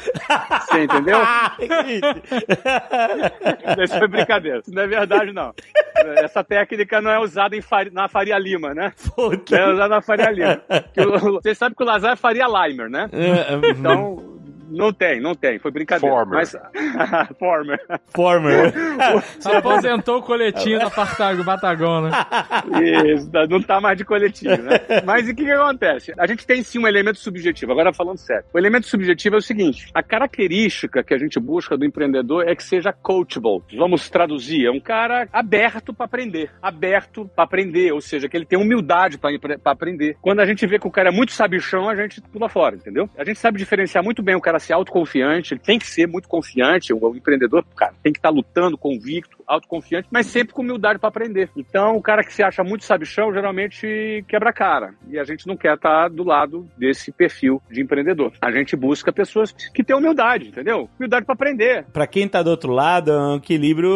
Você 0.66 0.84
entendeu? 0.84 1.18
Isso 3.84 3.98
foi 3.98 4.08
brincadeira. 4.08 4.58
Isso 4.58 4.74
não 4.74 4.82
é 4.82 4.86
verdade, 4.86 5.32
não. 5.32 5.54
Essa 6.16 6.44
técnica 6.44 7.00
não 7.00 7.10
é 7.10 7.18
usada 7.18 7.60
Fari, 7.62 7.90
na 7.90 8.08
Faria 8.08 8.38
Lima, 8.38 8.74
né? 8.74 8.92
Puta. 9.14 9.56
É 9.56 9.72
usada 9.72 9.88
na 9.88 10.02
Faria 10.02 10.30
Lima. 10.30 10.62
Você 11.42 11.54
sabe 11.54 11.74
que 11.74 11.82
o 11.82 11.86
Lazar 11.86 12.12
é 12.12 12.16
Faria 12.16 12.46
Limer, 12.46 12.88
né? 12.88 13.08
É, 13.12 13.54
é, 13.54 13.70
então, 13.70 14.35
Não 14.68 14.92
tem, 14.92 15.20
não 15.20 15.34
tem. 15.34 15.58
Foi 15.58 15.70
brincadeira. 15.70 16.14
Former. 16.14 16.36
Mas... 16.36 16.56
Former. 17.38 17.78
Former. 18.14 18.72
Aposentou 19.56 20.18
o 20.18 20.22
coletinho 20.22 20.78
da 20.78 20.90
Partago, 20.90 21.44
Batagona. 21.44 22.10
Isso, 22.82 23.30
não 23.48 23.62
tá 23.62 23.80
mais 23.80 23.96
de 23.96 24.04
coletivo, 24.04 24.62
né? 24.62 24.80
Mas 25.04 25.28
o 25.28 25.34
que 25.34 25.44
que 25.44 25.52
acontece? 25.52 26.12
A 26.18 26.26
gente 26.26 26.46
tem 26.46 26.62
sim 26.62 26.78
um 26.78 26.86
elemento 26.86 27.18
subjetivo. 27.18 27.72
Agora 27.72 27.92
falando 27.92 28.18
sério. 28.18 28.44
O 28.52 28.58
elemento 28.58 28.86
subjetivo 28.86 29.36
é 29.36 29.38
o 29.38 29.42
seguinte: 29.42 29.90
a 29.94 30.02
característica 30.02 31.02
que 31.02 31.14
a 31.14 31.18
gente 31.18 31.38
busca 31.38 31.76
do 31.76 31.84
empreendedor 31.84 32.48
é 32.48 32.54
que 32.54 32.62
seja 32.62 32.92
coachable. 32.92 33.62
Vamos 33.76 34.08
traduzir, 34.10 34.66
é 34.66 34.70
um 34.70 34.80
cara 34.80 35.28
aberto 35.32 35.92
para 35.92 36.06
aprender, 36.06 36.50
aberto 36.60 37.28
para 37.34 37.44
aprender, 37.44 37.92
ou 37.92 38.00
seja, 38.00 38.28
que 38.28 38.36
ele 38.36 38.46
tem 38.46 38.58
humildade 38.58 39.18
para 39.18 39.36
aprender. 39.64 40.16
Quando 40.20 40.40
a 40.40 40.46
gente 40.46 40.66
vê 40.66 40.78
que 40.78 40.86
o 40.86 40.90
cara 40.90 41.08
é 41.08 41.12
muito 41.12 41.32
sabichão, 41.32 41.88
a 41.88 41.94
gente 41.94 42.20
pula 42.20 42.48
fora, 42.48 42.76
entendeu? 42.76 43.08
A 43.16 43.24
gente 43.24 43.38
sabe 43.38 43.58
diferenciar 43.58 44.02
muito 44.02 44.22
bem 44.22 44.34
o 44.34 44.40
cara 44.40 44.55
ser 44.58 44.72
autoconfiante, 44.72 45.54
ele 45.54 45.60
tem 45.60 45.78
que 45.78 45.86
ser 45.86 46.06
muito 46.06 46.28
confiante, 46.28 46.92
o, 46.92 47.16
empreendedor, 47.16 47.64
cara, 47.76 47.94
tem 48.02 48.12
que 48.12 48.18
estar 48.18 48.28
tá 48.28 48.34
lutando, 48.34 48.78
convicto, 48.78 49.36
autoconfiante, 49.46 50.08
mas 50.10 50.26
sempre 50.26 50.54
com 50.54 50.62
humildade 50.62 50.98
para 50.98 51.08
aprender. 51.08 51.50
Então, 51.56 51.96
o 51.96 52.02
cara 52.02 52.24
que 52.24 52.32
se 52.32 52.42
acha 52.42 52.64
muito 52.64 52.84
sabichão, 52.84 53.32
geralmente 53.32 54.24
quebra 54.28 54.50
a 54.50 54.52
cara. 54.52 54.94
E 55.08 55.18
a 55.18 55.24
gente 55.24 55.46
não 55.46 55.56
quer 55.56 55.74
estar 55.74 56.02
tá 56.02 56.08
do 56.08 56.24
lado 56.24 56.68
desse 56.76 57.12
perfil 57.12 57.62
de 57.70 57.80
empreendedor. 57.80 58.32
A 58.40 58.50
gente 58.50 58.76
busca 58.76 59.12
pessoas 59.12 59.52
que 59.52 59.84
têm 59.84 59.96
humildade, 59.96 60.48
entendeu? 60.48 60.88
Humildade 60.98 61.24
para 61.24 61.34
aprender. 61.34 61.86
Pra 61.92 62.06
quem 62.06 62.28
tá 62.28 62.42
do 62.42 62.50
outro 62.50 62.72
lado, 62.72 63.12
é 63.12 63.18
um 63.18 63.36
equilíbrio 63.36 63.90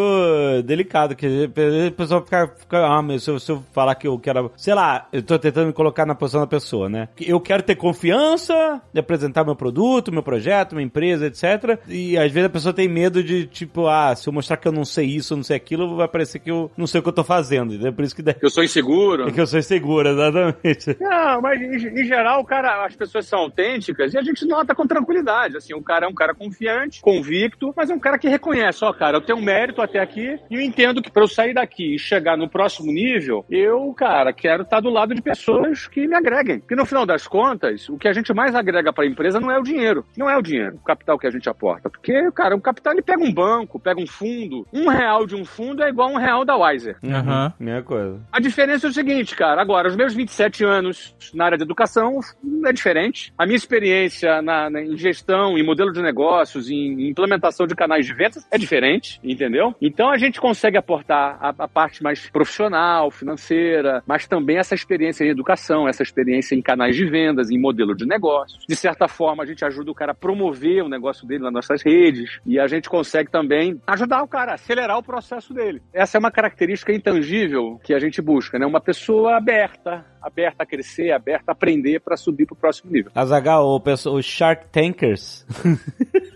delicado, 0.64 1.16
que 1.16 1.44
a 1.44 1.92
pessoa 1.92 2.22
fica, 2.22 2.48
fica 2.56 2.86
ah, 2.86 3.02
mas 3.02 3.24
se 3.24 3.30
eu, 3.30 3.38
se 3.38 3.50
eu 3.50 3.62
falar 3.72 3.94
que 3.94 4.06
eu 4.06 4.18
quero, 4.18 4.52
sei 4.56 4.74
lá, 4.74 5.08
eu 5.12 5.22
tô 5.22 5.38
tentando 5.38 5.66
me 5.66 5.72
colocar 5.72 6.06
na 6.06 6.14
posição 6.14 6.40
da 6.40 6.46
pessoa, 6.46 6.88
né? 6.88 7.08
Eu 7.20 7.40
quero 7.40 7.62
ter 7.62 7.76
confiança 7.76 8.80
de 8.92 9.00
apresentar 9.00 9.44
meu 9.44 9.56
produto, 9.56 10.12
meu 10.12 10.22
projeto, 10.22 10.49
minha 10.72 10.86
empresa, 10.86 11.26
etc. 11.26 11.78
E 11.88 12.16
às 12.18 12.30
vezes 12.30 12.46
a 12.46 12.52
pessoa 12.52 12.72
tem 12.72 12.88
medo 12.88 13.22
de, 13.22 13.46
tipo, 13.46 13.86
ah, 13.86 14.14
se 14.14 14.28
eu 14.28 14.32
mostrar 14.32 14.56
que 14.56 14.68
eu 14.68 14.72
não 14.72 14.84
sei 14.84 15.06
isso, 15.06 15.36
não 15.36 15.42
sei 15.42 15.56
aquilo, 15.56 15.96
vai 15.96 16.08
parecer 16.08 16.38
que 16.38 16.50
eu 16.50 16.70
não 16.76 16.86
sei 16.86 17.00
o 17.00 17.02
que 17.02 17.08
eu 17.08 17.12
tô 17.12 17.24
fazendo. 17.24 17.86
É 17.86 17.90
por 17.90 18.04
isso 18.04 18.14
que... 18.14 18.22
Eu 18.40 18.50
sou 18.50 18.62
inseguro. 18.64 19.28
É 19.28 19.32
que 19.32 19.40
eu 19.40 19.46
sou 19.46 19.58
inseguro, 19.58 20.08
exatamente. 20.08 20.96
Não, 21.00 21.40
mas 21.40 21.60
em, 21.60 22.00
em 22.00 22.04
geral, 22.04 22.40
o 22.40 22.44
cara, 22.44 22.84
as 22.84 22.94
pessoas 22.94 23.26
são 23.26 23.40
autênticas 23.40 24.14
e 24.14 24.18
a 24.18 24.22
gente 24.22 24.44
nota 24.46 24.74
com 24.74 24.86
tranquilidade. 24.86 25.56
Assim, 25.56 25.74
o 25.74 25.82
cara 25.82 26.06
é 26.06 26.08
um 26.08 26.14
cara 26.14 26.34
confiante, 26.34 27.00
convicto, 27.00 27.72
mas 27.76 27.90
é 27.90 27.94
um 27.94 27.98
cara 27.98 28.18
que 28.18 28.28
reconhece, 28.28 28.84
ó, 28.84 28.92
cara, 28.92 29.16
eu 29.16 29.20
tenho 29.20 29.40
mérito 29.40 29.82
até 29.82 29.98
aqui 29.98 30.38
e 30.50 30.54
eu 30.54 30.60
entendo 30.60 31.02
que 31.02 31.10
para 31.10 31.22
eu 31.22 31.28
sair 31.28 31.54
daqui 31.54 31.94
e 31.94 31.98
chegar 31.98 32.36
no 32.36 32.48
próximo 32.48 32.92
nível, 32.92 33.44
eu, 33.50 33.92
cara, 33.94 34.32
quero 34.32 34.62
estar 34.62 34.80
do 34.80 34.90
lado 34.90 35.14
de 35.14 35.22
pessoas 35.22 35.86
que 35.86 36.06
me 36.06 36.16
agreguem. 36.16 36.60
Porque 36.60 36.74
no 36.74 36.86
final 36.86 37.06
das 37.06 37.26
contas, 37.26 37.88
o 37.88 37.98
que 37.98 38.08
a 38.08 38.12
gente 38.12 38.32
mais 38.32 38.54
agrega 38.54 38.92
para 38.92 39.04
a 39.04 39.06
empresa 39.06 39.40
não 39.40 39.50
é 39.50 39.58
o 39.58 39.62
dinheiro. 39.62 40.04
Não 40.16 40.28
é 40.28 40.36
o 40.40 40.42
dinheiro, 40.42 40.76
o 40.76 40.84
capital 40.84 41.18
que 41.18 41.26
a 41.26 41.30
gente 41.30 41.48
aporta. 41.48 41.88
Porque, 41.88 42.30
cara, 42.32 42.54
o 42.56 42.60
capital 42.60 42.92
ele 42.92 43.02
pega 43.02 43.22
um 43.22 43.32
banco, 43.32 43.78
pega 43.78 44.00
um 44.00 44.06
fundo. 44.06 44.66
Um 44.72 44.88
real 44.88 45.26
de 45.26 45.34
um 45.36 45.44
fundo 45.44 45.82
é 45.82 45.88
igual 45.88 46.08
a 46.08 46.12
um 46.12 46.18
real 46.18 46.44
da 46.44 46.56
Wiser. 46.56 46.96
Uhum. 47.02 47.52
Minha 47.58 47.82
coisa. 47.82 48.20
A 48.32 48.40
diferença 48.40 48.86
é 48.86 48.90
o 48.90 48.92
seguinte, 48.92 49.36
cara. 49.36 49.60
Agora, 49.60 49.88
os 49.88 49.96
meus 49.96 50.14
27 50.14 50.64
anos 50.64 51.14
na 51.34 51.44
área 51.44 51.58
de 51.58 51.64
educação 51.64 52.18
é 52.66 52.72
diferente. 52.72 53.32
A 53.38 53.46
minha 53.46 53.56
experiência 53.56 54.42
na, 54.42 54.68
na 54.68 54.82
em 54.82 54.96
gestão, 54.96 55.56
em 55.56 55.64
modelo 55.64 55.92
de 55.92 56.02
negócios, 56.02 56.70
em 56.70 57.08
implementação 57.08 57.66
de 57.66 57.74
canais 57.74 58.06
de 58.06 58.14
vendas 58.14 58.46
é 58.50 58.58
diferente, 58.58 59.20
entendeu? 59.22 59.74
Então 59.80 60.10
a 60.10 60.18
gente 60.18 60.40
consegue 60.40 60.76
aportar 60.76 61.38
a, 61.40 61.48
a 61.64 61.68
parte 61.68 62.02
mais 62.02 62.28
profissional, 62.30 63.10
financeira, 63.10 64.02
mas 64.06 64.26
também 64.26 64.58
essa 64.58 64.74
experiência 64.74 65.24
em 65.24 65.28
educação, 65.28 65.88
essa 65.88 66.02
experiência 66.02 66.54
em 66.54 66.62
canais 66.62 66.96
de 66.96 67.04
vendas, 67.04 67.50
em 67.50 67.58
modelo 67.58 67.94
de 67.94 68.06
negócios. 68.06 68.64
De 68.66 68.76
certa 68.76 69.08
forma, 69.08 69.42
a 69.42 69.46
gente 69.46 69.64
ajuda 69.64 69.90
o 69.90 69.94
cara 69.94 70.12
a 70.12 70.14
promover 70.30 70.84
o 70.84 70.88
negócio 70.88 71.26
dele 71.26 71.42
nas 71.42 71.52
nossas 71.52 71.82
redes 71.82 72.38
e 72.46 72.60
a 72.60 72.68
gente 72.68 72.88
consegue 72.88 73.28
também 73.30 73.80
ajudar 73.86 74.22
o 74.22 74.28
cara 74.28 74.52
a 74.52 74.54
acelerar 74.54 74.96
o 74.96 75.02
processo 75.02 75.52
dele. 75.52 75.82
Essa 75.92 76.16
é 76.16 76.20
uma 76.20 76.30
característica 76.30 76.92
intangível 76.92 77.80
que 77.82 77.92
a 77.92 77.98
gente 77.98 78.22
busca, 78.22 78.56
né? 78.56 78.64
Uma 78.64 78.80
pessoa 78.80 79.36
aberta, 79.36 80.06
aberta 80.22 80.62
a 80.62 80.66
crescer, 80.66 81.10
aberta 81.10 81.50
a 81.50 81.52
aprender 81.52 82.00
para 82.00 82.16
subir 82.16 82.46
para 82.46 82.54
o 82.54 82.56
próximo 82.56 82.92
nível. 82.92 83.10
Azagal, 83.12 83.66
o, 83.66 83.82
o 84.10 84.22
Shark 84.22 84.66
Tankers. 84.70 85.44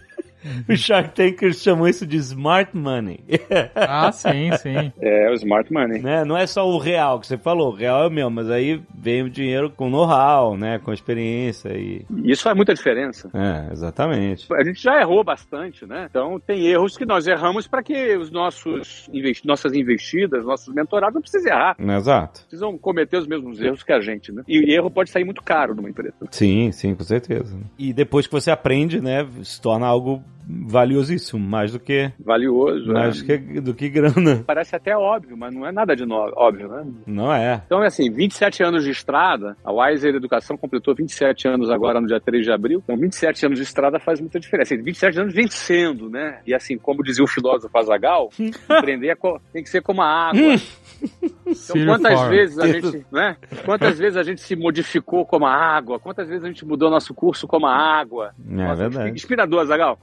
o 0.68 0.76
Shark 0.76 1.14
Tankers 1.14 1.62
chamam 1.62 1.88
isso 1.88 2.06
de 2.06 2.16
smart 2.18 2.76
money. 2.76 3.20
ah, 3.74 4.12
sim, 4.12 4.50
sim. 4.58 4.92
É, 5.00 5.30
o 5.30 5.34
smart 5.34 5.72
money. 5.72 6.02
Né? 6.02 6.24
Não 6.24 6.36
é 6.36 6.46
só 6.46 6.68
o 6.68 6.78
real 6.78 7.20
que 7.20 7.26
você 7.26 7.38
falou, 7.38 7.72
o 7.72 7.74
real 7.74 8.04
é 8.04 8.08
o 8.08 8.10
meu, 8.10 8.30
mas 8.30 8.50
aí 8.50 8.82
vem 8.94 9.22
o 9.22 9.30
dinheiro 9.30 9.70
com 9.70 9.88
know-how, 9.88 10.56
né? 10.56 10.78
Com 10.78 10.92
experiência 10.92 11.70
e... 11.76 12.04
Isso 12.24 12.42
faz 12.42 12.56
muita 12.56 12.74
diferença. 12.74 13.30
É, 13.34 13.72
exatamente. 13.72 14.46
A 14.52 14.64
gente 14.64 14.82
já 14.82 15.00
errou 15.00 15.24
bastante, 15.24 15.86
né? 15.86 16.06
Então 16.08 16.38
tem 16.40 16.66
erros 16.66 16.96
que 16.96 17.04
nós 17.04 17.26
erramos 17.26 17.66
para 17.66 17.82
que 17.82 18.16
os 18.16 18.30
nossos 18.30 19.08
investi 19.12 19.46
nossas 19.46 19.74
investidas, 19.74 20.44
nossos 20.44 20.72
mentorados 20.74 21.14
não 21.14 21.22
precisem 21.22 21.52
errar. 21.52 21.76
Exato. 21.78 22.40
Precisam 22.40 22.76
cometer 22.78 23.18
os 23.18 23.26
mesmos 23.26 23.60
erros 23.60 23.82
que 23.82 23.92
a 23.92 24.00
gente, 24.00 24.32
né? 24.32 24.42
E 24.48 24.72
erro 24.74 24.90
pode 24.90 25.10
sair 25.10 25.24
muito 25.24 25.42
caro 25.42 25.74
numa 25.74 25.88
empresa. 25.88 26.14
Sim, 26.30 26.72
sim, 26.72 26.94
com 26.94 27.04
certeza. 27.04 27.58
E 27.78 27.92
depois 27.92 28.26
que 28.26 28.32
você 28.32 28.50
aprende, 28.50 29.00
né, 29.00 29.26
se 29.42 29.60
torna 29.60 29.86
algo 29.86 30.22
valiosíssimo, 30.46 31.40
mais 31.40 31.72
do 31.72 31.80
que. 31.80 32.12
Valioso, 32.18 32.92
Mais 32.92 33.22
é. 33.22 33.38
que, 33.38 33.60
do 33.60 33.74
que 33.74 33.88
grana. 33.88 34.42
Parece 34.46 34.76
até 34.76 34.96
óbvio, 34.96 35.36
mas 35.36 35.54
não 35.54 35.66
é 35.66 35.72
nada 35.72 35.94
de 35.94 36.04
no... 36.04 36.14
óbvio, 36.14 36.68
né? 36.68 36.86
Não 37.06 37.32
é. 37.32 37.62
Então 37.66 37.82
é 37.82 37.86
assim: 37.86 38.10
27 38.10 38.62
anos 38.62 38.84
de 38.84 38.90
estrada, 38.90 39.56
a 39.64 39.72
Wiser 39.72 40.14
Educação 40.14 40.56
completou 40.56 40.94
27 40.94 41.48
anos 41.48 41.70
agora 41.70 42.00
no 42.00 42.06
dia 42.06 42.20
3 42.20 42.44
de 42.44 42.52
abril. 42.52 42.80
Então, 42.84 42.96
27 42.96 43.46
anos 43.46 43.58
de 43.58 43.64
estrada 43.64 43.98
faz 43.98 44.20
muita 44.20 44.38
diferença. 44.38 44.76
27 44.76 45.20
anos 45.20 45.34
vencendo, 45.34 46.10
né? 46.10 46.40
E 46.46 46.54
assim, 46.54 46.76
como 46.76 47.02
dizia 47.02 47.24
o 47.24 47.28
filósofo 47.28 47.76
Azagal, 47.76 48.30
empreender 48.38 49.08
é 49.08 49.14
co... 49.14 49.40
tem 49.52 49.62
que 49.62 49.70
ser 49.70 49.82
como 49.82 50.02
a 50.02 50.30
água. 50.30 50.56
Então, 51.46 51.86
quantas 51.86 52.28
vezes 52.28 52.58
a 52.58 52.66
gente, 52.66 53.06
né? 53.12 53.36
Quantas 53.64 53.98
vezes 53.98 54.16
a 54.16 54.22
gente 54.22 54.40
se 54.40 54.56
modificou 54.56 55.26
como 55.26 55.44
a 55.44 55.52
água? 55.52 55.98
Quantas 55.98 56.28
vezes 56.28 56.44
a 56.44 56.48
gente 56.48 56.64
mudou 56.64 56.90
nosso 56.90 57.12
curso 57.12 57.46
como 57.46 57.66
a 57.66 57.74
água? 57.74 58.32
É 58.48 58.54
Nossa, 58.54 58.74
verdade. 58.88 59.10
Inspirador, 59.10 59.66
Zagal. 59.66 59.98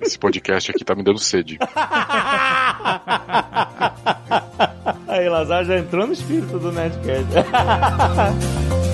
Esse 0.00 0.18
podcast 0.18 0.70
aqui 0.70 0.84
tá 0.84 0.94
me 0.94 1.02
dando 1.02 1.18
sede. 1.18 1.58
Aí, 5.08 5.28
Lazar 5.28 5.64
já 5.64 5.78
entrou 5.78 6.06
no 6.06 6.12
espírito 6.12 6.58
do 6.58 6.72
Nerdcast. 6.72 7.26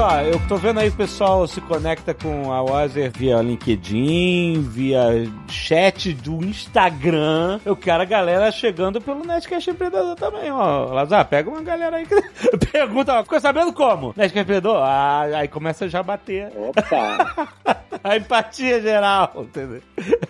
só, 0.00 0.22
eu 0.22 0.40
tô 0.48 0.56
vendo 0.56 0.80
aí 0.80 0.88
o 0.88 0.92
pessoal 0.92 1.46
se 1.46 1.60
conecta 1.60 2.14
com 2.14 2.50
a 2.50 2.62
Wazer 2.62 3.12
via 3.14 3.42
LinkedIn, 3.42 4.62
via 4.62 5.02
chat 5.46 6.14
do 6.14 6.42
Instagram. 6.42 7.60
Eu 7.66 7.76
quero 7.76 8.02
a 8.02 8.06
galera 8.06 8.50
chegando 8.50 8.98
pelo 8.98 9.26
Netcast 9.26 9.68
Empreendedor 9.68 10.16
também, 10.16 10.50
ó. 10.50 10.86
Lazar, 10.86 11.28
pega 11.28 11.50
uma 11.50 11.60
galera 11.60 11.96
aí 11.96 12.06
que 12.06 12.16
pergunta, 12.72 13.22
ficou 13.22 13.38
sabendo 13.40 13.74
como? 13.74 14.14
Netcast 14.16 14.38
Empreendedor? 14.38 14.78
Ah, 14.82 15.20
aí 15.34 15.48
começa 15.48 15.86
já 15.86 16.00
a 16.00 16.02
bater. 16.02 16.50
Opa! 16.56 17.48
a 18.02 18.16
empatia 18.16 18.80
geral, 18.80 19.32
entendeu? 19.36 19.82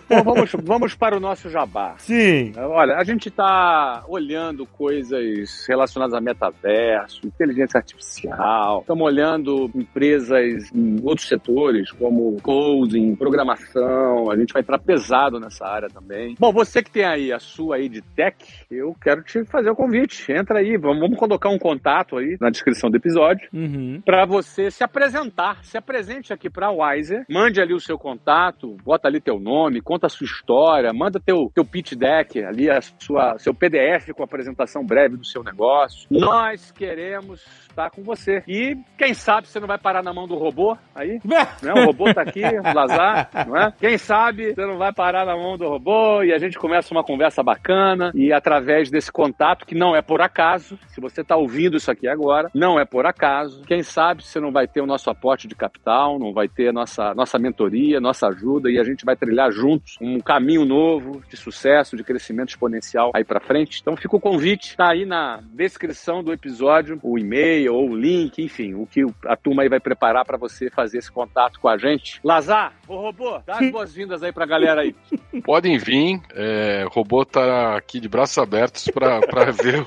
Bom, 0.09 0.23
vamos, 0.23 0.51
vamos 0.63 0.95
para 0.95 1.15
o 1.15 1.19
nosso 1.19 1.49
jabá. 1.49 1.95
Sim. 1.99 2.51
Olha, 2.57 2.97
a 2.97 3.03
gente 3.05 3.31
tá 3.31 4.03
olhando 4.07 4.65
coisas 4.65 5.65
relacionadas 5.67 6.13
a 6.13 6.19
metaverso, 6.19 7.25
inteligência 7.25 7.77
artificial, 7.77 8.81
estamos 8.81 9.05
olhando 9.05 9.60
empresas 9.75 10.71
em 10.73 10.97
outros 11.03 11.27
setores, 11.27 11.91
como 11.91 12.37
coding, 12.41 13.15
programação, 13.15 14.31
a 14.31 14.37
gente 14.37 14.53
vai 14.53 14.61
entrar 14.61 14.79
pesado 14.79 15.39
nessa 15.39 15.65
área 15.65 15.89
também. 15.89 16.35
Bom, 16.39 16.51
você 16.51 16.81
que 16.81 16.91
tem 16.91 17.03
aí 17.03 17.31
a 17.31 17.39
sua 17.39 17.75
aí 17.75 17.89
de 17.89 18.01
tech, 18.01 18.37
eu 18.69 18.95
quero 19.01 19.23
te 19.23 19.43
fazer 19.45 19.69
o 19.69 19.75
convite. 19.75 20.31
Entra 20.31 20.59
aí, 20.59 20.77
vamos, 20.77 20.99
vamos 20.99 21.17
colocar 21.17 21.49
um 21.49 21.59
contato 21.59 22.17
aí 22.17 22.37
na 22.39 22.49
descrição 22.49 22.89
do 22.89 22.97
episódio 22.97 23.47
uhum. 23.53 24.01
para 24.03 24.25
você 24.25 24.71
se 24.71 24.83
apresentar. 24.83 25.63
Se 25.63 25.77
apresente 25.77 26.33
aqui 26.33 26.49
para 26.49 26.67
a 26.67 26.71
Wiser, 26.71 27.25
mande 27.29 27.61
ali 27.61 27.73
o 27.73 27.79
seu 27.79 27.97
contato, 27.97 28.77
bota 28.83 29.07
ali 29.07 29.19
teu 29.19 29.39
nome, 29.39 29.81
conta 29.81 30.07
a 30.07 30.09
sua 30.09 30.25
história, 30.25 30.91
manda 30.93 31.19
teu, 31.19 31.51
teu 31.53 31.65
pitch 31.65 31.93
deck 31.93 32.43
ali, 32.43 32.69
a 32.69 32.79
sua, 32.81 33.37
seu 33.37 33.53
PDF 33.53 34.11
com 34.13 34.23
a 34.23 34.25
apresentação 34.25 34.85
breve 34.85 35.17
do 35.17 35.25
seu 35.25 35.43
negócio. 35.43 36.07
Nós 36.09 36.71
queremos 36.71 37.41
estar 37.69 37.89
com 37.89 38.03
você. 38.03 38.43
E 38.47 38.77
quem 38.97 39.13
sabe 39.13 39.47
você 39.51 39.59
não 39.59 39.67
vai 39.67 39.77
parar 39.77 40.03
na 40.03 40.13
mão 40.13 40.27
do 40.27 40.35
robô 40.35 40.77
aí? 40.95 41.19
né? 41.25 41.73
O 41.73 41.85
robô 41.85 42.13
tá 42.13 42.21
aqui, 42.21 42.41
o 42.43 42.73
Lazar, 42.73 43.29
não 43.47 43.57
é? 43.57 43.73
Quem 43.79 43.97
sabe 43.97 44.53
você 44.53 44.65
não 44.65 44.77
vai 44.77 44.93
parar 44.93 45.25
na 45.25 45.35
mão 45.35 45.57
do 45.57 45.67
robô 45.67 46.23
e 46.23 46.33
a 46.33 46.37
gente 46.37 46.57
começa 46.57 46.93
uma 46.93 47.03
conversa 47.03 47.43
bacana 47.43 48.11
e 48.15 48.31
através 48.31 48.89
desse 48.89 49.11
contato, 49.11 49.65
que 49.65 49.75
não 49.75 49.95
é 49.95 50.01
por 50.01 50.21
acaso, 50.21 50.77
se 50.87 51.01
você 51.01 51.21
está 51.21 51.35
ouvindo 51.35 51.77
isso 51.77 51.91
aqui 51.91 52.07
agora, 52.07 52.49
não 52.53 52.79
é 52.79 52.85
por 52.85 53.05
acaso, 53.05 53.63
quem 53.63 53.83
sabe 53.83 54.23
você 54.23 54.39
não 54.39 54.51
vai 54.51 54.67
ter 54.67 54.81
o 54.81 54.85
nosso 54.85 55.09
aporte 55.09 55.47
de 55.47 55.55
capital, 55.55 56.17
não 56.17 56.33
vai 56.33 56.47
ter 56.47 56.71
nossa, 56.71 57.13
nossa 57.13 57.37
mentoria, 57.37 57.99
nossa 57.99 58.27
ajuda 58.27 58.69
e 58.69 58.79
a 58.79 58.83
gente 58.83 59.05
vai 59.05 59.15
trilhar 59.15 59.51
juntos 59.51 59.97
um 60.01 60.19
caminho 60.19 60.65
novo 60.65 61.21
de 61.29 61.37
sucesso, 61.37 61.95
de 61.97 62.03
crescimento 62.03 62.49
exponencial 62.49 63.11
aí 63.13 63.23
para 63.23 63.39
frente. 63.39 63.79
Então 63.81 63.95
fica 63.95 64.15
o 64.15 64.19
convite, 64.19 64.75
tá 64.77 64.89
aí 64.89 65.05
na 65.05 65.41
descrição 65.53 66.23
do 66.23 66.31
episódio, 66.31 66.99
o 67.03 67.17
e-mail 67.17 67.73
ou 67.73 67.89
o 67.89 67.95
link, 67.95 68.41
enfim, 68.41 68.73
o 68.73 68.85
que 68.85 69.05
a 69.25 69.35
turma 69.41 69.63
aí 69.63 69.69
vai 69.69 69.79
preparar 69.79 70.25
para 70.25 70.37
você 70.37 70.69
fazer 70.69 70.97
esse 70.97 71.11
contato 71.11 71.59
com 71.59 71.67
a 71.67 71.77
gente. 71.77 72.19
Lazar, 72.23 72.73
ô 72.87 72.97
robô, 72.97 73.39
dá 73.45 73.55
as 73.59 73.71
boas-vindas 73.71 74.23
aí 74.23 74.31
pra 74.31 74.45
galera 74.45 74.81
aí. 74.81 74.95
Podem 75.43 75.77
vir, 75.77 76.19
é, 76.33 76.83
o 76.85 76.89
robô 76.89 77.25
tá 77.25 77.75
aqui 77.75 77.99
de 77.99 78.07
braços 78.07 78.37
abertos 78.37 78.87
para 78.93 79.51
ver 79.51 79.85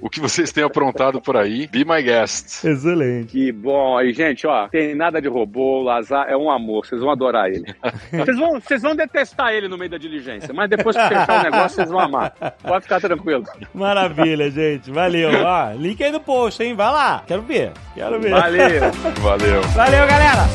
o 0.00 0.08
que 0.08 0.20
vocês 0.20 0.52
têm 0.52 0.64
aprontado 0.64 1.20
por 1.20 1.36
aí. 1.36 1.66
Be 1.66 1.84
my 1.84 2.02
guest. 2.02 2.64
Excelente. 2.64 3.32
Que 3.32 3.52
bom 3.52 3.96
aí, 3.98 4.12
gente, 4.12 4.46
ó, 4.46 4.68
tem 4.68 4.94
nada 4.94 5.20
de 5.20 5.28
robô, 5.28 5.80
o 5.80 5.82
Lazar 5.82 6.26
é 6.28 6.36
um 6.36 6.50
amor, 6.50 6.86
vocês 6.86 7.00
vão 7.00 7.10
adorar 7.10 7.48
ele. 7.48 7.74
vocês, 8.10 8.38
vão, 8.38 8.60
vocês 8.60 8.82
vão 8.82 8.94
detestar 8.94 9.52
ele 9.52 9.68
no 9.68 9.78
meio 9.78 9.90
da 9.90 9.98
diligência, 9.98 10.52
mas 10.54 10.68
depois 10.68 10.96
que 10.96 11.08
fechar 11.08 11.40
o 11.40 11.42
negócio, 11.42 11.76
vocês 11.76 11.90
vão 11.90 12.00
amar. 12.00 12.34
Pode 12.62 12.84
ficar 12.84 13.00
tranquilo. 13.00 13.44
Maravilha, 13.74 14.50
gente. 14.50 14.90
Valeu. 14.90 15.30
Ó, 15.44 15.72
link 15.72 16.02
aí 16.02 16.10
no 16.10 16.20
post, 16.20 16.62
hein? 16.62 16.74
Vai 16.74 16.90
lá. 16.90 17.22
Quero 17.26 17.42
ver. 17.42 17.72
Quero 17.94 18.20
ver. 18.20 18.30
Valeu. 18.30 18.81
Valeu. 19.20 19.62
Valeu, 19.74 20.06
galera. 20.06 20.48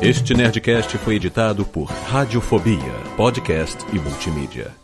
Este 0.00 0.34
Nerdcast 0.34 0.98
foi 0.98 1.14
editado 1.14 1.64
por 1.64 1.84
Radiofobia, 1.84 2.92
podcast 3.16 3.78
e 3.92 4.00
multimídia. 4.00 4.81